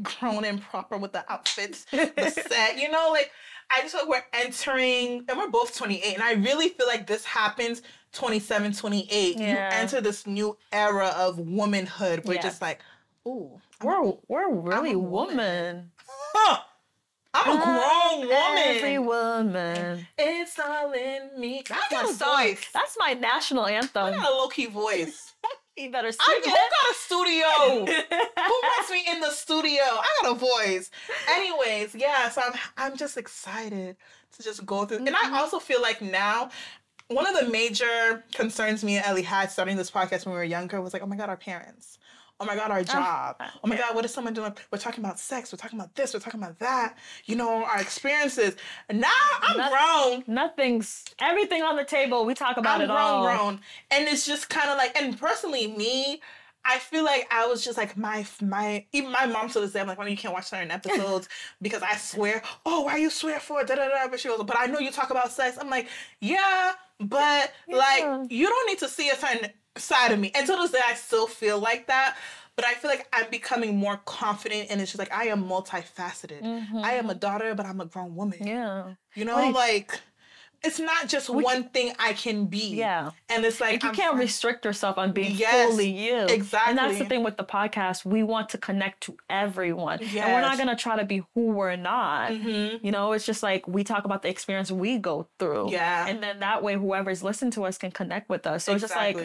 grown 0.01 0.45
and 0.45 0.61
proper 0.61 0.97
with 0.97 1.11
the 1.11 1.29
outfits, 1.31 1.85
the 1.91 2.29
set, 2.47 2.77
you 2.77 2.89
know, 2.89 3.09
like 3.11 3.29
I 3.69 3.81
just 3.81 3.93
feel 3.95 4.07
like 4.07 4.23
we're 4.33 4.39
entering 4.39 5.25
and 5.27 5.37
we're 5.37 5.49
both 5.49 5.75
28. 5.77 6.13
And 6.13 6.23
I 6.23 6.33
really 6.33 6.69
feel 6.69 6.87
like 6.87 7.07
this 7.07 7.25
happens 7.25 7.81
27, 8.13 8.73
28. 8.73 9.37
You 9.37 9.45
enter 9.45 10.01
this 10.01 10.25
new 10.27 10.57
era 10.71 11.13
of 11.17 11.39
womanhood. 11.39 12.23
We're 12.25 12.35
Yeah. 12.35 12.41
just 12.41 12.61
like, 12.61 12.79
ooh, 13.27 13.59
I'm, 13.81 13.85
We're 13.87 14.13
we're 14.27 14.49
really 14.53 14.91
a 14.93 14.99
woman. 14.99 15.35
woman. 15.37 15.91
huh, 16.33 16.57
I'm 17.33 17.57
a 17.57 17.63
grown 17.63 18.19
woman. 18.27 18.63
Every 18.75 18.99
woman. 18.99 20.07
It's 20.17 20.59
all 20.59 20.91
in 20.91 21.29
me. 21.39 21.59
I 21.59 21.63
That's 21.89 21.89
got 21.91 22.03
my 22.05 22.09
a 22.45 22.47
voice. 22.53 22.65
That's 22.73 22.95
my 22.99 23.13
national 23.13 23.65
anthem. 23.67 24.05
I 24.05 24.11
got 24.11 24.29
a 24.29 24.35
low 24.35 24.47
key 24.47 24.65
voice. 24.67 25.33
You 25.77 25.89
better 25.89 26.11
sing 26.11 26.19
I, 26.27 26.41
who 26.43 26.51
got 26.51 26.91
a 26.91 27.85
studio? 27.85 28.03
who 28.35 28.61
wants 28.61 28.91
me 28.91 29.03
in 29.09 29.21
the 29.21 29.31
studio? 29.31 29.81
I 29.81 30.05
got 30.21 30.31
a 30.33 30.35
voice. 30.35 30.91
Anyways, 31.31 31.95
yeah, 31.95 32.27
so 32.29 32.41
I'm 32.45 32.53
I'm 32.77 32.97
just 32.97 33.15
excited 33.17 33.95
to 34.37 34.43
just 34.43 34.65
go 34.65 34.83
through. 34.85 34.97
And 34.97 35.07
Mm-hmm. 35.07 35.33
I 35.33 35.39
also 35.39 35.59
feel 35.59 35.81
like 35.81 36.01
now 36.01 36.49
one 37.07 37.25
of 37.25 37.39
the 37.39 37.49
major 37.49 38.21
concerns 38.33 38.83
me 38.83 38.97
and 38.97 39.05
Ellie 39.05 39.21
had 39.21 39.49
starting 39.49 39.77
this 39.77 39.89
podcast 39.89 40.25
when 40.25 40.33
we 40.33 40.39
were 40.39 40.43
younger 40.43 40.81
was 40.81 40.91
like, 40.91 41.03
oh 41.03 41.07
my 41.07 41.15
god, 41.15 41.29
our 41.29 41.37
parents. 41.37 41.97
Oh 42.41 42.45
my 42.45 42.55
god, 42.55 42.71
our 42.71 42.79
uh, 42.79 42.83
job. 42.83 43.35
Oh 43.63 43.67
my 43.67 43.77
god, 43.77 43.93
what 43.95 44.03
is 44.03 44.11
someone 44.13 44.33
doing? 44.33 44.51
We're 44.71 44.79
talking 44.79 45.03
about 45.03 45.19
sex. 45.19 45.53
We're 45.53 45.57
talking 45.57 45.79
about 45.79 45.93
this. 45.95 46.13
We're 46.13 46.19
talking 46.19 46.41
about 46.41 46.57
that. 46.59 46.97
You 47.25 47.35
know, 47.35 47.63
our 47.63 47.79
experiences. 47.79 48.55
Now 48.91 49.09
I'm 49.41 49.69
grown. 49.69 50.23
Nothing's 50.27 51.05
everything 51.19 51.61
on 51.61 51.75
the 51.75 51.85
table. 51.85 52.25
We 52.25 52.33
talk 52.33 52.57
about 52.57 52.77
I'm 52.77 52.81
it 52.81 52.87
grown, 52.87 52.97
all. 52.97 53.23
grown, 53.23 53.59
and 53.91 54.07
it's 54.07 54.25
just 54.25 54.49
kind 54.49 54.71
of 54.71 54.77
like, 54.77 54.97
and 54.99 55.19
personally, 55.19 55.67
me, 55.67 56.19
I 56.65 56.79
feel 56.79 57.03
like 57.03 57.27
I 57.31 57.45
was 57.45 57.63
just 57.63 57.77
like 57.77 57.95
my 57.95 58.25
my 58.41 58.85
even 58.91 59.11
my 59.11 59.27
mom 59.27 59.49
to 59.49 59.59
this 59.59 59.73
day. 59.73 59.79
I'm 59.81 59.87
like, 59.87 59.99
well, 59.99 60.09
you 60.09 60.17
can't 60.17 60.33
watch 60.33 60.45
certain 60.45 60.71
episodes 60.79 61.29
because 61.61 61.83
I 61.83 61.95
swear. 61.95 62.41
Oh, 62.65 62.81
why 62.81 62.97
you 62.97 63.11
swear 63.11 63.39
for 63.39 63.63
da 63.63 63.75
da 63.75 63.87
da? 63.87 64.07
But 64.09 64.19
she 64.19 64.29
goes, 64.29 64.41
but 64.43 64.57
I 64.57 64.65
know 64.65 64.79
you 64.79 64.89
talk 64.91 65.11
about 65.11 65.31
sex. 65.31 65.57
I'm 65.61 65.69
like, 65.69 65.87
yeah, 66.19 66.73
but 66.99 67.53
Yeah. 67.67 67.77
like 67.77 68.31
you 68.31 68.47
don't 68.47 68.67
need 68.67 68.79
to 68.79 68.87
see 68.89 69.09
a 69.09 69.15
certain 69.15 69.51
side 69.77 70.11
of 70.11 70.19
me. 70.19 70.31
And 70.35 70.45
to 70.47 70.53
this 70.55 70.71
day, 70.71 70.79
I 70.85 70.93
still 70.95 71.27
feel 71.27 71.59
like 71.59 71.87
that. 71.87 72.17
But 72.57 72.65
I 72.65 72.73
feel 72.73 72.91
like 72.91 73.07
I'm 73.13 73.29
becoming 73.31 73.77
more 73.77 73.97
confident, 74.05 74.67
and 74.69 74.81
it's 74.81 74.91
just 74.91 74.99
like 74.99 75.11
I 75.13 75.25
am 75.27 75.45
multifaceted. 75.45 76.43
I 76.83 76.93
am 76.93 77.09
a 77.09 77.15
daughter, 77.15 77.55
but 77.55 77.65
I'm 77.65 77.79
a 77.79 77.85
grown 77.85 78.15
woman. 78.15 78.39
Mm-hmm. 78.39 78.47
Yeah. 78.47 78.93
You 79.15 79.25
know, 79.25 79.35
Like- 79.37 79.55
like 79.55 79.99
it's 80.63 80.77
not 80.77 81.07
just 81.07 81.27
We- 81.29 81.43
one 81.43 81.69
thing 81.69 81.93
I 81.97 82.13
can 82.13 82.45
be. 82.45 82.75
Yeah. 82.75 83.11
And 83.29 83.43
it's 83.45 83.59
like 83.59 83.71
Like 83.71 83.83
you 83.83 83.89
I'm 83.89 83.95
can't 83.95 84.11
fine. 84.11 84.19
restrict 84.19 84.63
yourself 84.65 84.97
on 84.99 85.11
being 85.11 85.31
Yes, 85.31 85.69
fully 85.69 85.89
you. 85.89 86.17
Exactly. 86.25 86.69
And 86.69 86.77
that's 86.77 86.99
the 86.99 87.05
thing 87.05 87.23
with 87.23 87.37
the 87.37 87.43
podcast. 87.45 88.05
We 88.05 88.21
want 88.21 88.49
to 88.49 88.59
connect 88.59 89.01
to 89.03 89.17
everyone. 89.27 89.99
And 90.03 90.13
we're 90.33 90.41
not 90.41 90.57
gonna 90.59 90.75
try 90.75 90.97
to 90.97 91.05
be 91.05 91.23
who 91.33 91.47
we're 91.47 91.77
not. 91.77 92.31
Mhm. 92.31 92.83
You 92.83 92.91
know, 92.91 93.13
it's 93.13 93.25
just 93.25 93.41
like 93.41 93.67
we 93.67 93.83
talk 93.83 94.05
about 94.05 94.21
the 94.21 94.29
experience 94.29 94.71
we 94.71 94.99
go 94.99 95.27
through. 95.39 95.71
Yeah. 95.71 96.05
And 96.05 96.21
then 96.21 96.41
that 96.41 96.61
way 96.61 96.75
whoever's 96.75 97.23
listening 97.23 97.51
to 97.51 97.63
us 97.65 97.79
can 97.79 97.89
connect 97.91 98.29
with 98.29 98.45
us. 98.45 98.65
So 98.65 98.73
it's 98.73 98.81
just 98.81 98.95
like 98.95 99.15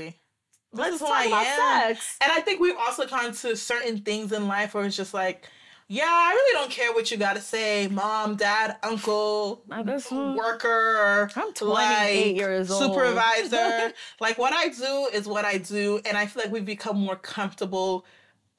Exactly. 0.78 0.90
let's 0.90 1.00
This 1.00 1.02
is 1.02 1.08
who 1.08 1.34
I 1.36 1.44
am. 1.44 1.94
sex. 1.96 2.16
And 2.20 2.32
I 2.32 2.40
think 2.40 2.60
we've 2.60 2.76
also 2.78 3.06
gone 3.06 3.32
to 3.32 3.56
certain 3.56 3.98
things 3.98 4.32
in 4.32 4.46
life 4.48 4.74
where 4.74 4.84
it's 4.84 4.96
just 4.96 5.14
like, 5.14 5.46
yeah, 5.88 6.04
I 6.08 6.32
really 6.32 6.60
don't 6.60 6.70
care 6.70 6.92
what 6.92 7.10
you 7.10 7.16
gotta 7.16 7.40
say, 7.40 7.86
mom, 7.86 8.34
dad, 8.36 8.76
uncle, 8.82 9.62
this 9.84 10.10
worker, 10.10 11.30
I'm 11.36 11.52
28 11.52 12.26
like, 12.32 12.36
years 12.36 12.70
old. 12.70 12.82
supervisor. 12.94 13.92
like 14.20 14.36
what 14.38 14.52
I 14.52 14.68
do 14.68 15.08
is 15.12 15.26
what 15.28 15.44
I 15.44 15.58
do, 15.58 16.00
and 16.04 16.16
I 16.16 16.26
feel 16.26 16.42
like 16.42 16.52
we've 16.52 16.64
become 16.64 16.96
more 16.98 17.16
comfortable, 17.16 18.04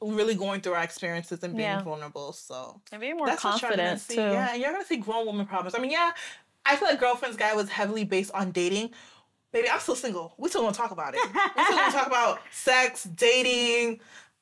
really 0.02 0.36
going 0.36 0.62
through 0.62 0.74
our 0.74 0.84
experiences 0.84 1.44
and 1.44 1.54
being 1.56 1.68
Yeah. 1.70 1.82
vulnerable. 1.84 2.32
So 2.34 2.80
And 2.92 3.02
being 3.02 3.18
more 3.18 3.28
That's 3.28 3.44
what 3.44 3.62
you're 3.62 3.72
gonna 3.72 3.98
see. 3.98 4.16
too. 4.16 4.22
Yeah, 4.22 4.54
and 4.54 4.62
you're 4.62 4.72
gonna 4.72 4.86
see 4.86 4.98
grown 4.98 5.26
woman 5.26 5.46
problems. 5.48 5.76
I 5.76 5.80
mean, 5.80 5.92
yeah, 5.92 6.12
I 6.66 6.76
feel 6.78 6.88
like 6.88 7.00
Girlfriend's 7.00 7.38
Guy 7.38 7.54
was 7.56 7.70
heavily 7.70 8.06
based 8.06 8.32
on 8.34 8.52
dating. 8.52 8.92
Baby, 9.58 9.72
I'm 9.72 9.80
still 9.80 9.96
single. 9.96 10.36
We 10.38 10.50
still 10.50 10.62
gonna 10.62 10.76
talk 10.76 10.92
about 10.92 11.16
it. 11.16 11.20
We 11.24 11.64
still 11.64 11.78
gonna 11.78 11.92
talk 11.92 12.06
about 12.06 12.40
sex, 12.52 13.06
dating, 13.06 14.00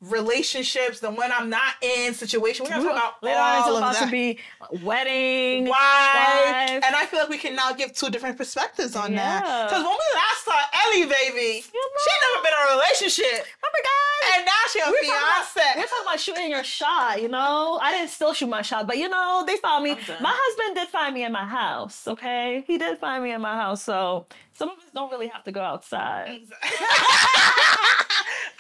relationships, 0.10 1.00
the 1.00 1.10
when 1.12 1.32
I'm 1.32 1.50
not 1.50 1.74
in 1.82 2.14
situation. 2.14 2.66
We're 2.66 2.72
gonna 2.72 2.84
talk 2.84 2.92
about 2.94 3.24
Later 3.24 3.40
on, 3.40 3.58
it's 3.60 3.68
all 3.68 3.76
of 3.78 3.84
about 3.84 3.94
that. 3.96 4.06
to 4.06 4.12
be 4.12 4.40
wedding, 4.84 5.66
Why? 5.68 6.66
wife. 6.74 6.84
And 6.86 6.96
I 6.96 7.06
feel 7.06 7.20
like 7.22 7.30
we 7.30 7.38
can 7.38 7.56
now 7.56 7.72
give 7.74 7.94
two 7.94 8.10
different 8.10 8.38
perspectives 8.38 8.96
on 8.96 9.16
that. 9.16 9.42
Because 9.70 9.84
when 9.84 9.92
we 9.94 10.08
last 10.16 10.46
saw 10.46 10.60
Ellie, 10.86 11.06
baby, 11.06 11.62
she 11.62 12.12
never 12.34 12.44
been 12.44 12.54
in 12.54 12.68
a 12.70 12.76
relationship. 12.76 13.46
Oh 13.64 13.70
my 13.74 13.82
god! 13.84 14.38
And 14.38 14.46
now 14.46 14.52
she 14.72 14.80
a 14.80 14.86
We're 14.86 14.92
talking, 14.94 15.10
about, 15.10 15.46
fiance. 15.46 15.80
we're 15.80 15.84
talking 15.88 16.06
about 16.08 16.20
shooting 16.20 16.50
your 16.50 16.64
shot, 16.64 17.22
you 17.22 17.28
know? 17.30 17.80
I 17.82 17.92
didn't 17.92 18.10
still 18.10 18.34
shoot 18.34 18.48
my 18.48 18.62
shot, 18.62 18.88
but 18.88 18.98
you 18.98 19.08
know, 19.10 19.44
they 19.46 19.58
found 19.58 19.84
me. 19.84 19.92
My 20.22 20.34
husband 20.36 20.76
did 20.76 20.88
find 20.90 21.14
me 21.14 21.24
in 21.24 21.32
my 21.32 21.46
house, 21.46 22.08
okay? 22.08 22.64
He 22.68 22.78
did 22.78 22.98
find 23.00 23.24
me 23.24 23.32
in 23.34 23.42
my 23.42 23.56
house, 23.56 23.84
so 23.84 24.26
some 24.54 24.70
of 24.70 24.78
us 24.78 24.86
don't 24.94 25.12
really 25.12 25.28
have 25.28 25.44
to 25.46 25.52
go 25.52 25.62
outside. 25.62 26.40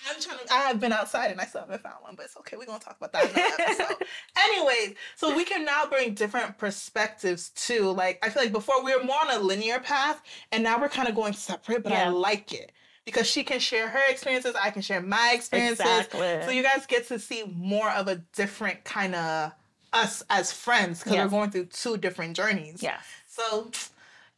I'm 0.09 0.19
trying 0.21 0.37
to. 0.45 0.53
I 0.53 0.57
have 0.67 0.79
been 0.79 0.91
outside 0.93 1.31
and 1.31 1.39
I 1.41 1.45
still 1.45 1.61
haven't 1.61 1.81
found 1.81 1.95
one, 2.01 2.15
but 2.15 2.25
it's 2.25 2.37
okay. 2.37 2.57
We're 2.57 2.65
gonna 2.65 2.79
talk 2.79 2.97
about 2.97 3.11
that 3.13 3.25
in 3.25 3.29
another 3.31 3.55
episode. 3.59 4.07
Anyways, 4.37 4.95
so 5.15 5.35
we 5.35 5.43
can 5.45 5.65
now 5.65 5.85
bring 5.85 6.13
different 6.13 6.57
perspectives 6.57 7.49
too. 7.49 7.91
Like 7.91 8.19
I 8.23 8.29
feel 8.29 8.43
like 8.43 8.51
before 8.51 8.83
we 8.83 8.95
were 8.95 9.03
more 9.03 9.17
on 9.21 9.31
a 9.31 9.39
linear 9.39 9.79
path, 9.79 10.21
and 10.51 10.63
now 10.63 10.79
we're 10.79 10.89
kind 10.89 11.07
of 11.07 11.15
going 11.15 11.33
separate. 11.33 11.83
But 11.83 11.93
I 11.93 12.09
like 12.09 12.53
it 12.53 12.71
because 13.05 13.27
she 13.27 13.43
can 13.43 13.59
share 13.59 13.87
her 13.87 14.01
experiences, 14.09 14.55
I 14.59 14.71
can 14.71 14.81
share 14.81 15.01
my 15.01 15.31
experiences. 15.35 15.79
Exactly. 15.81 16.39
So 16.43 16.49
you 16.51 16.63
guys 16.63 16.85
get 16.87 17.07
to 17.09 17.19
see 17.19 17.43
more 17.55 17.89
of 17.91 18.07
a 18.07 18.15
different 18.35 18.83
kind 18.83 19.13
of 19.15 19.51
us 19.93 20.23
as 20.29 20.51
friends 20.51 20.99
because 20.99 21.13
Yes. 21.13 21.23
we're 21.25 21.29
going 21.37 21.51
through 21.51 21.65
two 21.65 21.97
different 21.97 22.35
journeys. 22.35 22.81
Yeah. 22.83 22.97
So 23.27 23.69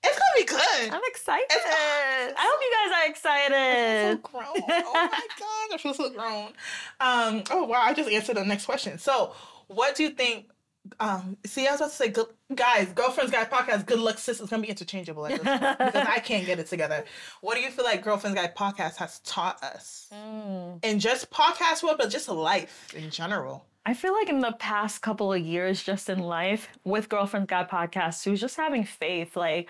it's 0.03 0.17
gonna 0.17 0.35
be 0.37 0.45
good. 0.45 0.93
I'm 0.93 1.01
excited. 1.07 1.45
It's- 1.51 2.33
I 2.37 2.43
hope 2.49 2.59
you 2.61 2.71
guys 2.73 2.91
are 2.91 3.01
I 3.01 3.03
feel 3.03 3.11
excited. 3.11 4.21
so 4.23 4.29
grown. 4.31 4.83
Oh 4.85 4.93
my 4.93 5.27
god, 5.39 5.73
I 5.73 5.77
feel 5.79 5.93
so 5.93 6.09
grown. 6.09 6.53
Um, 6.99 7.43
oh 7.51 7.63
wow, 7.65 7.81
I 7.81 7.93
just 7.93 8.09
answered 8.09 8.37
the 8.37 8.45
next 8.45 8.65
question. 8.65 8.97
So, 8.99 9.33
what 9.67 9.95
do 9.95 10.03
you 10.03 10.09
think? 10.11 10.49
Um, 10.99 11.37
see, 11.45 11.67
I 11.67 11.71
was 11.71 11.81
about 11.81 11.89
to 11.91 11.95
say, 11.95 12.09
good, 12.09 12.27
guys, 12.55 12.87
girlfriends, 12.93 13.31
guy 13.31 13.45
podcast, 13.45 13.85
good 13.85 13.99
luck, 13.99 14.17
sis. 14.17 14.39
It's 14.39 14.49
gonna 14.49 14.61
be 14.63 14.69
interchangeable 14.69 15.25
at 15.25 15.31
this 15.43 15.59
point 15.59 15.77
because 15.79 16.07
I 16.07 16.19
can't 16.19 16.45
get 16.45 16.59
it 16.59 16.67
together. 16.67 17.03
What 17.41 17.55
do 17.55 17.61
you 17.61 17.69
feel 17.71 17.85
like 17.85 18.03
girlfriends, 18.03 18.35
guy 18.35 18.47
podcast 18.47 18.97
has 18.97 19.19
taught 19.19 19.63
us, 19.63 20.07
Mm. 20.13 20.83
in 20.85 20.99
just 20.99 21.29
podcast 21.31 21.83
world, 21.83 21.97
but 21.99 22.09
just 22.09 22.29
life 22.29 22.93
in 22.95 23.09
general? 23.09 23.65
I 23.85 23.93
feel 23.93 24.13
like 24.13 24.27
in 24.27 24.39
the 24.41 24.51
past 24.51 25.01
couple 25.01 25.31
of 25.31 25.39
years, 25.41 25.81
just 25.81 26.09
in 26.09 26.19
life, 26.19 26.67
with 26.83 27.07
Girlfriends 27.07 27.47
Guide 27.47 27.69
podcast, 27.69 28.21
who's 28.25 28.41
just 28.41 28.57
having 28.57 28.83
faith, 28.83 29.37
like 29.37 29.69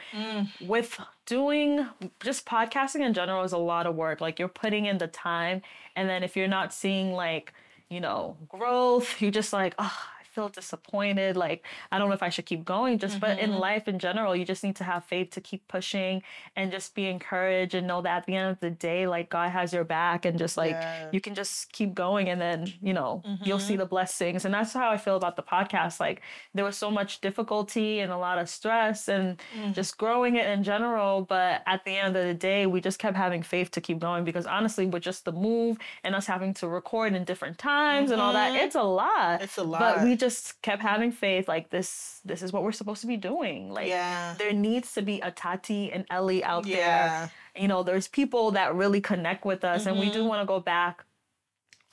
with 0.59 0.99
doing 1.27 1.87
just 2.23 2.43
podcasting 2.47 3.01
in 3.05 3.13
general 3.13 3.43
is 3.43 3.51
a 3.51 3.59
lot 3.59 3.85
of 3.85 3.93
work. 3.95 4.19
Like 4.19 4.39
you're 4.39 4.47
putting 4.47 4.87
in 4.87 4.97
the 4.97 5.05
time, 5.07 5.61
and 5.95 6.09
then 6.09 6.23
if 6.23 6.35
you're 6.35 6.47
not 6.47 6.73
seeing 6.73 7.11
like, 7.13 7.53
you 7.89 7.99
know, 7.99 8.37
growth, 8.49 9.21
you're 9.21 9.29
just 9.29 9.53
like, 9.53 9.75
oh, 9.77 10.03
feel 10.37 10.49
disappointed. 10.49 11.33
Like 11.45 11.59
I 11.91 11.97
don't 11.97 12.07
know 12.09 12.17
if 12.21 12.25
I 12.29 12.31
should 12.35 12.47
keep 12.51 12.63
going. 12.75 12.93
Just 13.05 13.19
but 13.19 13.39
in 13.39 13.51
mm-hmm. 13.51 13.59
life 13.69 13.85
in 13.87 13.97
general, 14.07 14.35
you 14.35 14.45
just 14.53 14.63
need 14.63 14.77
to 14.81 14.83
have 14.91 15.01
faith 15.13 15.29
to 15.31 15.41
keep 15.49 15.61
pushing 15.67 16.15
and 16.55 16.65
just 16.71 16.93
be 16.99 17.05
encouraged 17.15 17.73
and 17.77 17.87
know 17.91 18.01
that 18.05 18.17
at 18.19 18.25
the 18.27 18.35
end 18.35 18.49
of 18.51 18.59
the 18.59 18.73
day, 18.89 19.01
like 19.15 19.27
God 19.37 19.49
has 19.49 19.73
your 19.73 19.87
back 19.99 20.25
and 20.25 20.37
just 20.37 20.55
like 20.63 20.71
Yeah. 20.71 21.09
you 21.15 21.21
can 21.25 21.33
just 21.41 21.71
keep 21.77 21.91
going 21.93 22.25
and 22.29 22.39
then 22.45 22.59
you 22.81 22.93
know 22.93 23.11
you'll 23.43 23.59
see 23.59 23.73
mm-hmm. 23.73 23.79
the 23.79 23.85
blessings 23.95 24.45
and 24.45 24.53
that's 24.53 24.73
how 24.73 24.89
i 24.95 24.97
feel 25.05 25.15
about 25.21 25.35
the 25.39 25.47
podcast 25.55 25.95
like 25.99 26.17
there 26.55 26.65
was 26.69 26.77
so 26.77 26.89
much 26.99 27.11
difficulty 27.27 27.89
and 28.03 28.11
a 28.11 28.17
lot 28.27 28.37
of 28.37 28.47
stress 28.57 29.07
and 29.07 29.25
mm. 29.57 29.73
just 29.73 29.97
growing 30.03 30.35
it 30.35 30.47
in 30.55 30.63
general 30.63 31.13
but 31.35 31.61
at 31.73 31.79
the 31.85 31.95
end 32.03 32.15
of 32.19 32.23
the 32.25 32.33
day 32.49 32.65
we 32.65 32.79
just 32.87 32.99
kept 32.99 33.15
having 33.25 33.41
faith 33.41 33.69
to 33.71 33.79
keep 33.87 33.99
going 33.99 34.23
because 34.23 34.45
honestly 34.45 34.85
with 34.85 35.03
just 35.03 35.21
the 35.25 35.31
move 35.31 35.77
and 36.03 36.11
us 36.15 36.25
having 36.25 36.53
to 36.53 36.67
record 36.67 37.09
in 37.13 37.23
different 37.31 37.57
times 37.57 38.11
and 38.11 38.19
all 38.21 38.33
that 38.33 38.51
mm-hmm. 38.51 38.65
it's 38.65 38.75
a 38.75 38.89
lot 39.03 39.41
It's 39.41 39.57
a 39.57 39.63
lot. 39.63 39.79
but 39.79 39.93
we 40.03 40.11
just 40.15 40.26
kept 40.61 40.81
having 40.81 41.11
faith 41.11 41.47
like 41.47 41.69
this 41.69 42.21
this 42.25 42.41
is 42.41 42.51
what 42.53 42.63
we're 42.63 42.71
supposed 42.81 43.01
to 43.01 43.07
be 43.07 43.17
doing 43.17 43.71
like 43.71 43.87
Yeah. 43.87 44.35
there 44.37 44.53
needs 44.53 44.93
to 44.95 45.01
be 45.01 45.19
a 45.21 45.31
tati 45.31 45.91
and 45.91 46.05
ellie 46.09 46.43
out 46.43 46.63
there 46.65 46.75
Yeah. 46.77 47.29
you 47.55 47.67
know 47.67 47.83
there's 47.83 48.07
people 48.07 48.51
that 48.51 48.75
really 48.75 49.01
connect 49.01 49.45
with 49.45 49.63
us 49.63 49.85
and 49.87 49.99
we 49.99 50.09
do 50.09 50.19
Mm-hmm. 50.19 50.27
want 50.27 50.41
to 50.41 50.45
go 50.45 50.59
back 50.59 51.03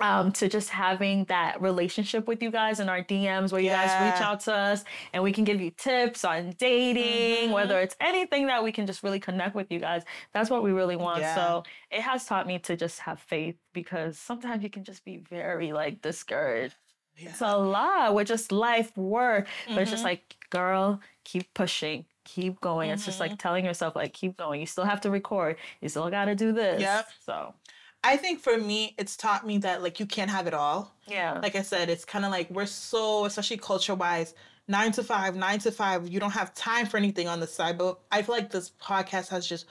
um, 0.00 0.32
to 0.32 0.48
just 0.48 0.70
having 0.70 1.24
that 1.26 1.62
relationship 1.62 2.26
with 2.26 2.42
you 2.42 2.50
guys 2.50 2.80
in 2.80 2.88
our 2.88 3.02
DMs 3.02 3.52
where 3.52 3.60
you 3.60 3.70
guys 3.70 3.90
reach 4.12 4.20
out 4.20 4.40
to 4.40 4.52
us 4.52 4.84
and 5.12 5.22
we 5.22 5.30
can 5.32 5.44
give 5.44 5.60
you 5.60 5.70
tips 5.70 6.24
on 6.24 6.50
dating, 6.58 7.44
Mm-hmm. 7.44 7.52
whether 7.52 7.78
it's 7.80 7.94
anything 8.00 8.48
that 8.48 8.64
we 8.64 8.72
can 8.72 8.86
just 8.86 9.04
really 9.04 9.20
connect 9.20 9.54
with 9.54 9.70
you 9.70 9.78
guys. 9.78 10.02
That's 10.32 10.50
what 10.50 10.64
we 10.64 10.72
really 10.72 10.96
want. 10.96 11.20
Yeah. 11.20 11.34
So 11.36 11.62
it 11.92 12.00
has 12.02 12.26
taught 12.26 12.46
me 12.46 12.58
to 12.60 12.76
just 12.76 12.98
have 13.00 13.20
faith 13.20 13.54
because 13.72 14.18
sometimes 14.18 14.64
you 14.64 14.68
can 14.68 14.82
just 14.82 15.04
be 15.04 15.18
very 15.18 15.72
like 15.72 16.02
discouraged. 16.02 16.74
It's 17.16 17.40
a 17.40 17.56
lot 17.56 18.14
with 18.14 18.28
just 18.28 18.50
life, 18.52 18.96
work, 18.96 19.46
but 19.68 19.78
it's 19.78 19.90
just 19.90 20.00
Mm-hmm. 20.02 20.08
like, 20.08 20.36
girl, 20.50 21.00
keep 21.24 21.52
pushing. 21.54 22.04
Keep 22.24 22.60
going. 22.60 22.90
It's 22.90 23.04
just 23.04 23.20
Mm-hmm. 23.20 23.30
like 23.32 23.38
telling 23.38 23.64
yourself, 23.64 23.94
like, 23.94 24.12
keep 24.12 24.36
going. 24.36 24.60
You 24.60 24.66
still 24.66 24.84
have 24.84 25.00
to 25.02 25.10
record. 25.10 25.56
You 25.80 25.88
still 25.88 26.08
got 26.10 26.24
to 26.26 26.34
do 26.34 26.52
this. 26.52 26.80
Yep. 26.80 27.08
So, 27.24 27.54
I 28.02 28.16
think 28.16 28.40
for 28.40 28.58
me, 28.58 28.94
it's 28.98 29.16
taught 29.16 29.46
me 29.46 29.58
that 29.58 29.82
like 29.82 29.98
you 30.00 30.06
can't 30.06 30.30
have 30.30 30.46
it 30.46 30.52
all. 30.54 30.92
yeah. 31.06 31.38
like 31.42 31.54
I 31.56 31.62
said, 31.62 31.88
it's 31.88 32.04
kind 32.04 32.24
of 32.24 32.30
like 32.30 32.50
we're 32.50 32.66
so, 32.66 33.24
especially 33.24 33.56
culture 33.56 33.94
wise, 33.94 34.34
nine 34.68 34.92
to 34.92 35.02
five, 35.02 35.36
nine 35.36 35.58
to 35.60 35.70
five. 35.72 36.06
You 36.08 36.20
don't 36.20 36.30
have 36.32 36.52
time 36.54 36.84
for 36.86 36.96
anything 36.98 37.28
on 37.28 37.40
the 37.40 37.46
side. 37.46 37.78
But 37.78 37.98
I 38.12 38.20
feel 38.22 38.34
like 38.34 38.50
this 38.50 38.72
podcast 38.82 39.28
has 39.28 39.46
just, 39.46 39.64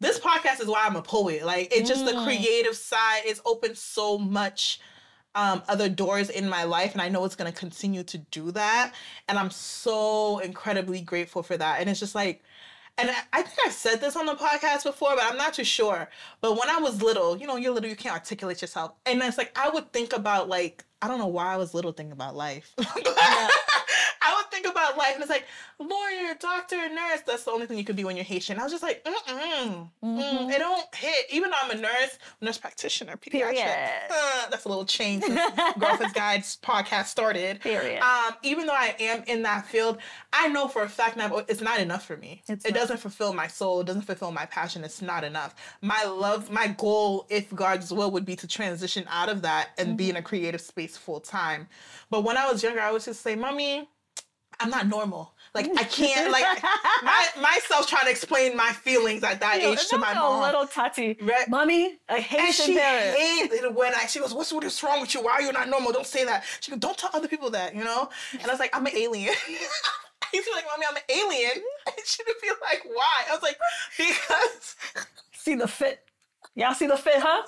this 0.00 0.20
podcast 0.20 0.60
is 0.60 0.66
why 0.68 0.84
I'm 0.86 0.94
a 0.96 1.02
poet. 1.02 1.44
Like 1.44 1.74
it's 1.74 1.88
just 1.88 2.04
the 2.04 2.12
creative 2.24 2.76
side. 2.76 3.22
It's 3.24 3.40
opened 3.44 3.76
so 3.76 4.18
much 4.18 4.80
um, 5.34 5.62
other 5.68 5.88
doors 5.88 6.30
in 6.30 6.48
my 6.48 6.64
life, 6.64 6.92
and 6.92 7.02
I 7.02 7.08
know 7.08 7.24
it's 7.24 7.36
gonna 7.36 7.52
continue 7.52 8.02
to 8.04 8.18
do 8.18 8.50
that. 8.52 8.92
And 9.28 9.38
I'm 9.38 9.50
so 9.50 10.38
incredibly 10.38 11.00
grateful 11.00 11.42
for 11.42 11.56
that. 11.56 11.80
And 11.80 11.88
it's 11.90 12.00
just 12.00 12.14
like. 12.14 12.42
And 12.96 13.10
I- 13.32 13.42
think 13.42 13.58
I've 13.66 13.72
said 13.72 14.00
this 14.00 14.14
on 14.14 14.24
the 14.26 14.36
podcast 14.36 14.84
before, 14.84 15.16
but 15.16 15.24
I'm 15.24 15.36
not 15.36 15.52
too 15.54 15.64
sure. 15.64 16.08
But 16.40 16.52
when 16.52 16.70
I 16.70 16.78
was 16.78 17.02
little, 17.02 17.36
you 17.36 17.44
know, 17.44 17.56
you're 17.56 17.72
little, 17.74 17.90
you 17.90 17.96
can't 17.96 18.14
articulate 18.14 18.62
yourself. 18.62 18.92
And 19.04 19.20
it's 19.20 19.36
like, 19.36 19.50
I 19.58 19.68
would 19.68 19.92
think 19.92 20.12
about, 20.12 20.48
like, 20.48 20.84
I 21.02 21.08
don't 21.08 21.18
know 21.18 21.26
why 21.26 21.52
I 21.52 21.56
was 21.56 21.74
little 21.74 21.90
thinking 21.90 22.12
about 22.12 22.36
life. 22.36 22.72
I 22.78 24.34
would 24.36 24.50
think 24.50 24.66
about 24.66 24.96
life, 24.96 25.14
and 25.14 25.22
it's 25.22 25.30
like, 25.30 25.44
lawyer, 25.78 26.34
doctor, 26.38 26.76
nurse. 26.88 27.20
That's 27.26 27.44
the 27.44 27.50
only 27.50 27.66
thing 27.66 27.78
you 27.78 27.84
could 27.84 27.96
be 27.96 28.04
when 28.04 28.16
you're 28.16 28.24
Haitian. 28.24 28.58
I 28.58 28.62
was 28.62 28.72
just 28.72 28.82
like, 28.82 29.04
mm-mm, 29.04 29.90
mm, 30.02 30.50
it 30.52 30.58
don't 30.58 30.94
hit. 30.94 31.26
Even 31.30 31.50
though 31.50 31.53
I'm 31.64 31.78
a 31.78 31.80
nurse, 31.80 32.18
nurse 32.40 32.58
practitioner, 32.58 33.16
pediatric. 33.16 33.30
Period. 33.54 33.88
Uh, 34.10 34.50
that's 34.50 34.64
a 34.64 34.68
little 34.68 34.84
change 34.84 35.22
since 35.24 35.40
Girlfriend's 35.78 36.12
Guides 36.14 36.58
podcast 36.62 37.06
started. 37.06 37.60
Period. 37.60 38.02
Um, 38.02 38.34
even 38.42 38.66
though 38.66 38.74
I 38.74 38.94
am 39.00 39.24
in 39.26 39.42
that 39.42 39.66
field, 39.66 39.98
I 40.32 40.48
know 40.48 40.68
for 40.68 40.82
a 40.82 40.88
fact 40.88 41.16
now 41.16 41.38
it's 41.48 41.60
not 41.60 41.80
enough 41.80 42.04
for 42.06 42.16
me. 42.16 42.42
It's 42.48 42.64
it 42.64 42.70
not. 42.72 42.80
doesn't 42.80 42.98
fulfill 42.98 43.32
my 43.32 43.46
soul. 43.46 43.80
It 43.80 43.86
doesn't 43.86 44.02
fulfill 44.02 44.30
my 44.32 44.46
passion. 44.46 44.84
It's 44.84 45.00
not 45.02 45.24
enough. 45.24 45.54
My 45.80 46.04
love, 46.04 46.50
my 46.50 46.68
goal, 46.68 47.26
if 47.30 47.54
God's 47.54 47.92
will, 47.92 48.10
would 48.10 48.24
be 48.24 48.36
to 48.36 48.46
transition 48.46 49.04
out 49.10 49.28
of 49.28 49.42
that 49.42 49.70
and 49.78 49.96
be 49.96 50.10
in 50.10 50.16
a 50.16 50.18
Mm-hmm. 50.18 50.26
creative 50.26 50.60
space 50.60 50.96
full 50.96 51.20
time. 51.20 51.68
But 52.10 52.22
when 52.24 52.36
I 52.36 52.50
was 52.50 52.62
younger, 52.62 52.80
I 52.80 52.90
would 52.92 53.02
just 53.02 53.20
say, 53.22 53.34
"Mommy, 53.34 53.88
I'm 54.60 54.70
not 54.70 54.86
normal. 54.86 55.34
Like 55.54 55.66
I 55.78 55.84
can't. 55.84 56.32
Like 56.32 56.44
my 57.02 57.26
myself 57.40 57.86
trying 57.86 58.04
to 58.04 58.10
explain 58.10 58.56
my 58.56 58.72
feelings 58.72 59.22
at 59.22 59.40
that 59.40 59.56
You 59.60 59.68
know, 59.68 59.72
age 59.72 59.86
to 59.88 59.98
my 59.98 60.12
mom." 60.14 60.42
a 60.42 60.46
little 60.46 60.66
Tati, 60.66 61.16
Right. 61.22 61.48
mommy, 61.48 61.98
a 62.08 62.14
and 62.14 62.52
she 62.54 62.74
parent. 62.76 63.16
hated 63.16 63.74
when 63.74 63.94
I, 63.94 64.06
she 64.06 64.18
goes, 64.18 64.34
what's, 64.34 64.52
what 64.52 64.64
is 64.64 64.82
wrong 64.82 65.00
with 65.00 65.14
you? 65.14 65.22
Why 65.22 65.32
are 65.32 65.42
you 65.42 65.52
not 65.52 65.68
normal? 65.68 65.92
Don't 65.92 66.06
say 66.06 66.24
that. 66.24 66.44
She 66.60 66.70
goes, 66.72 66.80
don't 66.80 66.98
tell 66.98 67.10
other 67.14 67.28
people 67.28 67.50
that, 67.50 67.74
you 67.74 67.84
know? 67.84 68.08
And 68.32 68.42
I 68.42 68.48
was 68.48 68.58
like, 68.60 68.74
I'm 68.76 68.84
an 68.86 68.96
alien. 68.96 69.34
I 69.46 70.26
used 70.32 70.46
to 70.46 70.50
be 70.52 70.56
like, 70.56 70.64
mommy, 70.66 70.86
I'm 70.88 70.96
an 70.96 71.02
alien. 71.08 71.50
Mm-hmm. 71.52 71.88
And 71.88 72.06
she 72.06 72.22
would 72.26 72.36
be 72.42 72.48
like, 72.60 72.82
why? 72.84 73.24
I 73.30 73.32
was 73.34 73.42
like, 73.42 73.56
because, 73.96 74.76
See 75.32 75.54
the 75.54 75.68
fit. 75.68 76.00
Y'all 76.56 76.74
see 76.74 76.86
the 76.86 76.96
fit, 76.96 77.16
huh? 77.18 77.42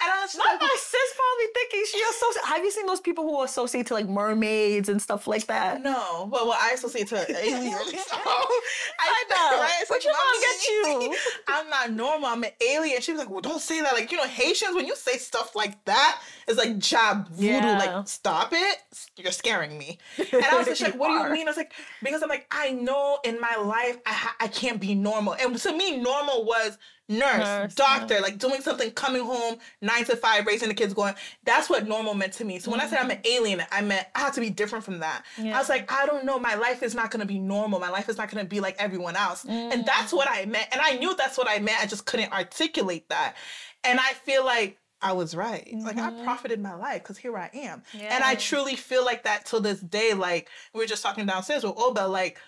And 0.00 0.10
I 0.10 0.22
was 0.22 0.32
just 0.32 0.44
like, 0.44 0.60
my 0.60 0.76
sis 0.78 1.14
probably 1.16 1.46
thinking 1.54 1.84
she 1.90 2.02
associate. 2.10 2.44
Have 2.46 2.64
you 2.64 2.70
seen 2.70 2.86
those 2.86 3.00
people 3.00 3.24
who 3.24 3.42
associate 3.42 3.86
to 3.86 3.94
like 3.94 4.08
mermaids 4.08 4.88
and 4.88 5.00
stuff 5.00 5.26
like 5.26 5.46
that? 5.46 5.82
no, 5.82 6.26
but 6.30 6.46
well, 6.46 6.56
I 6.58 6.72
associate 6.72 7.08
to 7.08 7.16
aliens. 7.30 7.78
So 8.08 8.16
I, 8.16 9.24
know, 9.30 9.60
Right? 9.60 9.70
It's 9.80 9.88
but 9.88 9.96
like, 9.96 10.04
your 10.04 10.12
mom 10.12 10.22
"Mommy, 10.26 10.40
get 10.40 10.68
you." 10.68 11.16
I'm 11.48 11.68
not 11.70 11.92
normal. 11.92 12.26
I'm 12.28 12.42
an 12.44 12.50
alien. 12.66 13.00
She 13.00 13.12
was 13.12 13.18
like, 13.20 13.30
well, 13.30 13.40
don't 13.40 13.60
say 13.60 13.80
that. 13.80 13.92
Like, 13.92 14.10
you 14.10 14.16
know, 14.18 14.24
Haitians, 14.24 14.74
when 14.74 14.86
you 14.86 14.96
say 14.96 15.16
stuff 15.18 15.54
like 15.56 15.82
that, 15.84 16.20
it's 16.46 16.58
like 16.58 16.78
job 16.78 17.28
voodoo. 17.28 17.46
Yeah. 17.46 17.78
Like, 17.78 18.08
stop 18.08 18.52
it. 18.52 18.78
You're 19.16 19.32
scaring 19.32 19.76
me. 19.78 19.98
And 20.18 20.44
I 20.44 20.56
was 20.56 20.66
just 20.66 20.80
like, 20.82 20.94
You 20.94 21.00
what 21.00 21.08
do 21.08 21.28
you 21.28 21.32
mean? 21.32 21.46
I 21.46 21.50
was 21.50 21.56
like, 21.56 21.72
because 22.02 22.22
I'm 22.22 22.28
like, 22.28 22.46
I 22.50 22.70
know 22.72 23.18
in 23.24 23.40
my 23.40 23.56
life 23.56 23.98
I, 24.06 24.12
ha- 24.12 24.36
I 24.40 24.48
can't 24.48 24.80
be 24.80 24.94
normal. 24.94 25.34
And 25.34 25.56
to 25.56 25.72
me, 25.76 25.96
normal 25.98 26.44
was 26.44 26.78
nurse, 27.08 27.38
Nurse, 27.38 27.74
doctor, 27.74 28.20
like 28.20 28.38
doing 28.38 28.60
something, 28.60 28.90
coming 28.90 29.24
home 29.24 29.56
nine 29.80 30.04
to 30.04 30.16
five, 30.16 30.46
raising 30.46 30.68
the 30.68 30.74
kids, 30.74 30.92
going. 30.94 31.14
That's 31.44 31.70
what 31.70 31.86
normal 31.88 32.14
meant 32.14 32.34
to 32.34 32.44
me. 32.44 32.58
So 32.58 32.70
when 32.70 32.80
I 32.80 32.86
said 32.86 32.98
I'm 32.98 33.10
an 33.10 33.20
alien, 33.24 33.62
I 33.72 33.80
meant 33.80 34.06
I 34.14 34.20
have 34.20 34.34
to 34.34 34.40
be 34.40 34.50
different 34.50 34.84
from 34.84 34.98
that. 35.00 35.24
Yeah. 35.38 35.54
I 35.56 35.58
was 35.58 35.68
like, 35.68 35.90
I 35.92 36.06
don't 36.06 36.24
know. 36.24 36.38
My 36.38 36.54
life 36.54 36.82
is 36.82 36.94
not 36.94 37.10
going 37.10 37.20
to 37.20 37.26
be 37.26 37.38
normal. 37.38 37.80
My 37.80 37.90
life 37.90 38.08
is 38.08 38.18
not 38.18 38.30
going 38.30 38.44
to 38.44 38.48
be 38.48 38.60
like 38.60 38.76
everyone 38.78 39.16
else. 39.16 39.44
And 39.44 39.84
that's 39.86 40.12
what 40.12 40.28
I 40.30 40.44
meant. 40.44 40.68
And 40.72 40.80
I 40.82 40.96
knew 40.96 41.14
that's 41.16 41.38
what 41.38 41.48
I 41.48 41.58
meant. 41.58 41.82
I 41.82 41.86
just 41.86 42.04
couldn't 42.04 42.32
articulate 42.32 43.08
that. 43.08 43.36
And 43.84 43.98
I 43.98 44.12
feel 44.12 44.44
like 44.44 44.78
I 45.00 45.12
was 45.12 45.34
right. 45.36 45.68
Like 45.84 45.96
I 45.96 46.10
Mhm. 46.10 46.24
profited 46.24 46.60
my 46.60 46.74
life 46.74 47.02
because 47.04 47.16
here 47.16 47.38
I 47.38 47.48
am. 47.54 47.84
Yeah. 47.94 48.14
And 48.14 48.24
I 48.24 48.34
truly 48.34 48.74
feel 48.74 49.04
like 49.04 49.22
that 49.22 49.46
till 49.46 49.60
this 49.60 49.78
day. 49.80 50.12
Like 50.12 50.48
we 50.74 50.80
were 50.80 50.86
just 50.86 51.04
talking 51.04 51.24
downstairs 51.24 51.62
with 51.62 51.74
Oba, 51.76 52.00
like 52.08 52.38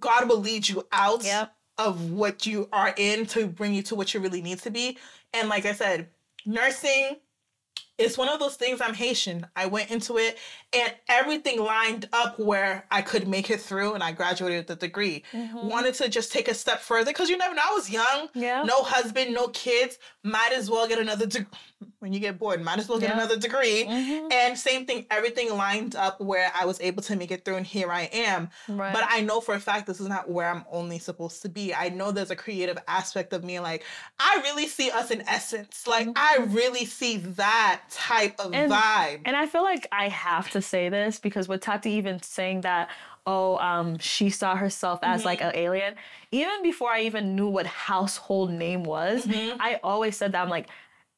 God 0.00 0.28
will 0.28 0.40
lead 0.40 0.68
you 0.68 0.86
out 0.92 1.22
Yep. 1.24 1.54
Of 1.78 2.10
what 2.10 2.46
you 2.46 2.68
are 2.72 2.92
in 2.96 3.26
to 3.26 3.46
bring 3.46 3.72
you 3.72 3.82
to 3.84 3.94
what 3.94 4.12
you 4.12 4.20
really 4.20 4.42
need 4.42 4.58
to 4.60 4.70
be. 4.70 4.98
And 5.32 5.48
like 5.48 5.64
I 5.64 5.72
said, 5.72 6.08
nursing 6.44 7.16
is 7.98 8.16
one 8.16 8.28
of 8.28 8.38
those 8.38 8.54
things 8.54 8.80
I'm 8.80 8.94
Haitian. 8.94 9.44
I 9.56 9.66
went 9.66 9.90
into 9.90 10.18
it 10.18 10.38
and 10.72 10.92
everything 11.08 11.60
lined 11.60 12.08
up 12.12 12.38
where 12.38 12.84
I 12.92 13.02
could 13.02 13.26
make 13.26 13.50
it 13.50 13.60
through 13.60 13.94
and 13.94 14.04
I 14.04 14.12
graduated 14.12 14.68
with 14.68 14.76
a 14.76 14.80
degree. 14.80 15.24
Mm-hmm. 15.32 15.68
Wanted 15.68 15.94
to 15.94 16.08
just 16.08 16.30
take 16.30 16.46
a 16.46 16.54
step 16.54 16.80
further 16.80 17.10
because 17.10 17.28
you 17.28 17.36
never 17.36 17.56
know. 17.56 17.62
I 17.68 17.74
was 17.74 17.90
young, 17.90 18.28
Yeah. 18.34 18.62
no 18.62 18.82
husband, 18.82 19.34
no 19.34 19.48
kids. 19.48 19.98
Might 20.30 20.52
as 20.52 20.70
well 20.70 20.86
get 20.86 20.98
another 20.98 21.26
degree. 21.26 21.46
When 22.00 22.12
you 22.12 22.20
get 22.20 22.38
bored, 22.38 22.60
might 22.62 22.78
as 22.78 22.88
well 22.88 22.98
get 22.98 23.10
Yeah. 23.10 23.14
another 23.16 23.36
degree. 23.36 23.84
Mhm. 23.84 24.32
And 24.32 24.58
same 24.58 24.84
thing, 24.86 25.06
everything 25.10 25.56
lined 25.56 25.94
up 25.96 26.20
where 26.20 26.50
I 26.54 26.64
was 26.64 26.80
able 26.80 27.02
to 27.04 27.16
make 27.16 27.30
it 27.30 27.44
through, 27.44 27.56
and 27.56 27.66
here 27.66 27.90
I 27.90 28.02
am. 28.12 28.50
Right. 28.68 28.92
But 28.92 29.04
I 29.08 29.20
know 29.20 29.40
for 29.40 29.54
a 29.54 29.60
fact 29.60 29.86
this 29.86 30.00
is 30.00 30.08
not 30.08 30.28
where 30.30 30.48
I'm 30.50 30.64
only 30.70 30.98
supposed 30.98 31.42
to 31.42 31.48
be. 31.48 31.74
I 31.74 31.88
know 31.88 32.10
there's 32.12 32.30
a 32.30 32.36
creative 32.36 32.78
aspect 32.88 33.32
of 33.32 33.42
me. 33.44 33.58
Like, 33.60 33.84
I 34.18 34.40
really 34.44 34.66
see 34.68 34.90
us 34.90 35.10
in 35.10 35.22
essence. 35.28 35.86
Like, 35.86 36.08
I 36.16 36.36
really 36.48 36.84
see 36.84 37.16
that 37.16 37.82
type 37.90 38.38
of 38.40 38.52
And- 38.54 38.70
vibe. 38.72 39.22
And 39.24 39.36
I 39.36 39.46
feel 39.46 39.62
like 39.62 39.86
I 39.92 40.08
have 40.08 40.50
to 40.50 40.62
say 40.62 40.88
this 40.88 41.18
because 41.18 41.48
with 41.48 41.60
Tati 41.62 41.90
even 41.92 42.22
saying 42.22 42.62
that, 42.62 42.90
oh, 43.32 43.58
um, 43.70 43.98
she 43.98 44.30
saw 44.30 44.56
herself 44.56 44.98
as 45.02 45.24
like 45.24 45.40
Mm-hmm. 45.40 45.48
an 45.58 45.64
alien. 45.66 45.94
Even 46.40 46.62
before 46.62 46.90
I 46.90 47.00
even 47.02 47.24
knew 47.36 47.48
what 47.56 47.66
household 47.66 48.50
name 48.50 48.82
was, 48.84 49.26
Mm-hmm. 49.26 49.60
I 49.60 49.70
always 49.84 50.16
said 50.16 50.32
that 50.32 50.42
I'm 50.42 50.48
like, 50.58 50.68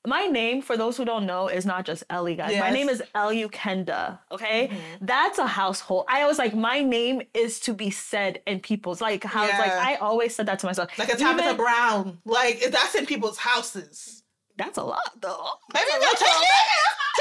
my 0.07 0.25
name, 0.27 0.63
for 0.63 0.77
those 0.79 0.97
who 0.97 1.05
don't 1.05 1.27
know, 1.27 1.49
is 1.49 1.67
not 1.67 1.85
just 1.85 2.03
Ellie, 2.09 2.35
guys. 2.35 2.59
My 2.59 2.71
name 2.71 2.89
is 2.89 3.03
Elu 3.15 3.51
Kenda. 3.53 4.19
Okay, 4.33 4.69
Mm-hmm. 4.69 5.05
that's 5.13 5.39
a 5.39 5.47
household. 5.47 6.07
I 6.09 6.27
was 6.27 6.39
like, 6.39 6.55
my 6.55 6.79
name 6.83 7.21
is 7.35 7.61
to 7.67 7.75
be 7.75 7.91
said 7.91 8.41
in 8.47 8.61
people's 8.61 9.01
like 9.03 9.23
how 9.25 9.43
like 9.43 9.73
I 9.91 9.97
always 9.97 10.35
said 10.35 10.47
that 10.47 10.59
to 10.61 10.67
myself. 10.67 10.89
like 10.99 11.13
a 11.13 11.17
Tabitha 11.17 11.45
Even- 11.53 11.57
Brown. 11.65 12.19
Like, 12.25 12.57
that's 12.75 12.95
in 12.95 13.05
people's 13.07 13.39
houses. 13.39 14.23
That's 14.57 14.79
a 14.79 14.83
lot 14.85 15.09
though. 15.21 15.47
Maybe 15.75 15.91
a 15.97 16.01
lot, 16.01 16.17
take 16.17 16.29
it! 16.29 16.69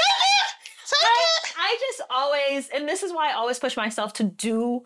Take 0.00 0.16
it! 0.92 0.98
Take 0.98 1.08
I, 1.08 1.48
it! 1.48 1.54
I 1.58 1.78
just 1.80 2.02
always, 2.10 2.68
and 2.68 2.88
this 2.88 3.02
is 3.02 3.12
why 3.12 3.30
I 3.30 3.34
always 3.34 3.58
push 3.58 3.76
myself 3.76 4.12
to 4.14 4.24
do. 4.24 4.82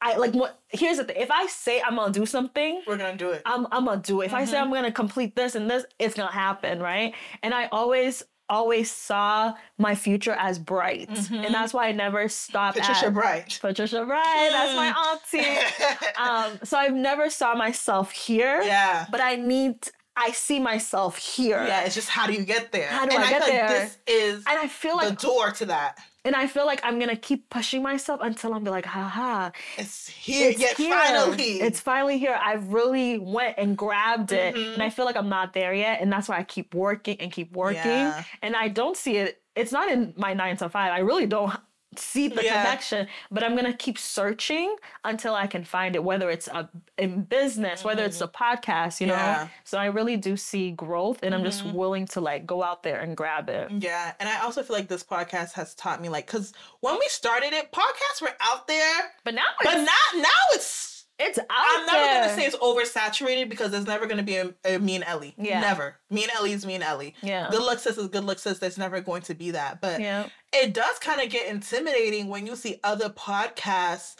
I 0.00 0.16
like 0.16 0.34
what. 0.34 0.60
Here's 0.68 0.98
the 0.98 1.04
thing: 1.04 1.16
if 1.18 1.30
I 1.30 1.46
say 1.46 1.80
I'm 1.80 1.96
gonna 1.96 2.12
do 2.12 2.26
something, 2.26 2.82
We're 2.86 2.96
gonna 2.96 3.16
do 3.16 3.30
it. 3.30 3.42
I'm 3.46 3.66
I'm 3.72 3.86
gonna 3.86 4.02
do 4.02 4.20
it. 4.20 4.26
If 4.26 4.34
I 4.34 4.44
say 4.44 4.56
mm-hmm. 4.56 4.64
I'm 4.64 4.72
gonna 4.72 4.92
complete 4.92 5.34
this 5.34 5.54
and 5.54 5.70
this, 5.70 5.84
it's 5.98 6.14
gonna 6.14 6.32
happen, 6.32 6.80
right? 6.80 7.14
And 7.42 7.54
I 7.54 7.68
always 7.72 8.22
always 8.48 8.90
saw 8.90 9.54
my 9.78 9.94
future 9.94 10.32
as 10.32 10.58
bright, 10.58 11.08
and 11.08 11.16
mm-hmm. 11.16 11.52
that's 11.52 11.72
why 11.72 11.88
I 11.88 11.92
never 11.92 12.28
stopped. 12.28 12.78
Patricia 12.78 13.06
at, 13.06 13.14
Bright. 13.14 13.58
Patricia 13.60 14.04
Bright. 14.04 14.48
That's 14.50 14.76
my 14.76 14.92
mm. 14.92 15.42
auntie. 15.42 16.16
um, 16.20 16.58
so 16.64 16.76
I've 16.76 16.94
never 16.94 17.30
saw 17.30 17.54
myself 17.54 18.10
here. 18.12 18.62
yeah. 18.62 19.06
But 19.10 19.20
I 19.20 19.36
need. 19.36 19.76
I 20.16 20.30
see 20.32 20.60
myself 20.60 21.18
here. 21.18 21.64
Yeah, 21.66 21.82
it's 21.84 21.94
just 21.94 22.08
how 22.08 22.26
do 22.26 22.32
you 22.32 22.44
get 22.44 22.70
there? 22.72 22.88
How 22.88 23.04
do 23.06 23.16
and 23.16 23.24
I 23.24 23.30
get 23.30 23.42
feel 23.44 23.54
like 23.54 23.68
there? 23.68 23.80
This 23.80 23.98
is 24.06 24.44
And 24.48 24.58
I 24.58 24.68
feel 24.68 24.96
like 24.96 25.08
the 25.08 25.26
door 25.26 25.50
to 25.50 25.66
that. 25.66 25.98
and 26.24 26.36
I 26.36 26.46
feel 26.46 26.66
like 26.66 26.80
I'm 26.84 26.98
gonna 27.00 27.16
keep 27.16 27.50
pushing 27.50 27.82
myself 27.82 28.20
until 28.22 28.54
I'm 28.54 28.62
be 28.64 28.70
like, 28.70 28.86
haha, 28.86 29.50
It's 29.76 30.08
here. 30.08 30.50
it's 30.50 30.60
yet 30.60 30.76
here. 30.76 30.94
finally. 30.94 31.60
It's 31.60 31.80
finally 31.80 32.18
here. 32.18 32.38
I 32.40 32.54
really 32.54 33.18
went 33.18 33.56
and 33.58 33.76
grabbed 33.76 34.30
it. 34.32 34.54
Mhm. 34.54 34.74
And 34.74 34.82
I 34.82 34.90
feel 34.90 35.04
like 35.04 35.16
I'm 35.16 35.28
not 35.28 35.52
there 35.52 35.74
yet. 35.74 36.00
And 36.00 36.12
that's 36.12 36.28
why 36.28 36.38
I 36.38 36.44
keep 36.44 36.74
working 36.74 37.16
and 37.20 37.32
keep 37.32 37.54
working. 37.56 37.82
Yeah. 37.84 38.22
And 38.40 38.54
I 38.54 38.68
don't 38.68 38.96
see 38.96 39.16
it. 39.16 39.42
It's 39.56 39.72
not 39.72 39.90
in 39.90 40.14
my 40.16 40.32
nine 40.32 40.56
to 40.58 40.68
five. 40.68 40.92
I 40.92 40.98
really 41.00 41.26
don't 41.26 41.52
see 41.98 42.28
the 42.28 42.42
Yeah. 42.44 42.62
connection. 42.62 43.08
But 43.30 43.44
I'm 43.44 43.54
gonna 43.56 43.72
keep 43.72 43.98
searching 43.98 44.76
until 45.04 45.34
I 45.34 45.46
can 45.46 45.64
find 45.64 45.94
it, 45.96 46.02
whether 46.04 46.30
it's 46.30 46.48
a, 46.48 46.68
in 46.98 47.22
business, 47.22 47.84
whether 47.84 48.04
it's 48.04 48.20
a 48.20 48.28
podcast, 48.28 49.00
you 49.00 49.06
know. 49.06 49.14
Mm-hmm. 49.14 49.42
Yeah. 49.44 49.48
So 49.64 49.78
I 49.78 49.86
really 49.86 50.16
do 50.16 50.36
see 50.36 50.70
growth 50.72 51.20
and 51.22 51.34
I'm 51.34 51.44
just 51.44 51.64
Mhm. 51.64 51.72
willing 51.74 52.06
to 52.08 52.20
like 52.20 52.46
go 52.46 52.62
out 52.62 52.82
there 52.82 53.00
and 53.00 53.16
grab 53.16 53.48
it. 53.48 53.70
Yeah, 53.70 54.12
and 54.20 54.28
I 54.28 54.40
also 54.40 54.62
feel 54.62 54.76
like 54.76 54.88
this 54.88 55.02
podcast 55.04 55.52
has 55.52 55.74
taught 55.74 56.00
me 56.00 56.08
like 56.08 56.26
because 56.26 56.52
when 56.80 56.94
we 56.98 57.06
started 57.08 57.52
it, 57.52 57.72
podcasts 57.72 58.20
were 58.22 58.34
out 58.40 58.66
there, 58.66 59.12
But 59.24 59.34
now 59.34 59.42
but 59.62 59.74
not 59.76 60.14
now 60.16 60.28
it's. 60.52 60.93
It's 61.18 61.38
out 61.38 61.44
I'm 61.50 61.86
never 61.86 61.98
there. 61.98 62.22
gonna 62.22 62.34
say 62.34 62.46
it's 62.46 62.56
oversaturated 62.56 63.48
because 63.48 63.70
there's 63.70 63.86
never 63.86 64.06
gonna 64.06 64.22
be 64.22 64.36
a, 64.36 64.54
a 64.64 64.78
me 64.78 64.96
and 64.96 65.04
Ellie. 65.04 65.34
Yeah. 65.38 65.60
Never. 65.60 65.96
Me 66.10 66.24
and 66.24 66.32
Ellie 66.32 66.52
is 66.52 66.66
me 66.66 66.74
and 66.74 66.82
Ellie. 66.82 67.14
Yeah. 67.22 67.48
Good 67.50 67.62
luck 67.62 67.78
sis 67.78 67.98
is 67.98 68.08
good 68.08 68.24
luck 68.24 68.38
sis. 68.38 68.58
There's 68.58 68.78
never 68.78 69.00
going 69.00 69.22
to 69.22 69.34
be 69.34 69.52
that. 69.52 69.80
But 69.80 70.00
yeah. 70.00 70.28
it 70.52 70.74
does 70.74 70.98
kind 70.98 71.20
of 71.20 71.30
get 71.30 71.48
intimidating 71.48 72.28
when 72.28 72.46
you 72.46 72.56
see 72.56 72.80
other 72.82 73.08
podcasts 73.08 74.16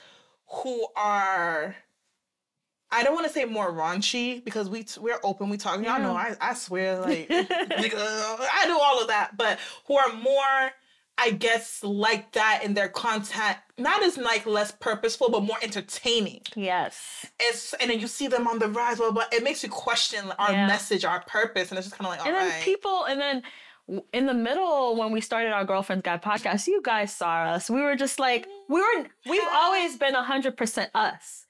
who 0.46 0.86
are 0.96 1.74
I 2.92 3.02
don't 3.02 3.14
want 3.14 3.26
to 3.26 3.32
say 3.32 3.44
more 3.44 3.72
raunchy 3.72 4.44
because 4.44 4.68
we 4.68 4.86
we're 5.00 5.18
open, 5.24 5.48
we 5.48 5.56
talk. 5.56 5.82
Y'all 5.82 6.00
know 6.00 6.14
I, 6.14 6.36
I 6.40 6.54
swear 6.54 7.00
like 7.00 7.26
I 7.30 8.64
do 8.66 8.78
all 8.80 9.00
of 9.00 9.08
that, 9.08 9.36
but 9.36 9.58
who 9.86 9.96
are 9.96 10.12
more 10.12 10.70
I 11.16 11.30
guess 11.30 11.84
like 11.84 12.32
that 12.32 12.62
in 12.64 12.74
their 12.74 12.88
content, 12.88 13.56
not 13.78 14.02
as 14.02 14.16
like 14.18 14.46
less 14.46 14.72
purposeful, 14.72 15.30
but 15.30 15.42
more 15.44 15.56
entertaining. 15.62 16.40
Yes. 16.56 17.24
It's 17.40 17.72
and 17.74 17.90
then 17.90 18.00
you 18.00 18.08
see 18.08 18.26
them 18.26 18.48
on 18.48 18.58
the 18.58 18.68
rise, 18.68 18.98
blah, 18.98 19.12
blah, 19.12 19.24
it 19.32 19.44
makes 19.44 19.62
you 19.62 19.68
question 19.68 20.24
our 20.38 20.50
Yeah. 20.52 20.66
message, 20.66 21.04
our 21.04 21.22
purpose, 21.22 21.70
and 21.70 21.78
it's 21.78 21.86
just 21.88 21.96
kind 21.96 22.06
of 22.06 22.10
like, 22.12 22.20
all 22.20 22.26
and 22.26 22.36
right. 22.36 22.48
then 22.50 22.62
people 22.62 23.04
and 23.04 23.20
then 23.20 23.42
in 24.12 24.26
the 24.26 24.34
middle 24.34 24.96
when 24.96 25.12
we 25.12 25.20
started 25.20 25.52
our 25.52 25.64
girlfriend's 25.64 26.02
guide 26.02 26.22
podcast 26.22 26.66
you 26.66 26.80
guys 26.82 27.14
saw 27.14 27.44
us 27.44 27.68
we 27.68 27.82
were 27.82 27.94
just 27.94 28.18
like 28.18 28.46
we 28.70 28.80
were 28.80 29.06
we've 29.28 29.42
always 29.52 29.98
been 29.98 30.14
100% 30.14 30.88
us 30.94 31.44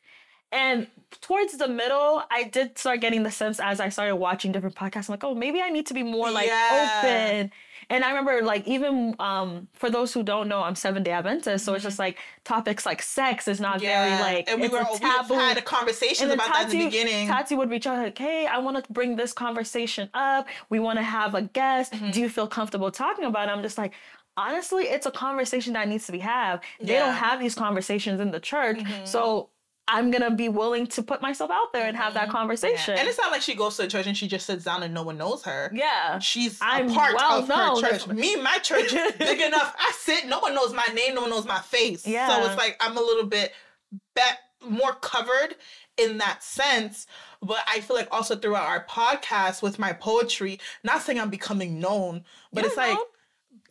and 0.50 0.88
towards 1.20 1.57
the 1.59 1.68
middle 1.68 2.24
i 2.33 2.42
did 2.42 2.77
start 2.77 3.00
getting 3.00 3.22
the 3.22 3.31
sense 3.31 3.61
as 3.61 3.79
i 3.79 3.88
started 3.88 4.16
watching 4.16 4.50
different 4.50 4.74
podcasts 4.74 5.09
i'm 5.09 5.12
like 5.12 5.22
oh 5.22 5.33
maybe 5.37 5.61
i 5.62 5.70
need 5.70 5.87
to 5.87 5.94
be 5.94 6.03
more 6.03 6.29
like 6.29 6.48
Yeah. 6.48 6.98
open 7.05 7.53
and 7.90 8.04
i 8.04 8.08
remember 8.08 8.42
like 8.42 8.66
even 8.66 9.14
um 9.18 9.68
for 9.72 9.90
those 9.90 10.12
who 10.12 10.22
don't 10.22 10.48
know 10.48 10.62
i'm 10.62 10.74
seven 10.74 11.02
day 11.02 11.10
adventist 11.10 11.64
so 11.64 11.74
it's 11.74 11.82
just 11.84 11.98
like 11.98 12.18
topics 12.44 12.84
like 12.86 13.02
sex 13.02 13.48
is 13.48 13.60
not 13.60 13.80
very 13.80 14.10
like 14.20 14.48
and 14.48 14.60
we 14.60 14.68
were 14.68 14.78
a 14.78 14.86
we 15.28 15.36
had 15.36 15.56
a 15.58 15.62
conversation 15.62 16.30
about 16.30 16.46
that 16.52 16.72
in 16.72 16.78
the 16.78 16.84
beginning. 16.86 17.28
Tati 17.28 17.54
would 17.54 17.70
reach 17.70 17.86
out 17.86 17.98
like, 17.98 18.16
"Hey, 18.18 18.46
I 18.46 18.58
want 18.58 18.82
to 18.84 18.92
bring 18.92 19.16
this 19.16 19.32
conversation 19.32 20.08
up. 20.14 20.46
We 20.68 20.78
want 20.80 20.98
to 20.98 21.02
have 21.02 21.34
a 21.34 21.42
guest. 21.42 21.92
Mm-hmm. 21.92 22.10
Do 22.10 22.20
you 22.20 22.28
feel 22.28 22.46
comfortable 22.46 22.90
talking 22.90 23.24
about 23.24 23.48
it?" 23.48 23.52
I'm 23.52 23.62
just 23.62 23.78
like, 23.78 23.92
honestly, 24.36 24.84
it's 24.84 25.06
a 25.06 25.10
conversation 25.10 25.72
that 25.74 25.88
needs 25.88 26.06
to 26.06 26.12
be 26.12 26.18
had. 26.18 26.60
They 26.80 26.92
Yeah. 26.94 27.00
Mm-hmm. 27.00 27.06
don't 27.10 27.16
have 27.16 27.40
these 27.40 27.54
conversations 27.54 28.20
in 28.20 28.30
the 28.30 28.40
church, 28.40 28.80
so 29.04 29.48
I'm 29.86 30.10
gonna 30.10 30.30
be 30.30 30.48
willing 30.48 30.86
to 30.88 31.02
put 31.02 31.20
myself 31.20 31.50
out 31.50 31.72
there 31.72 31.86
and 31.86 31.96
have 31.96 32.14
that 32.14 32.24
mm-hmm. 32.24 32.28
Yeah. 32.28 32.32
conversation. 32.38 32.94
And 32.96 33.06
it's 33.08 33.18
not 33.18 33.30
like 33.30 33.42
she 33.42 33.54
goes 33.54 33.76
to 33.76 33.84
a 33.84 33.86
church 33.86 34.06
and 34.06 34.16
she 34.16 34.26
just 34.28 34.46
sits 34.46 34.64
down 34.64 34.82
and 34.82 34.94
no 34.94 35.02
one 35.02 35.18
knows 35.18 35.42
her. 35.44 35.70
yeah. 35.74 36.18
She's 36.18 36.58
I'm 36.62 36.90
a 36.90 36.94
part 36.94 37.14
well 37.16 37.38
of 37.40 37.48
known. 37.48 37.82
her 37.82 37.90
church. 37.90 38.06
Me, 38.08 38.36
my 38.36 38.58
church 38.58 38.92
is 38.92 39.12
big 39.18 39.40
enough. 39.40 39.74
I 39.78 39.92
sit, 39.98 40.26
no 40.26 40.38
one 40.38 40.54
knows 40.54 40.72
my 40.72 40.86
name, 40.94 41.14
no 41.14 41.22
one 41.22 41.30
knows 41.30 41.46
my 41.46 41.60
face. 41.60 42.06
Yeah. 42.06 42.28
So 42.28 42.46
it's 42.46 42.56
like 42.56 42.76
I'm 42.80 42.96
a 42.96 43.00
little 43.00 43.26
bit 43.26 43.52
be- 44.14 44.68
more 44.68 44.94
covered 44.94 45.56
in 45.96 46.18
that 46.18 46.42
sense. 46.42 47.06
But 47.42 47.58
I 47.68 47.80
feel 47.80 47.96
like 47.96 48.08
also 48.10 48.36
throughout 48.36 48.66
our 48.66 48.86
podcast 48.86 49.60
with 49.62 49.78
my 49.78 49.92
poetry, 49.92 50.58
not 50.82 51.02
saying 51.02 51.20
I'm 51.20 51.30
becoming 51.30 51.78
known, 51.78 52.24
but 52.52 52.64
it's 52.64 52.76
like 52.76 52.96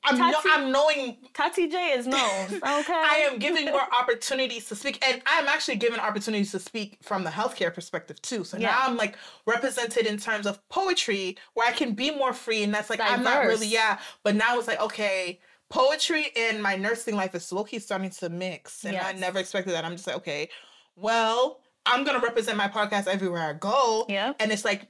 I'm 0.06 0.18
no, 0.18 0.34
I'm 0.52 0.72
knowing 0.72 1.18
Tati 1.34 1.68
J 1.68 1.92
is 1.92 2.08
known. 2.08 2.48
Okay. 2.54 2.94
I 2.94 3.28
am 3.32 3.40
giving 3.40 3.66
more 3.66 3.88
opportunities 3.94 4.66
to 4.70 4.76
speak, 4.76 5.04
and 5.08 5.22
I'm 5.26 5.48
actually 5.48 5.78
given 5.78 6.00
opportunities 6.00 6.52
to 6.52 6.60
speak 6.60 6.98
from 7.02 7.24
the 7.24 7.30
healthcare 7.30 7.74
perspective 7.74 8.22
too. 8.22 8.44
So 8.44 8.58
Yeah. 8.58 8.68
now 8.72 8.80
I'm 8.84 8.98
like 8.98 9.16
represented 9.46 10.06
in 10.06 10.18
terms 10.18 10.46
of 10.46 10.60
poetry, 10.70 11.38
where 11.54 11.68
I 11.68 11.72
can 11.72 11.94
be 11.94 12.12
more 12.12 12.34
free, 12.34 12.64
and 12.64 12.74
that's 12.74 12.90
like 12.90 13.00
I'm 13.02 13.24
not 13.24 13.46
really 13.46 13.68
yeah. 13.68 14.00
But 14.24 14.36
now 14.36 14.58
it's 14.60 14.68
like 14.68 14.82
okay, 14.82 15.40
poetry 15.70 16.28
and 16.36 16.62
my 16.62 16.76
nursing 16.76 17.16
life 17.16 17.34
is 17.36 17.46
slowly 17.46 17.80
starting 17.80 18.10
to 18.10 18.30
mix, 18.30 18.84
and 18.86 18.98
I 18.98 19.14
never 19.14 19.40
expected 19.40 19.74
that. 19.74 19.86
I'm 19.86 19.94
just 19.94 20.08
like 20.08 20.18
okay, 20.18 20.50
well 20.96 21.60
I'm 21.86 22.04
gonna 22.06 22.20
represent 22.20 22.58
my 22.58 22.68
podcast 22.70 23.08
everywhere 23.08 23.42
I 23.42 23.54
go, 23.54 24.06
Yeah. 24.08 24.34
and 24.40 24.52
it's 24.52 24.64
like 24.66 24.88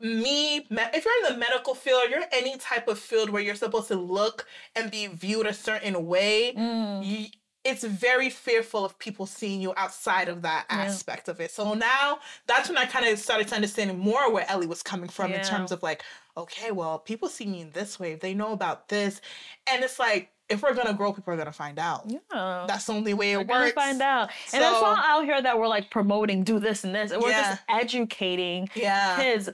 me 0.00 0.66
if 0.70 1.04
you're 1.04 1.26
in 1.26 1.32
the 1.32 1.38
medical 1.38 1.74
field 1.74 2.04
you're 2.10 2.24
any 2.32 2.56
type 2.56 2.88
of 2.88 2.98
field 2.98 3.30
where 3.30 3.42
you're 3.42 3.54
supposed 3.54 3.88
to 3.88 3.96
look 3.96 4.46
and 4.76 4.90
be 4.90 5.06
viewed 5.06 5.46
a 5.46 5.52
certain 5.54 6.06
way 6.06 6.54
Mm. 6.56 7.04
you, 7.06 7.26
it's 7.62 7.84
very 7.84 8.30
fearful 8.30 8.86
of 8.86 8.98
people 8.98 9.26
seeing 9.26 9.60
you 9.60 9.74
outside 9.76 10.28
of 10.28 10.40
that 10.42 10.64
Yeah. 10.70 10.76
aspect 10.78 11.28
of 11.28 11.40
it. 11.42 11.50
So 11.50 11.74
now 11.74 12.20
that's 12.46 12.70
when 12.70 12.78
I 12.78 12.86
kind 12.86 13.04
of 13.04 13.18
started 13.18 13.48
to 13.48 13.54
understand 13.54 13.98
more 13.98 14.32
where 14.32 14.50
Ellie 14.50 14.66
was 14.66 14.82
coming 14.82 15.10
from 15.10 15.30
in 15.34 15.42
terms 15.44 15.70
of 15.70 15.82
like, 15.82 16.02
okay, 16.38 16.70
well, 16.70 16.98
people 16.98 17.28
see 17.28 17.44
me 17.44 17.60
in 17.60 17.70
this 17.72 18.00
way. 18.00 18.14
They 18.14 18.32
know 18.32 18.52
about 18.52 18.88
this. 18.88 19.20
And 19.70 19.84
it's 19.84 19.98
like, 19.98 20.30
if 20.48 20.62
we're 20.62 20.72
gonna 20.72 20.94
grow, 20.94 21.12
people 21.12 21.34
are 21.34 21.36
gonna 21.36 21.52
find 21.52 21.78
out. 21.78 22.04
Yeah. 22.10 22.64
That's 22.66 22.86
the 22.86 22.94
only 22.94 23.12
way 23.12 23.32
it 23.32 23.46
We're 23.46 23.60
works. 23.64 23.72
find 23.72 24.00
out. 24.00 24.30
and 24.54 24.62
it's 24.64 24.72
So- 24.76 24.80
not 24.80 25.04
out 25.04 25.24
here 25.26 25.42
that 25.42 25.58
we're 25.58 25.68
like 25.68 25.90
promoting 25.90 26.42
do 26.44 26.60
this 26.60 26.82
and 26.84 26.94
this. 26.94 27.10
And 27.12 27.22
we're 27.22 27.28
Yeah. 27.28 27.50
just 27.50 27.62
educating 27.68 28.70
Yeah. 28.74 29.16
kids 29.16 29.50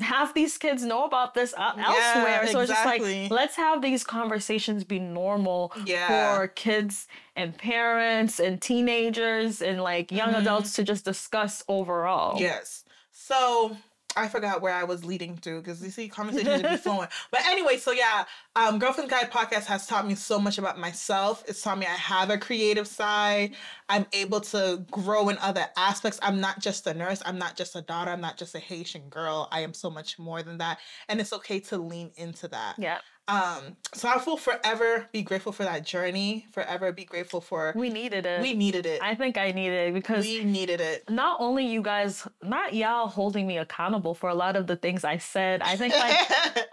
half 0.00 0.32
these 0.34 0.56
kids 0.58 0.84
know 0.84 1.04
about 1.04 1.34
this 1.34 1.54
uh, 1.54 1.72
Yeah, 1.76 1.86
elsewhere. 1.88 2.46
So 2.46 2.60
it's 2.60 2.70
just 2.70 2.84
like, 2.84 3.02
let's 3.30 3.56
have 3.56 3.82
these 3.82 4.04
conversations 4.04 4.84
be 4.84 4.98
normal 4.98 5.72
Yeah. 5.84 6.06
for 6.06 6.48
kids 6.48 7.08
and 7.36 7.56
parents 7.56 8.38
and 8.38 8.60
teenagers 8.62 9.60
and 9.62 9.82
like 9.82 10.12
young 10.12 10.32
Mhm. 10.34 10.40
adults 10.42 10.72
to 10.74 10.84
just 10.84 11.04
discuss 11.04 11.64
overall. 11.68 12.40
Yes. 12.40 12.84
So 13.12 13.76
I 14.18 14.28
forgot 14.28 14.60
where 14.62 14.74
I 14.74 14.84
was 14.84 15.04
leading 15.04 15.36
to 15.38 15.60
because 15.60 15.82
you 15.82 15.90
see 15.90 16.08
conversations 16.08 16.62
be 16.62 16.76
flowing. 16.76 17.08
But 17.30 17.40
anyway, 17.46 17.76
so 17.76 17.92
yeah, 17.92 18.24
um, 18.56 18.78
Girlfriend 18.78 19.10
Guide 19.10 19.30
podcast 19.30 19.66
has 19.66 19.86
taught 19.86 20.06
me 20.06 20.14
so 20.14 20.38
much 20.38 20.58
about 20.58 20.78
myself. 20.78 21.44
It's 21.46 21.62
taught 21.62 21.78
me 21.78 21.86
I 21.86 21.90
have 21.90 22.30
a 22.30 22.38
creative 22.38 22.86
side. 22.86 23.54
I'm 23.88 24.06
able 24.12 24.40
to 24.42 24.84
grow 24.90 25.28
in 25.28 25.38
other 25.38 25.66
aspects. 25.76 26.18
I'm 26.22 26.40
not 26.40 26.60
just 26.60 26.86
a 26.86 26.94
nurse. 26.94 27.22
I'm 27.24 27.38
not 27.38 27.56
just 27.56 27.76
a 27.76 27.82
daughter. 27.82 28.10
I'm 28.10 28.20
not 28.20 28.36
just 28.36 28.54
a 28.54 28.58
Haitian 28.58 29.08
girl. 29.08 29.48
I 29.50 29.60
am 29.60 29.74
so 29.74 29.90
much 29.90 30.18
more 30.18 30.42
than 30.42 30.58
that. 30.58 30.78
And 31.08 31.20
it's 31.20 31.32
okay 31.32 31.60
to 31.60 31.78
lean 31.78 32.10
into 32.16 32.48
that. 32.48 32.74
Yeah. 32.78 32.98
Um, 33.28 33.76
so 33.92 34.08
I 34.08 34.22
will 34.26 34.38
forever 34.38 35.06
be 35.12 35.20
grateful 35.22 35.52
for 35.52 35.62
that 35.64 35.84
journey. 35.84 36.46
Forever 36.52 36.92
be 36.92 37.04
grateful 37.04 37.40
for 37.42 37.72
We 37.76 37.90
needed 37.90 38.24
it. 38.24 38.40
we 38.40 38.54
needed 38.54 38.86
it. 38.86 39.02
I 39.02 39.14
think 39.14 39.36
I 39.36 39.50
needed 39.52 39.88
it 39.88 39.94
because 39.94 40.24
we 40.24 40.44
needed 40.44 40.80
it. 40.80 41.08
not 41.10 41.36
only 41.40 41.66
you 41.66 41.82
guys, 41.82 42.26
not 42.42 42.72
y'all 42.74 43.06
holding 43.06 43.46
me 43.46 43.58
accountable 43.58 44.14
for 44.14 44.30
a 44.30 44.34
lot 44.34 44.56
of 44.56 44.66
the 44.66 44.76
things 44.76 45.04
I 45.04 45.18
said. 45.18 45.60
I 45.62 45.76
think 45.76 45.94
like 45.94 46.16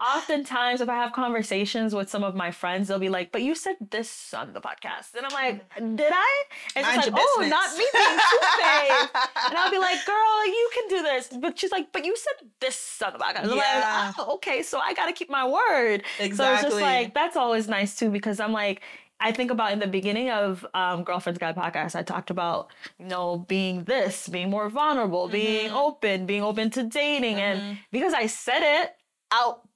oftentimes 0.00 0.80
if 0.80 0.88
I 0.88 0.94
have 0.94 1.12
conversations 1.12 1.94
with 1.94 2.08
some 2.08 2.24
of 2.24 2.34
my 2.34 2.50
friends, 2.50 2.88
they'll 2.88 2.98
be 2.98 3.10
like, 3.10 3.32
"But 3.32 3.42
you 3.42 3.54
said 3.54 3.76
this 3.90 4.32
on 4.32 4.52
the 4.54 4.60
podcast," 4.60 5.14
and 5.14 5.26
I'm 5.26 5.32
like, 5.34 5.62
"Did 5.96 6.12
I?" 6.12 6.42
And 6.74 6.86
your 6.86 6.96
like, 6.96 7.12
"Oh, 7.14 7.36
business." 7.38 7.50
not 7.50 7.76
me 7.76 7.84
being 7.92 8.18
two-faced." 8.30 9.10
and 9.48 9.58
I'll 9.58 9.70
be 9.70 9.78
like, 9.78 10.04
"Girl, 10.06 10.46
you 10.46 10.70
can 10.74 10.88
do 10.88 11.02
this," 11.02 11.28
but 11.40 11.58
she's 11.58 11.70
like, 11.72 11.92
"But 11.92 12.04
you 12.06 12.16
said 12.16 12.48
this 12.60 13.02
on 13.04 13.12
the 13.12 13.18
podcast." 13.18 13.42
And 13.44 13.52
I'm 13.52 13.56
Yeah. 13.58 14.04
like, 14.06 14.14
oh, 14.18 14.34
"Okay, 14.36 14.62
so 14.62 14.78
I 14.78 14.94
got 14.94 15.06
to 15.06 15.12
keep 15.12 15.28
my 15.30 15.46
word." 15.46 16.02
So 16.34 16.45
it's 16.54 16.62
just 16.62 16.76
like 16.82 17.14
that's 17.14 17.36
always 17.36 17.68
nice 17.68 17.96
too 17.96 18.10
because 18.10 18.40
I'm 18.40 18.52
like. 18.52 18.82
I 19.18 19.32
think 19.32 19.50
about 19.50 19.72
in 19.72 19.78
the 19.78 19.86
beginning 19.86 20.28
of 20.30 20.66
um, 20.74 21.02
Girlfriend's 21.02 21.38
Guide 21.38 21.56
podcast, 21.56 21.96
I 21.96 22.02
talked 22.02 22.28
about, 22.28 22.70
you 22.98 23.06
know, 23.06 23.38
being 23.48 23.84
this, 23.84 24.28
being 24.28 24.50
more 24.50 24.68
vulnerable, 24.68 25.26
being 25.26 25.68
Mm-hmm. 25.68 25.74
open, 25.78 26.26
being 26.26 26.42
open 26.42 26.68
to 26.72 26.82
dating. 26.82 27.40
And 27.40 27.78
because 27.90 28.12
I 28.12 28.26
said 28.26 28.60
it 28.60 28.94
out 29.32 29.66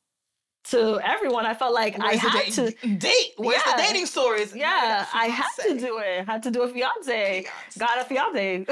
to 0.71 1.01
everyone, 1.05 1.47
I 1.47 1.55
felt 1.55 1.75
like 1.75 1.99
I 1.99 2.03
Where's 2.09 2.21
the 2.23 2.31
had 2.31 2.45
date? 2.45 2.53
to. 2.55 2.97
date. 2.97 3.33
Where's 3.37 3.63
Yeah. 3.67 3.77
the 3.77 3.83
dating 3.83 4.07
stories? 4.07 4.55
Yeah, 4.55 5.07
I 5.15 5.27
had 5.27 5.49
to 5.69 5.79
do 5.79 5.99
it. 5.99 6.27
Had 6.27 6.43
to 6.45 6.51
do 6.51 6.63
a 6.63 6.69
fiance. 6.69 7.45
Fiance. 7.45 7.47
Got 7.79 8.01
a 8.01 8.05
fiance. 8.05 8.65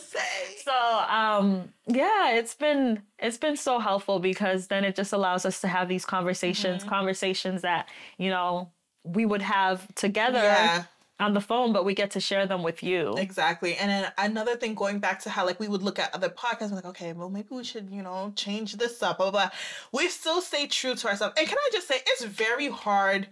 Say. 0.00 0.20
so 0.64 1.04
um 1.08 1.68
yeah 1.86 2.30
it's 2.32 2.54
been 2.54 3.00
it's 3.18 3.36
been 3.38 3.56
so 3.56 3.78
helpful 3.78 4.18
because 4.18 4.66
then 4.66 4.84
it 4.84 4.94
just 4.96 5.12
allows 5.12 5.44
us 5.46 5.60
to 5.60 5.68
have 5.68 5.88
these 5.88 6.04
conversations 6.04 6.82
Mm-hmm. 6.82 6.88
conversations 6.88 7.62
that 7.62 7.88
you 8.18 8.30
know 8.30 8.70
we 9.04 9.24
would 9.26 9.42
have 9.42 9.86
together 9.94 10.38
Yeah. 10.42 10.84
On 11.18 11.34
the 11.34 11.40
phone 11.40 11.72
but 11.72 11.84
we 11.84 11.94
get 11.94 12.10
to 12.10 12.20
share 12.20 12.46
them 12.46 12.62
with 12.62 12.82
you 12.82 13.16
Exactly. 13.16 13.76
And 13.76 13.90
then 13.90 14.12
another 14.18 14.56
thing, 14.56 14.74
going 14.74 14.98
back 14.98 15.20
to 15.20 15.30
how 15.30 15.44
like 15.46 15.60
we 15.60 15.68
would 15.68 15.82
look 15.82 15.98
at 15.98 16.14
other 16.14 16.28
podcasts, 16.28 16.72
like, 16.72 16.84
okay, 16.84 17.12
well 17.12 17.30
maybe 17.30 17.48
we 17.50 17.64
should, 17.64 17.90
you 17.90 18.02
know, 18.02 18.32
change 18.36 18.74
this 18.74 19.02
up, 19.02 19.18
blah, 19.18 19.30
blah, 19.30 19.48
blah. 19.48 19.50
We 19.92 20.08
still 20.08 20.40
stay 20.40 20.66
true 20.66 20.94
to 20.94 21.08
ourselves. 21.08 21.34
And 21.38 21.46
can 21.48 21.58
I 21.58 21.68
just 21.72 21.88
say 21.88 21.96
it's 22.06 22.24
very 22.24 22.68
hard 22.68 23.28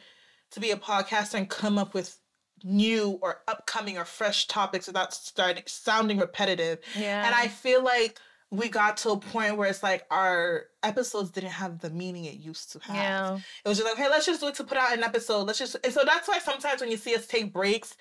to 0.53 0.61
be 0.61 0.71
a 0.71 0.77
podcaster 0.77 1.35
and 1.35 1.49
come 1.49 1.79
up 1.79 1.95
with 1.95 2.19
new 2.63 3.19
or 3.23 3.43
upcoming 3.49 3.99
or 3.99 4.05
fresh 4.05 4.47
topics 4.47 4.87
without 4.87 5.13
starting 5.13 5.63
sounding 5.67 6.19
repetitive. 6.19 6.79
yeah 6.97 7.27
And 7.27 7.35
I 7.35 7.49
feel 7.49 7.83
like 7.83 8.19
we 8.57 8.69
got 8.69 8.97
to 8.99 9.11
a 9.11 9.19
point 9.19 9.57
where 9.57 9.69
it's 9.69 9.83
like 9.83 10.05
our 10.11 10.67
episodes 10.83 11.31
didn't 11.31 11.51
have 11.51 11.81
the 11.81 11.91
meaning 11.91 12.25
it 12.25 12.35
used 12.35 12.73
to 12.73 12.79
have. 12.81 12.97
yeah 12.97 13.37
It 13.65 13.69
was 13.69 13.79
just 13.79 13.89
like, 13.89 13.99
hey, 13.99 14.11
let's 14.11 14.27
just 14.27 14.41
do 14.41 14.49
it 14.49 14.55
to 14.57 14.65
put 14.65 14.79
out 14.79 14.97
an 14.97 15.03
episode. 15.03 15.43
Let's 15.47 15.59
just, 15.59 15.77
and 15.83 15.93
so 15.93 16.03
that's 16.05 16.29
why 16.29 16.39
sometimes 16.39 16.81
when 16.81 16.91
you 16.91 16.97
see 16.97 17.15
us 17.15 17.27
take 17.27 17.53
breaks 17.53 17.97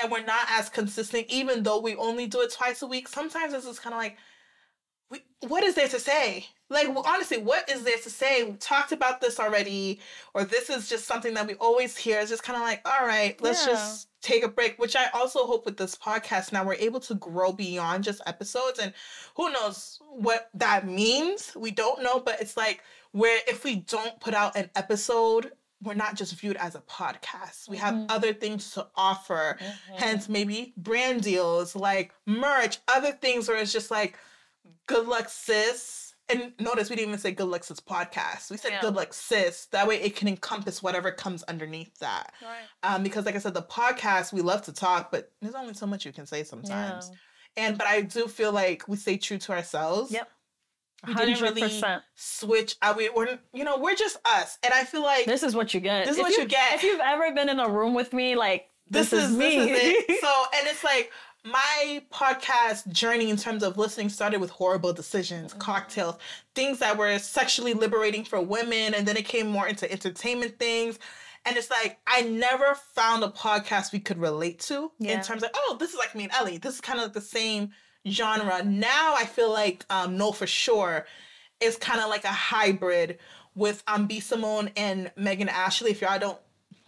and 0.00 0.10
we're 0.10 0.24
not 0.24 0.46
as 0.50 0.68
consistent, 0.68 1.26
even 1.28 1.62
though 1.62 1.80
we 1.80 1.94
only 1.96 2.26
do 2.26 2.40
it 2.40 2.52
twice 2.52 2.82
a 2.82 2.86
week, 2.86 3.08
sometimes 3.08 3.52
it's 3.54 3.66
just 3.66 3.82
kind 3.82 3.94
of 3.94 3.98
like, 4.00 4.16
we, 5.10 5.20
what 5.46 5.62
is 5.62 5.74
there 5.74 5.88
to 5.88 6.00
say? 6.00 6.46
Like, 6.70 6.88
well, 6.88 7.04
honestly, 7.06 7.36
what 7.38 7.68
is 7.70 7.84
there 7.84 7.98
to 7.98 8.10
say? 8.10 8.44
We 8.44 8.52
talked 8.56 8.92
about 8.92 9.20
this 9.20 9.38
already, 9.38 10.00
or 10.32 10.44
this 10.44 10.70
is 10.70 10.88
just 10.88 11.04
something 11.06 11.34
that 11.34 11.46
we 11.46 11.54
always 11.54 11.96
hear. 11.96 12.18
It's 12.20 12.30
just 12.30 12.42
kind 12.42 12.56
of 12.56 12.62
like, 12.62 12.80
all 12.86 13.06
right, 13.06 13.38
let's 13.42 13.66
Yeah. 13.66 13.72
just 13.74 14.08
take 14.22 14.44
a 14.44 14.48
break, 14.48 14.78
which 14.78 14.96
I 14.96 15.06
also 15.12 15.44
hope 15.46 15.66
with 15.66 15.76
this 15.76 15.94
podcast 15.96 16.52
now 16.52 16.64
we're 16.64 16.74
able 16.74 17.00
to 17.00 17.14
grow 17.16 17.52
beyond 17.52 18.04
just 18.04 18.20
episodes. 18.26 18.78
And 18.78 18.92
who 19.36 19.50
knows 19.52 19.98
what 20.08 20.48
that 20.54 20.86
means? 20.86 21.52
We 21.56 21.70
don't 21.72 22.02
know, 22.02 22.20
but 22.20 22.40
it's 22.40 22.56
like, 22.56 22.82
where 23.10 23.40
if 23.46 23.64
we 23.64 23.76
don't 23.76 24.18
put 24.20 24.32
out 24.32 24.56
an 24.56 24.70
episode, 24.76 25.52
we're 25.82 25.94
not 25.94 26.14
just 26.14 26.32
viewed 26.34 26.56
as 26.56 26.76
a 26.76 26.80
podcast. 26.82 27.68
We 27.68 27.76
have 27.78 27.94
Mhm. 27.94 28.06
other 28.08 28.32
things 28.32 28.70
to 28.72 28.86
offer. 28.94 29.58
Mhm. 29.60 29.96
Hence, 29.98 30.28
maybe 30.28 30.72
brand 30.76 31.22
deals, 31.22 31.74
like 31.74 32.14
merch, 32.24 32.78
other 32.88 33.10
things 33.12 33.48
where 33.48 33.58
it's 33.58 33.72
just 33.72 33.90
like, 33.90 34.16
good 34.86 35.08
luck, 35.08 35.28
sis. 35.28 36.11
And 36.28 36.52
notice 36.58 36.88
we 36.88 36.96
didn't 36.96 37.08
even 37.10 37.20
say 37.20 37.32
good 37.32 37.46
luck, 37.48 37.64
sis 37.64 37.80
podcast. 37.80 38.50
We 38.50 38.56
said 38.56 38.72
Yeah. 38.72 38.80
good 38.80 38.94
luck, 38.94 39.12
sis. 39.12 39.66
That 39.66 39.86
way 39.86 40.00
it 40.00 40.16
can 40.16 40.28
encompass 40.28 40.82
whatever 40.82 41.10
comes 41.10 41.42
underneath 41.44 41.98
that. 41.98 42.32
Right. 42.42 42.62
Um, 42.94 43.02
because, 43.02 43.26
like 43.26 43.34
I 43.34 43.38
said, 43.38 43.54
the 43.54 43.62
podcast, 43.62 44.32
we 44.32 44.40
love 44.40 44.62
to 44.62 44.72
talk, 44.72 45.10
but 45.10 45.30
there's 45.42 45.54
only 45.54 45.74
so 45.74 45.86
much 45.86 46.06
you 46.06 46.12
can 46.12 46.26
say 46.26 46.44
sometimes. 46.44 47.10
And, 47.56 47.76
but 47.76 47.86
I 47.86 48.00
do 48.02 48.28
feel 48.28 48.50
like 48.52 48.88
we 48.88 48.96
stay 48.96 49.18
true 49.18 49.36
to 49.38 49.52
ourselves. 49.52 50.10
Yep. 50.12 50.30
We 51.06 51.14
didn't 51.14 51.40
really 51.40 51.62
100%. 51.62 52.00
switch. 52.14 52.76
I 52.80 52.94
mean, 52.96 53.10
we're, 53.14 53.38
you 53.52 53.64
know, 53.64 53.76
we're 53.76 53.96
just 53.96 54.16
us. 54.24 54.56
And 54.62 54.72
I 54.72 54.84
feel 54.84 55.02
like 55.02 55.26
This 55.26 55.42
is 55.42 55.54
what 55.54 55.74
you 55.74 55.80
get. 55.80 56.04
This 56.06 56.12
is 56.12 56.18
If 56.18 56.22
what 56.22 56.36
you 56.38 56.46
get. 56.46 56.74
If 56.76 56.84
you've 56.84 57.00
ever 57.00 57.32
been 57.34 57.48
in 57.48 57.58
a 57.58 57.68
room 57.68 57.92
with 57.92 58.12
me, 58.12 58.36
like 58.36 58.68
this, 58.88 59.12
is, 59.12 59.32
me. 59.36 59.56
This 59.66 60.04
is. 60.08 60.20
So, 60.20 60.44
and 60.56 60.68
it's 60.68 60.84
like 60.84 61.10
my 61.44 62.02
podcast 62.12 62.88
journey 62.92 63.28
in 63.30 63.36
terms 63.36 63.62
of 63.62 63.76
listening 63.76 64.08
started 64.08 64.40
with 64.40 64.52
WHOREible 64.52 64.94
Decisions, 64.94 65.50
Mm-hmm. 65.50 65.58
cocktails, 65.60 66.16
things 66.54 66.78
that 66.78 66.96
were 66.96 67.18
sexually 67.18 67.74
liberating 67.74 68.24
for 68.24 68.40
women, 68.40 68.94
and 68.94 69.06
then 69.06 69.16
it 69.16 69.24
came 69.24 69.48
more 69.48 69.66
into 69.66 69.90
entertainment 69.90 70.58
things. 70.58 70.98
And 71.44 71.56
it's 71.56 71.70
like 71.70 71.98
I 72.06 72.22
never 72.22 72.74
found 72.94 73.24
a 73.24 73.28
podcast 73.28 73.92
we 73.92 73.98
could 73.98 74.18
relate 74.18 74.60
to 74.60 74.92
Yeah. 75.00 75.14
in 75.14 75.22
terms 75.22 75.42
of 75.42 75.50
oh, 75.54 75.76
this 75.80 75.90
is 75.92 75.98
like 75.98 76.14
me 76.14 76.24
and 76.24 76.32
Ellie. 76.32 76.58
This 76.58 76.74
is 76.76 76.80
kind 76.80 77.00
of 77.00 77.06
like 77.06 77.14
the 77.14 77.20
same 77.20 77.70
genre. 78.08 78.62
Now 78.62 79.14
I 79.16 79.24
feel 79.24 79.50
like 79.50 79.84
um, 79.90 80.16
No 80.16 80.30
for 80.30 80.46
Sure 80.46 81.04
is 81.60 81.76
kind 81.76 82.00
of 82.00 82.08
like 82.08 82.24
a 82.24 82.28
hybrid 82.28 83.18
with 83.56 83.82
um 83.88 84.06
B 84.06 84.20
Simone 84.20 84.70
and 84.76 85.10
Megan 85.16 85.48
Ashley. 85.48 85.90
If 85.90 86.00
y'all 86.02 86.18
don't 86.20 86.38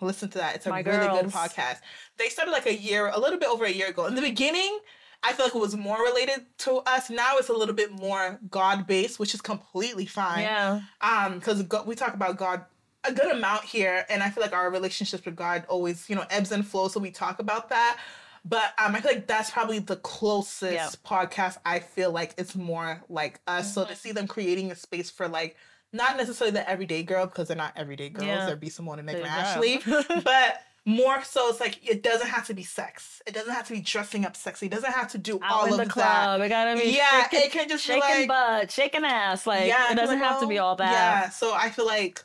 listen 0.00 0.28
to 0.30 0.38
that, 0.38 0.56
it's 0.56 0.66
a 0.66 0.70
My 0.70 0.80
really 0.80 1.06
good 1.20 1.30
podcast. 1.30 1.78
They 2.18 2.28
started 2.28 2.50
like 2.52 2.66
a 2.66 2.74
year, 2.74 3.08
a 3.08 3.18
little 3.18 3.38
bit 3.38 3.48
over 3.48 3.64
a 3.64 3.70
year 3.70 3.88
ago. 3.88 4.06
In 4.06 4.14
the 4.14 4.20
beginning, 4.22 4.78
I 5.22 5.32
feel 5.32 5.46
like 5.46 5.54
it 5.54 5.58
was 5.60 5.76
more 5.76 5.98
related 6.02 6.44
to 6.58 6.76
us. 6.86 7.10
Now 7.10 7.38
it's 7.38 7.48
a 7.48 7.52
little 7.54 7.74
bit 7.74 7.92
more 7.92 8.38
God 8.50 8.86
based, 8.86 9.18
which 9.18 9.34
is 9.34 9.40
completely 9.40 10.06
fine. 10.06 10.42
Yeah. 10.42 10.80
Um, 11.00 11.38
because 11.38 11.64
we 11.86 11.94
talk 11.94 12.14
about 12.14 12.36
God 12.36 12.64
a 13.04 13.12
good 13.12 13.30
amount 13.30 13.64
here, 13.64 14.06
and 14.08 14.22
I 14.22 14.30
feel 14.30 14.42
like 14.42 14.52
our 14.54 14.70
relationships 14.70 15.24
with 15.24 15.36
God 15.36 15.64
always, 15.68 16.08
you 16.08 16.16
know, 16.16 16.24
ebbs 16.30 16.52
and 16.52 16.66
flows. 16.66 16.92
So 16.94 17.00
we 17.00 17.10
talk 17.10 17.38
about 17.38 17.68
that. 17.68 17.98
But 18.46 18.74
um, 18.78 18.94
I 18.94 19.00
feel 19.00 19.12
like 19.12 19.26
that's 19.26 19.50
probably 19.50 19.78
the 19.78 19.96
closest 19.96 20.72
Yeah. 20.72 20.88
podcast 21.04 21.56
I 21.64 21.78
feel 21.78 22.10
like 22.10 22.34
it's 22.36 22.54
more 22.54 23.02
like 23.08 23.40
us. 23.46 23.72
So 23.74 23.84
to 23.86 23.96
see 23.96 24.12
them 24.12 24.26
creating 24.26 24.70
a 24.70 24.76
space 24.76 25.10
for 25.10 25.28
like 25.28 25.56
not 25.94 26.16
necessarily 26.16 26.52
the 26.52 26.68
everyday 26.68 27.02
girl 27.02 27.26
because 27.26 27.48
they're 27.48 27.56
not 27.56 27.72
everyday 27.76 28.10
girls. 28.10 28.26
Yeah. 28.26 28.46
They're 28.46 28.56
B 28.56 28.68
Simone 28.68 28.98
and 28.98 29.06
Megan 29.06 29.22
They're 29.22 29.30
Ashley, 29.30 29.80
but 30.24 30.60
more 30.84 31.22
so 31.24 31.48
it's 31.48 31.60
like 31.60 31.80
it 31.88 32.02
doesn't 32.02 32.26
have 32.26 32.46
to 32.48 32.54
be 32.54 32.62
sex. 32.62 33.22
It 33.26 33.32
doesn't 33.32 33.52
have 33.54 33.66
to 33.68 33.72
be 33.72 33.80
dressing 33.80 34.26
up 34.26 34.36
sexy. 34.36 34.66
It 34.66 34.72
doesn't 34.72 34.92
have 34.92 35.10
to 35.12 35.18
do 35.18 35.38
Out 35.42 35.52
all 35.52 35.66
in 35.66 35.80
of 35.80 35.88
the 35.88 35.94
that. 35.94 36.40
It 36.40 36.48
gotta 36.48 36.78
be 36.78 36.90
Yeah, 36.90 37.22
shaking, 37.22 37.40
it 37.40 37.52
can 37.52 37.68
just 37.68 37.86
be 37.86 37.94
shaking 37.94 38.28
like- 38.28 38.28
butt, 38.28 38.70
shaking 38.70 39.04
ass. 39.04 39.46
Like 39.46 39.72
I 39.72 39.92
it 39.92 39.94
doesn't 39.94 40.20
like, 40.20 40.28
have 40.28 40.40
to 40.40 40.46
be 40.46 40.58
oh, 40.58 40.64
all 40.66 40.76
that. 40.76 40.92
Yeah, 40.92 41.30
so 41.30 41.54
I 41.54 41.70
feel 41.70 41.86
like 41.86 42.22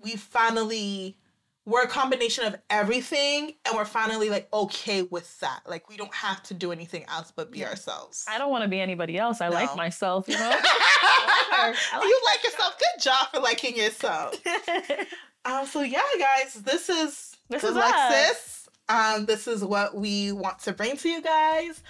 we 0.00 0.12
finally 0.16 1.16
we're 1.68 1.82
a 1.82 1.88
combination 1.88 2.44
of 2.46 2.56
everything, 2.70 3.52
and 3.66 3.76
we're 3.76 3.84
finally 3.84 4.30
like 4.30 4.48
okay 4.52 5.02
with 5.02 5.38
that. 5.40 5.60
Like 5.66 5.88
we 5.88 5.96
don't 5.98 6.14
have 6.14 6.42
to 6.44 6.54
do 6.54 6.72
anything 6.72 7.04
else 7.08 7.30
but 7.34 7.50
be 7.52 7.64
ourselves. 7.64 8.24
I 8.28 8.38
don't 8.38 8.50
want 8.50 8.62
to 8.64 8.68
be 8.68 8.80
anybody 8.80 9.18
else. 9.18 9.40
I 9.42 9.48
No. 9.48 9.54
like 9.54 9.76
myself, 9.76 10.26
you 10.28 10.34
know? 10.38 10.50
I 10.50 11.74
like 11.92 12.04
you 12.04 12.20
like 12.24 12.42
yourself. 12.44 12.78
Good 12.78 13.02
job 13.02 13.28
for 13.32 13.40
liking 13.40 13.76
yourself. 13.76 14.34
Um, 15.44 15.64
so 15.66 15.80
yeah, 15.82 16.00
guys, 16.18 16.54
this 16.54 16.90
is 16.90 17.36
This 17.48 17.62
Good 17.62 17.70
is 17.70 17.76
us. 17.76 18.68
Um, 18.90 19.24
this 19.24 19.46
is 19.46 19.64
what 19.64 19.94
we 19.94 20.32
want 20.32 20.58
to 20.60 20.72
bring 20.72 20.96
to 20.98 21.08
you 21.08 21.22
guys. 21.22 21.82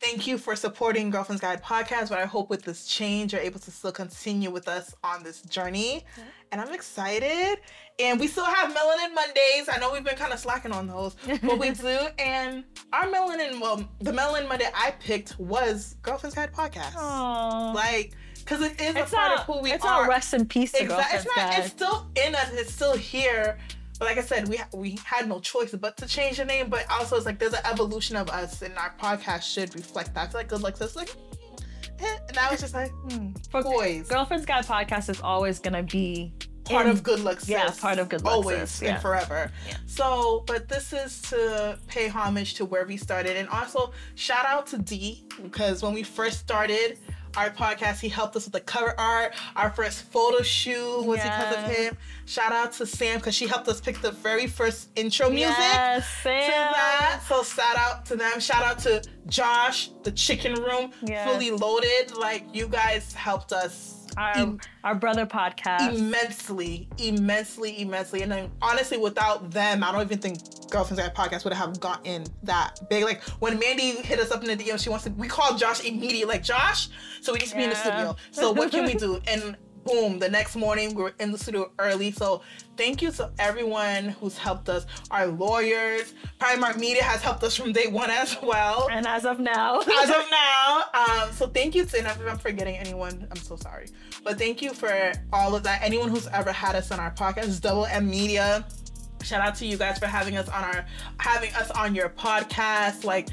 Thank 0.00 0.26
you 0.26 0.38
for 0.38 0.56
supporting 0.56 1.10
Girlfriend's 1.10 1.42
Guide 1.42 1.62
podcast. 1.62 2.08
But 2.08 2.18
I 2.20 2.24
hope 2.24 2.48
with 2.48 2.62
this 2.62 2.86
change, 2.86 3.32
you're 3.34 3.42
able 3.42 3.60
to 3.60 3.70
still 3.70 3.92
continue 3.92 4.50
with 4.50 4.66
us 4.66 4.94
on 5.04 5.22
this 5.22 5.42
journey. 5.42 6.06
And 6.52 6.60
I'm 6.60 6.72
excited. 6.72 7.58
And 7.98 8.18
we 8.18 8.26
still 8.26 8.46
have 8.46 8.70
Melanin 8.74 9.14
Mondays. 9.14 9.68
I 9.70 9.76
know 9.78 9.92
we've 9.92 10.02
been 10.02 10.16
kind 10.16 10.32
of 10.32 10.38
slacking 10.38 10.72
on 10.72 10.86
those, 10.86 11.16
but 11.42 11.58
we 11.58 11.70
do. 11.72 11.98
And 12.18 12.64
our 12.94 13.04
Melanin, 13.08 13.60
well, 13.60 13.86
the 14.00 14.12
Melanin 14.12 14.48
Monday 14.48 14.68
I 14.74 14.92
picked 14.92 15.38
was 15.38 15.96
Girlfriend's 16.00 16.34
Guide 16.34 16.52
podcast. 16.54 16.96
Aw. 16.96 17.72
Like, 17.74 18.14
because 18.38 18.62
it 18.62 18.80
is 18.80 18.96
It's 18.96 19.12
a 19.12 19.14
part 19.14 19.30
not, 19.32 19.40
of 19.40 19.44
who 19.54 19.60
we 19.60 19.72
it's 19.72 19.84
are. 19.84 20.00
not 20.04 20.08
rest 20.08 20.32
in 20.32 20.46
peace 20.46 20.72
Exactly. 20.72 21.18
It's 21.18 21.26
not. 21.26 21.36
guys. 21.36 21.58
It's 21.66 21.70
still 21.74 22.08
in 22.16 22.34
us. 22.34 22.50
It's 22.54 22.72
still 22.72 22.96
here. 22.96 23.58
But 24.00 24.06
like 24.08 24.18
I 24.18 24.22
said, 24.22 24.48
we 24.48 24.58
we 24.74 24.98
had 25.04 25.28
no 25.28 25.38
choice 25.40 25.72
but 25.72 25.96
to 25.98 26.06
change 26.06 26.38
the 26.38 26.44
name. 26.46 26.68
But 26.70 26.86
also, 26.90 27.16
it's 27.16 27.26
like 27.26 27.38
there's 27.38 27.52
an 27.52 27.60
evolution 27.66 28.16
of 28.16 28.30
us, 28.30 28.62
and 28.62 28.76
our 28.78 28.94
podcast 29.00 29.42
should 29.42 29.74
reflect 29.76 30.14
that. 30.14 30.28
I 30.28 30.30
feel 30.30 30.40
like 30.40 30.48
Good 30.48 30.62
Luck 30.62 30.76
Sis, 30.78 30.96
like, 30.96 31.14
eh. 32.00 32.16
and 32.28 32.38
I 32.38 32.50
was 32.50 32.60
just 32.60 32.72
like, 32.74 32.90
hmm, 32.90 33.28
For 33.50 33.62
boys, 33.62 34.08
Girlfriend's 34.08 34.46
Guide 34.46 34.64
podcast 34.64 35.10
is 35.10 35.20
always 35.20 35.58
gonna 35.58 35.82
be 35.82 36.32
part 36.64 36.86
in- 36.86 36.92
of 36.92 37.02
Good 37.02 37.20
Luck 37.20 37.40
Sis. 37.40 37.50
yeah, 37.50 37.70
part 37.78 37.98
of 37.98 38.08
Good 38.08 38.22
Luck 38.24 38.32
always 38.36 38.70
Sis, 38.70 38.88
and 38.88 39.02
forever. 39.02 39.52
Yeah. 39.68 39.76
So, 39.86 40.44
but 40.46 40.66
this 40.68 40.94
is 40.94 41.20
to 41.30 41.78
pay 41.86 42.08
homage 42.08 42.54
to 42.54 42.64
where 42.64 42.86
we 42.86 42.96
started, 42.96 43.36
and 43.36 43.50
also 43.50 43.92
shout 44.14 44.46
out 44.46 44.66
to 44.68 44.78
D 44.78 45.26
because 45.42 45.82
when 45.82 45.92
we 45.92 46.02
first 46.02 46.38
started 46.38 46.98
our 47.36 47.50
podcast, 47.50 48.00
he 48.00 48.08
helped 48.08 48.36
us 48.36 48.44
with 48.44 48.52
the 48.52 48.60
cover 48.60 48.94
art. 48.98 49.34
Our 49.56 49.70
first 49.70 50.02
photo 50.04 50.42
shoot 50.42 51.02
was 51.04 51.20
because 51.22 51.56
of 51.56 51.62
him. 51.76 51.96
Shout 52.26 52.52
out 52.52 52.72
to 52.74 52.86
Sam 52.86 53.18
because 53.18 53.34
she 53.34 53.46
helped 53.46 53.68
us 53.68 53.80
pick 53.80 54.00
the 54.00 54.12
very 54.12 54.46
first 54.46 54.88
intro 54.96 55.30
music. 55.30 55.56
Yes, 55.58 56.04
To 56.04 56.22
Sam. 56.22 56.50
that. 56.50 57.20
So 57.28 57.42
shout 57.42 57.76
out 57.76 58.06
to 58.06 58.16
them. 58.16 58.40
Shout 58.40 58.62
out 58.62 58.78
to 58.80 59.02
Josh, 59.26 59.90
the 60.02 60.12
chicken 60.12 60.54
room, 60.54 60.92
Yes. 61.02 61.28
fully 61.30 61.50
loaded. 61.50 62.16
Like 62.16 62.44
you 62.52 62.66
guys 62.68 63.12
helped 63.12 63.52
us 63.52 63.99
Our, 64.16 64.32
im- 64.36 64.42
um, 64.42 64.60
our 64.84 64.94
brother 64.94 65.26
podcast. 65.26 65.94
immensely, 65.96 66.88
immensely, 66.98 67.80
immensely. 67.80 68.22
And 68.22 68.30
then 68.32 68.50
honestly, 68.62 68.98
without 68.98 69.50
them, 69.50 69.82
I 69.84 69.92
don't 69.92 70.02
even 70.02 70.18
think 70.18 70.38
Girlfriends 70.70 71.00
Guide 71.02 71.14
Podcast 71.14 71.44
would 71.44 71.52
have 71.52 71.78
gotten 71.80 72.24
that 72.44 72.80
big. 72.88 73.04
Like 73.04 73.22
when 73.40 73.58
Mandii 73.58 73.96
hit 74.02 74.18
us 74.20 74.30
up 74.30 74.42
in 74.44 74.56
the 74.56 74.62
DM, 74.64 74.78
she 74.82 74.88
wants 74.90 75.04
to. 75.04 75.10
We 75.12 75.28
called 75.28 75.58
Josh 75.58 75.84
immediately, 75.84 76.24
like 76.24 76.42
Josh. 76.42 76.88
So 77.20 77.32
we 77.32 77.40
need 77.40 77.48
to 77.48 77.56
be 77.56 77.64
in 77.64 77.70
the 77.70 77.76
studio. 77.76 78.16
So 78.30 78.52
what 78.52 78.70
can 78.70 78.84
we 78.84 78.94
do? 79.06 79.20
And 79.26 79.56
boom, 79.84 80.18
the 80.18 80.28
next 80.28 80.56
morning 80.56 80.94
we 80.94 81.02
were 81.02 81.14
in 81.20 81.32
the 81.32 81.38
studio 81.38 81.72
early. 81.78 82.12
So 82.12 82.42
thank 82.80 83.02
you 83.02 83.10
to 83.10 83.30
everyone 83.38 84.08
who's 84.20 84.38
helped 84.38 84.70
us. 84.70 84.86
Our 85.10 85.26
lawyers, 85.26 86.14
Primark 86.38 86.78
Media 86.78 87.02
has 87.02 87.20
helped 87.20 87.42
us 87.44 87.54
from 87.54 87.72
day 87.72 87.88
one 87.88 88.08
as 88.08 88.38
well 88.42 88.88
and 88.90 89.06
as 89.06 89.26
of 89.26 89.38
now, 89.38 89.80
as 90.02 90.08
of 90.08 90.24
now. 90.30 90.84
Um, 90.94 91.30
so 91.32 91.46
thank 91.46 91.74
you 91.74 91.84
to, 91.84 91.98
and 91.98 92.06
if 92.06 92.20
I'm 92.26 92.38
forgetting 92.38 92.76
anyone, 92.76 93.26
I'm 93.30 93.36
so 93.36 93.56
sorry. 93.56 93.88
But 94.24 94.38
thank 94.38 94.62
you 94.62 94.72
for 94.72 95.12
all 95.32 95.54
of 95.54 95.62
that. 95.64 95.82
Anyone 95.82 96.08
who's 96.08 96.26
ever 96.28 96.52
had 96.52 96.74
us 96.74 96.90
on 96.90 96.98
our 97.00 97.10
podcast, 97.10 97.60
Double 97.60 97.86
M 97.86 98.08
Media. 98.08 98.66
Shout 99.22 99.40
out 99.40 99.54
to 99.56 99.66
you 99.66 99.76
guys 99.76 99.98
for 99.98 100.06
having 100.06 100.36
us 100.36 100.48
on 100.48 100.64
our 100.64 100.86
having 101.18 101.52
us 101.54 101.70
on 101.72 101.94
your 101.94 102.08
podcast. 102.08 103.04
Like 103.04 103.28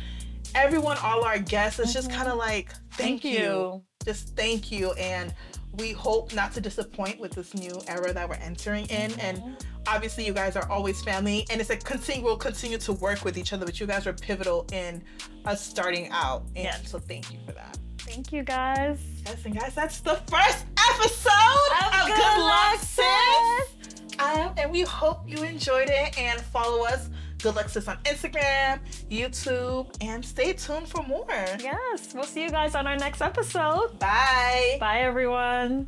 everyone, 0.56 0.98
all 1.04 1.24
our 1.24 1.40
guests. 1.40 1.80
It's 1.80 1.94
just 1.94 2.10
kind 2.12 2.28
of 2.28 2.38
like 2.38 2.72
thank, 2.92 3.22
Thank 3.22 3.24
you. 3.26 3.40
you. 3.40 3.84
Just 4.06 4.36
thank 4.36 4.72
you. 4.72 4.92
And 4.94 5.34
we 5.78 5.92
hope 5.92 6.34
not 6.34 6.52
to 6.54 6.62
disappoint 6.62 7.20
with 7.20 7.32
this 7.34 7.54
new 7.54 7.80
era 7.88 8.12
that 8.14 8.28
we're 8.28 8.36
entering 8.36 8.86
in. 8.88 9.12
And 9.20 9.58
obviously 9.88 10.26
you 10.26 10.34
guys 10.34 10.56
are 10.56 10.70
always 10.70 11.02
family 11.04 11.46
and 11.52 11.62
it's 11.62 11.70
a 11.70 11.78
continue 11.78 12.24
we'll 12.24 12.38
continue 12.38 12.78
to 12.80 12.94
work 12.94 13.24
with 13.24 13.38
each 13.38 13.54
other, 13.54 13.66
but 13.66 13.80
you 13.80 13.86
guys 13.88 14.06
were 14.06 14.14
pivotal 14.14 14.66
in 14.72 15.04
us 15.46 15.64
starting 15.66 16.10
out. 16.12 16.42
And 16.56 16.66
Yes. 16.66 16.90
so 16.92 17.00
thank 17.00 17.32
you 17.32 17.40
for 17.46 17.52
that. 17.54 17.78
thank 18.00 18.32
you 18.32 18.42
guys. 18.44 19.00
Yes, 19.26 19.44
and 19.46 19.60
guys, 19.60 19.76
that's 19.76 20.00
the 20.00 20.16
first 20.32 20.66
episode 20.92 21.72
of, 21.94 22.08
Good, 22.08 22.40
Luck, 22.40 22.80
Sis. 22.80 24.18
Um, 24.20 24.54
and 24.58 24.72
we 24.72 24.82
hope 24.82 25.20
you 25.28 25.44
enjoyed 25.44 25.90
it 25.90 26.18
and 26.18 26.40
follow 26.42 26.86
us, 26.86 27.10
Good 27.42 27.56
Luck 27.56 27.70
Sis 27.70 27.88
on 27.88 27.98
Instagram, 28.04 28.80
YouTube, 29.10 29.96
and 30.02 30.26
stay 30.26 30.54
tuned 30.54 30.88
for 30.88 31.04
more. 31.04 31.26
Yes, 31.30 32.14
we'll 32.14 32.24
see 32.24 32.44
you 32.44 32.50
guys 32.50 32.76
on 32.76 32.88
our 32.88 32.98
next 32.98 33.22
episode. 33.22 34.00
Bye. 34.00 34.78
Bye, 34.80 35.00
everyone. 35.02 35.88